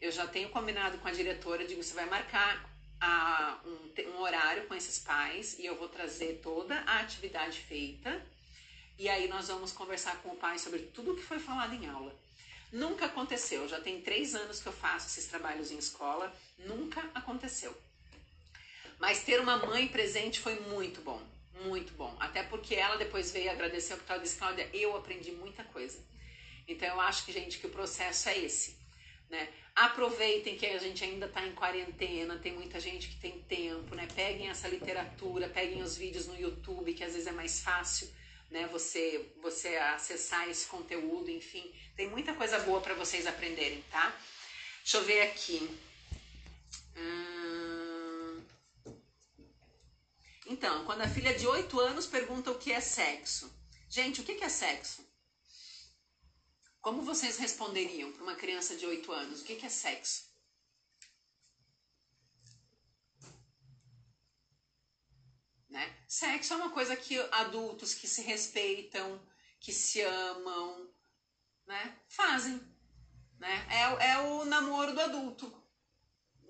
[0.00, 2.64] eu já tenho combinado com a diretora, digo, você vai marcar
[3.00, 8.24] a, um, um horário com esses pais e eu vou trazer toda a atividade feita
[8.98, 11.88] e aí nós vamos conversar com o pai sobre tudo o que foi falado em
[11.88, 12.14] aula.
[12.72, 17.76] Nunca aconteceu, já tem três anos que eu faço esses trabalhos em escola, nunca aconteceu.
[18.98, 21.20] Mas ter uma mãe presente foi muito bom,
[21.64, 22.14] muito bom.
[22.20, 25.98] Até porque ela depois veio agradecer porque ela disse, Cláudia, eu aprendi muita coisa.
[26.68, 28.76] Então eu acho que, gente, que o processo é esse.
[29.30, 29.48] Né?
[29.74, 34.08] Aproveitem que a gente ainda está em quarentena, tem muita gente que tem tempo, né?
[34.14, 38.08] Peguem essa literatura, peguem os vídeos no YouTube, que às vezes é mais fácil,
[38.50, 38.66] né?
[38.72, 44.16] Você, você acessar esse conteúdo, enfim, tem muita coisa boa para vocês aprenderem, tá?
[44.82, 45.68] Deixa eu ver aqui.
[46.96, 47.35] Hum...
[50.46, 53.52] Então, quando a filha de 8 anos pergunta o que é sexo.
[53.88, 55.04] Gente, o que é sexo?
[56.80, 59.40] Como vocês responderiam para uma criança de 8 anos?
[59.40, 60.30] O que é sexo?
[65.68, 65.96] Né?
[66.06, 69.20] Sexo é uma coisa que adultos que se respeitam,
[69.58, 70.88] que se amam,
[71.66, 71.98] né?
[72.08, 72.60] fazem.
[73.36, 73.66] Né?
[73.68, 75.52] É, é o namoro do adulto.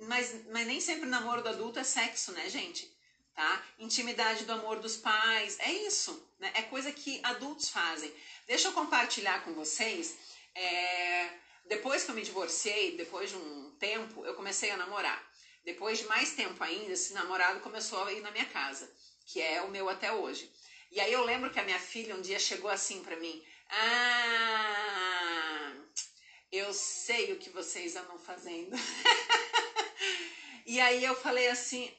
[0.00, 2.95] Mas, mas nem sempre o namoro do adulto é sexo, né, gente?
[3.36, 3.62] Tá?
[3.78, 6.26] Intimidade do amor dos pais, é isso.
[6.38, 6.50] Né?
[6.54, 8.10] É coisa que adultos fazem.
[8.46, 10.16] Deixa eu compartilhar com vocês.
[10.54, 11.28] É,
[11.66, 15.22] depois que eu me divorciei, depois de um tempo, eu comecei a namorar.
[15.66, 18.90] Depois de mais tempo ainda, esse namorado começou a ir na minha casa,
[19.26, 20.50] que é o meu até hoje.
[20.90, 24.96] E aí eu lembro que a minha filha um dia chegou assim para mim: Ah,
[26.50, 28.74] eu sei o que vocês andam fazendo.
[30.64, 31.92] e aí eu falei assim: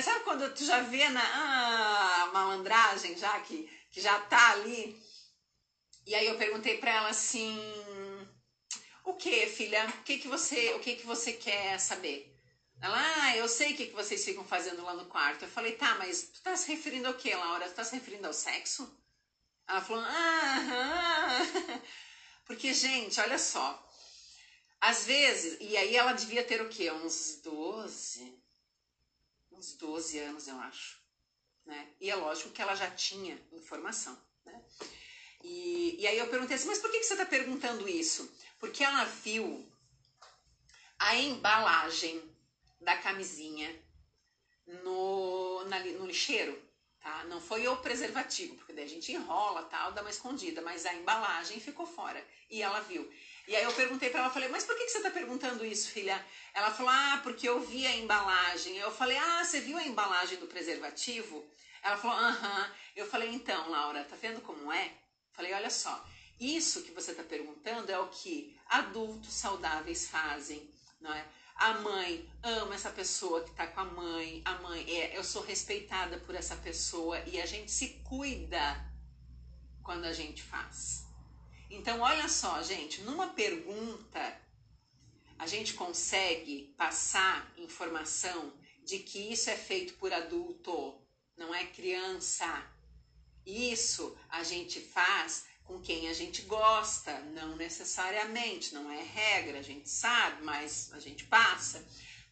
[0.00, 4.96] Sabe quando tu já vê na ah, malandragem, já que, que já tá ali?
[6.06, 7.58] E aí eu perguntei para ela assim:
[9.04, 9.86] O que, filha?
[9.86, 12.32] O que que você, o que que você quer saber?
[12.80, 15.44] Ela, ah, eu sei o que, que vocês ficam fazendo lá no quarto.
[15.44, 17.68] Eu falei, tá, mas tu tá se referindo ao que, Laura?
[17.68, 18.92] Tu tá se referindo ao sexo?
[19.68, 21.38] Ela falou, ah,
[22.44, 23.88] porque, gente, olha só.
[24.80, 26.90] Às vezes, e aí ela devia ter o quê?
[26.90, 28.41] Uns 12?
[29.52, 31.00] Uns 12 anos, eu acho.
[31.64, 31.94] Né?
[32.00, 34.18] E é lógico que ela já tinha informação.
[34.44, 34.64] Né?
[35.44, 38.32] E, e aí eu perguntei assim, mas por que, que você está perguntando isso?
[38.58, 39.68] Porque ela viu
[40.98, 42.22] a embalagem
[42.80, 43.68] da camisinha
[44.66, 46.60] no, na, no lixeiro,
[47.00, 47.24] tá?
[47.24, 50.94] Não foi o preservativo, porque daí a gente enrola tal, dá uma escondida, mas a
[50.94, 53.10] embalagem ficou fora e ela viu.
[53.48, 55.90] E aí eu perguntei para ela, falei, mas por que, que você está perguntando isso,
[55.90, 56.24] filha?
[56.54, 58.76] Ela falou, ah, porque eu vi a embalagem.
[58.76, 61.44] Eu falei, ah, você viu a embalagem do preservativo?
[61.82, 62.70] Ela falou, aham.
[62.94, 64.92] Eu falei, então, Laura, tá vendo como é?
[65.32, 66.06] Falei, olha só,
[66.38, 70.70] isso que você está perguntando é o que adultos saudáveis fazem,
[71.00, 71.24] não é?
[71.54, 75.42] A mãe ama essa pessoa que está com a mãe, a mãe é, eu sou
[75.42, 78.84] respeitada por essa pessoa e a gente se cuida
[79.82, 81.06] quando a gente faz.
[81.72, 84.40] Então, olha só, gente, numa pergunta
[85.38, 88.52] a gente consegue passar informação
[88.84, 91.00] de que isso é feito por adulto,
[91.34, 92.46] não é criança.
[93.44, 99.62] Isso a gente faz com quem a gente gosta, não necessariamente, não é regra, a
[99.62, 101.84] gente sabe, mas a gente passa.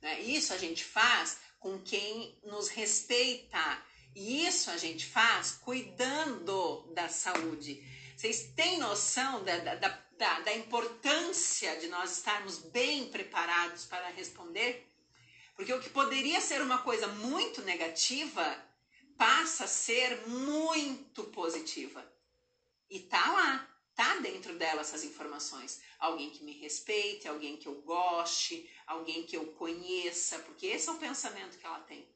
[0.03, 0.21] Né?
[0.21, 3.83] Isso a gente faz com quem nos respeita.
[4.15, 7.83] E isso a gente faz cuidando da saúde.
[8.20, 9.88] Vocês têm noção da, da,
[10.18, 14.92] da, da importância de nós estarmos bem preparados para responder?
[15.56, 18.44] Porque o que poderia ser uma coisa muito negativa
[19.16, 22.06] passa a ser muito positiva.
[22.90, 25.80] E tá lá, tá dentro dela essas informações.
[25.98, 30.92] Alguém que me respeite, alguém que eu goste, alguém que eu conheça, porque esse é
[30.92, 32.06] o pensamento que ela tem.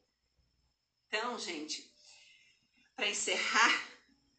[1.07, 1.91] Então, gente,
[2.95, 3.89] para encerrar,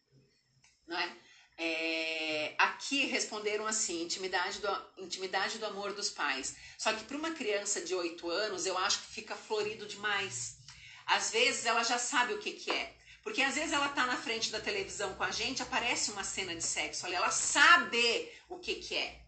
[0.87, 1.26] não é?
[1.57, 6.55] É, aqui responderam assim: intimidade do, intimidade do amor dos pais.
[6.77, 10.57] Só que para uma criança de 8 anos, eu acho que fica florido demais.
[11.05, 12.95] Às vezes ela já sabe o que, que é.
[13.23, 16.55] Porque às vezes ela tá na frente da televisão com a gente, aparece uma cena
[16.55, 19.21] de sexo ali, ela sabe o que que é.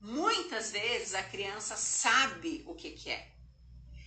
[0.00, 3.32] Muitas vezes a criança sabe o que que é.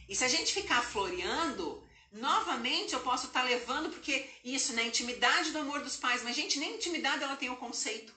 [0.08, 4.82] E se a gente ficar floreando, novamente eu posso estar tá levando, porque isso, na
[4.82, 8.14] né, intimidade do amor dos pais, mas gente, nem intimidade ela tem o conceito.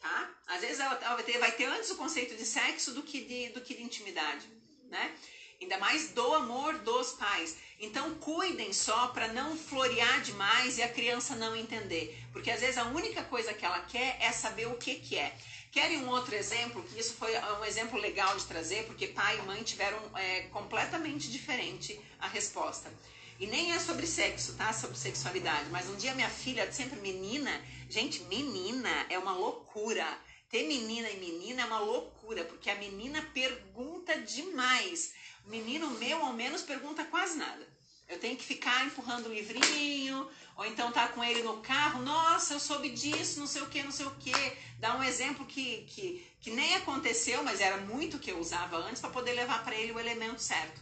[0.00, 0.30] Tá?
[0.46, 3.48] Às vezes ela vai ter, vai ter antes o conceito de sexo do que de,
[3.50, 4.48] do que de intimidade,
[4.90, 5.14] né?
[5.60, 7.56] Ainda mais do amor dos pais.
[7.78, 12.78] Então cuidem só para não florear demais e a criança não entender, porque às vezes
[12.78, 15.36] a única coisa que ela quer é saber o que que é.
[15.72, 16.82] Querem um outro exemplo?
[16.82, 21.32] Que isso foi um exemplo legal de trazer, porque pai e mãe tiveram é, completamente
[21.32, 22.92] diferente a resposta.
[23.40, 24.70] E nem é sobre sexo, tá?
[24.74, 25.70] Sobre sexualidade.
[25.70, 27.50] Mas um dia minha filha, sempre menina,
[27.88, 30.06] gente, menina é uma loucura.
[30.50, 35.14] Ter menina e menina é uma loucura, porque a menina pergunta demais.
[35.46, 37.66] O menino meu, ao menos, pergunta quase nada.
[38.10, 42.54] Eu tenho que ficar empurrando o livrinho, ou então tá com ele no carro, nossa,
[42.54, 44.32] eu soube disso, não sei o que, não sei o que.
[44.78, 49.00] Dá um exemplo que, que, que nem aconteceu, mas era muito que eu usava antes
[49.00, 50.80] para poder levar para ele o elemento certo.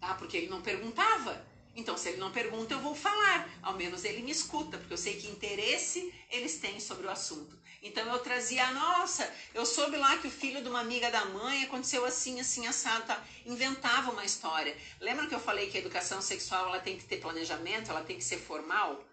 [0.00, 0.14] Tá?
[0.14, 1.46] Porque ele não perguntava.
[1.74, 3.48] Então, se ele não pergunta, eu vou falar.
[3.62, 7.56] Ao menos ele me escuta, porque eu sei que interesse eles têm sobre o assunto.
[7.86, 11.64] Então eu trazia, nossa, eu soube lá que o filho de uma amiga da mãe
[11.64, 13.24] aconteceu assim, assim, assado, tá?
[13.44, 14.76] inventava uma história.
[15.00, 18.16] Lembra que eu falei que a educação sexual ela tem que ter planejamento, ela tem
[18.16, 19.04] que ser formal?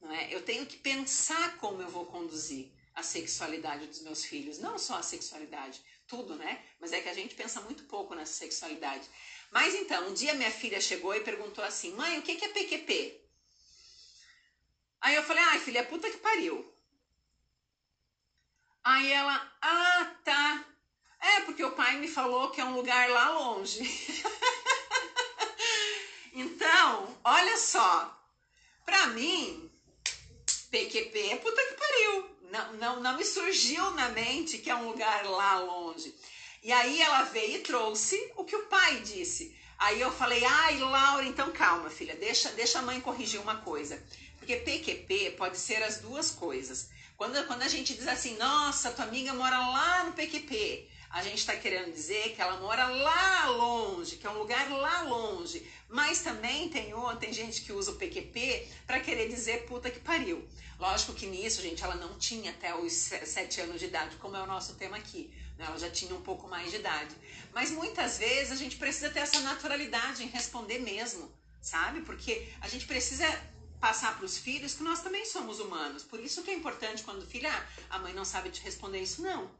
[0.00, 0.34] Não é?
[0.34, 4.96] Eu tenho que pensar como eu vou conduzir a sexualidade dos meus filhos, não só
[4.96, 6.62] a sexualidade, tudo, né?
[6.80, 9.08] Mas é que a gente pensa muito pouco nessa sexualidade.
[9.50, 13.20] Mas então, um dia minha filha chegou e perguntou assim: mãe, o que é PQP?
[15.00, 16.73] Aí eu falei: ai, filha, puta que pariu.
[18.84, 20.64] Aí ela: ah, tá.
[21.20, 23.80] É, porque o pai me falou que é um lugar lá longe.
[26.34, 28.14] então, olha só.
[28.84, 29.70] Pra mim,
[30.70, 32.36] PQP é puta que pariu.
[32.50, 36.14] Não, não, não me surgiu na mente que é um lugar lá longe.
[36.62, 39.58] E aí ela veio e trouxe o que o pai disse.
[39.78, 44.02] Aí eu falei, ai, Laura, então calma, filha, deixa, deixa a mãe corrigir uma coisa.
[44.38, 46.90] Porque PQP pode ser as duas coisas.
[47.16, 51.38] Quando, quando a gente diz assim, nossa, tua amiga mora lá no PQP, a gente
[51.38, 55.64] está querendo dizer que ela mora lá longe, que é um lugar lá longe.
[55.88, 60.44] Mas também tem, tem gente que usa o PQP para querer dizer puta que pariu.
[60.76, 64.42] Lógico que nisso, gente, ela não tinha até os sete anos de idade, como é
[64.42, 65.32] o nosso tema aqui.
[65.56, 65.66] Né?
[65.66, 67.14] Ela já tinha um pouco mais de idade.
[67.52, 71.32] Mas muitas vezes a gente precisa ter essa naturalidade em responder mesmo,
[71.62, 72.00] sabe?
[72.00, 73.24] Porque a gente precisa
[73.84, 76.02] passar para os filhos que nós também somos humanos.
[76.02, 79.00] Por isso que é importante quando o filho, ah, a mãe não sabe te responder
[79.00, 79.50] isso, não.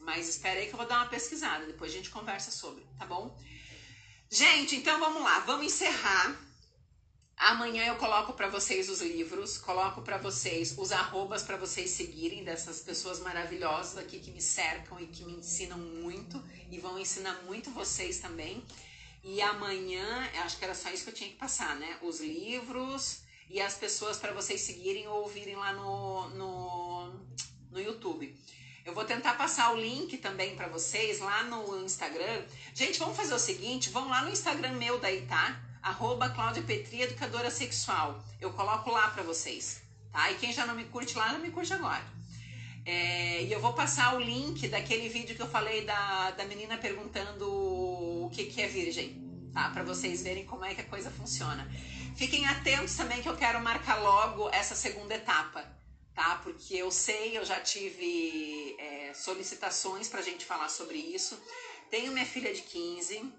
[0.00, 3.04] Mas espera aí que eu vou dar uma pesquisada, depois a gente conversa sobre, tá
[3.04, 3.38] bom?
[4.30, 6.40] Gente, então vamos lá, vamos encerrar.
[7.36, 12.44] Amanhã eu coloco para vocês os livros, coloco para vocês os arrobas para vocês seguirem
[12.44, 17.42] dessas pessoas maravilhosas aqui que me cercam e que me ensinam muito e vão ensinar
[17.42, 18.64] muito vocês também.
[19.28, 21.98] E amanhã, acho que era só isso que eu tinha que passar, né?
[22.00, 27.12] Os livros e as pessoas para vocês seguirem ou ouvirem lá no, no,
[27.72, 28.32] no YouTube.
[28.84, 32.44] Eu vou tentar passar o link também para vocês lá no Instagram.
[32.72, 35.60] Gente, vamos fazer o seguinte, vão lá no Instagram meu daí, tá?
[35.82, 38.22] Arroba Cláudia Petri, educadora sexual.
[38.40, 39.82] Eu coloco lá para vocês,
[40.12, 40.30] tá?
[40.30, 42.04] E quem já não me curte lá, não me curte agora.
[42.86, 46.78] É, e eu vou passar o link daquele vídeo que eu falei da, da menina
[46.78, 49.68] perguntando o que, que é virgem, tá?
[49.70, 51.68] Para vocês verem como é que a coisa funciona.
[52.16, 55.76] Fiquem atentos também que eu quero marcar logo essa segunda etapa
[56.16, 56.40] tá?
[56.42, 61.38] Porque eu sei, eu já tive é, solicitações para a gente falar sobre isso.
[61.90, 63.32] Tenho minha filha de 15,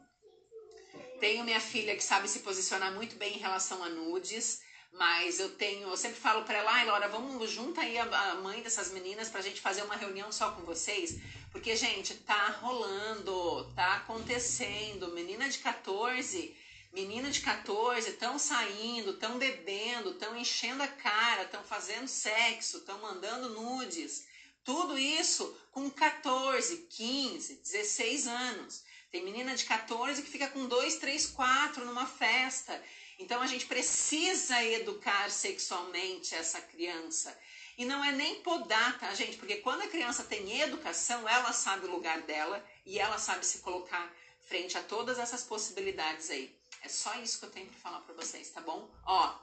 [1.20, 4.62] tenho minha filha que sabe se posicionar muito bem em relação a nudes,
[4.94, 8.36] mas eu tenho, eu sempre falo para ela, ai Laura, vamos juntar aí a, a
[8.36, 11.20] mãe dessas meninas pra gente fazer uma reunião só com vocês,
[11.52, 16.56] porque gente, tá rolando, tá acontecendo, menina de 14
[16.94, 23.00] Menina de 14 estão saindo, estão bebendo, estão enchendo a cara, estão fazendo sexo, estão
[23.00, 24.26] mandando nudes.
[24.64, 28.84] Tudo isso com 14, 15, 16 anos.
[29.12, 32.84] Tem menina de 14 que fica com 2, 3, 4 numa festa.
[33.20, 37.38] Então a gente precisa educar sexualmente essa criança.
[37.78, 39.38] E não é nem podar, tá, gente?
[39.38, 43.60] Porque quando a criança tem educação, ela sabe o lugar dela e ela sabe se
[43.60, 44.12] colocar
[44.48, 46.56] frente a todas essas possibilidades aí.
[46.82, 48.90] É só isso que eu tenho para falar para vocês, tá bom?
[49.06, 49.36] Ó,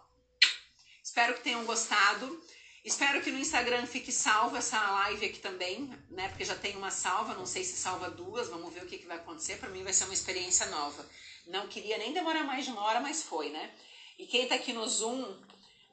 [1.02, 2.42] espero que tenham gostado.
[2.84, 6.28] Espero que no Instagram fique salva essa live aqui também, né?
[6.28, 9.06] Porque já tem uma salva, não sei se salva duas, vamos ver o que, que
[9.06, 9.56] vai acontecer.
[9.56, 11.08] Para mim vai ser uma experiência nova.
[11.46, 13.74] Não queria nem demorar mais de uma hora, mas foi, né?
[14.18, 15.36] E quem tá aqui no Zoom,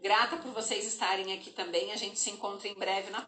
[0.02, 1.92] grata por vocês estarem aqui também.
[1.92, 3.28] A gente se encontra em breve na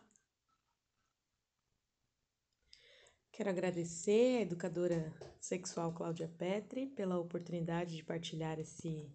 [3.32, 9.12] Quero agradecer a educadora sexual Cláudia Petri pela oportunidade de partilhar esse,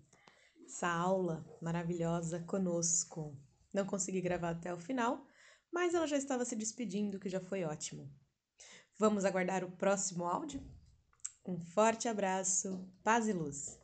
[0.66, 3.39] essa aula maravilhosa conosco.
[3.72, 5.24] Não consegui gravar até o final,
[5.72, 8.12] mas ela já estava se despedindo, que já foi ótimo.
[8.98, 10.60] Vamos aguardar o próximo áudio?
[11.48, 13.80] Um forte abraço, paz e luz!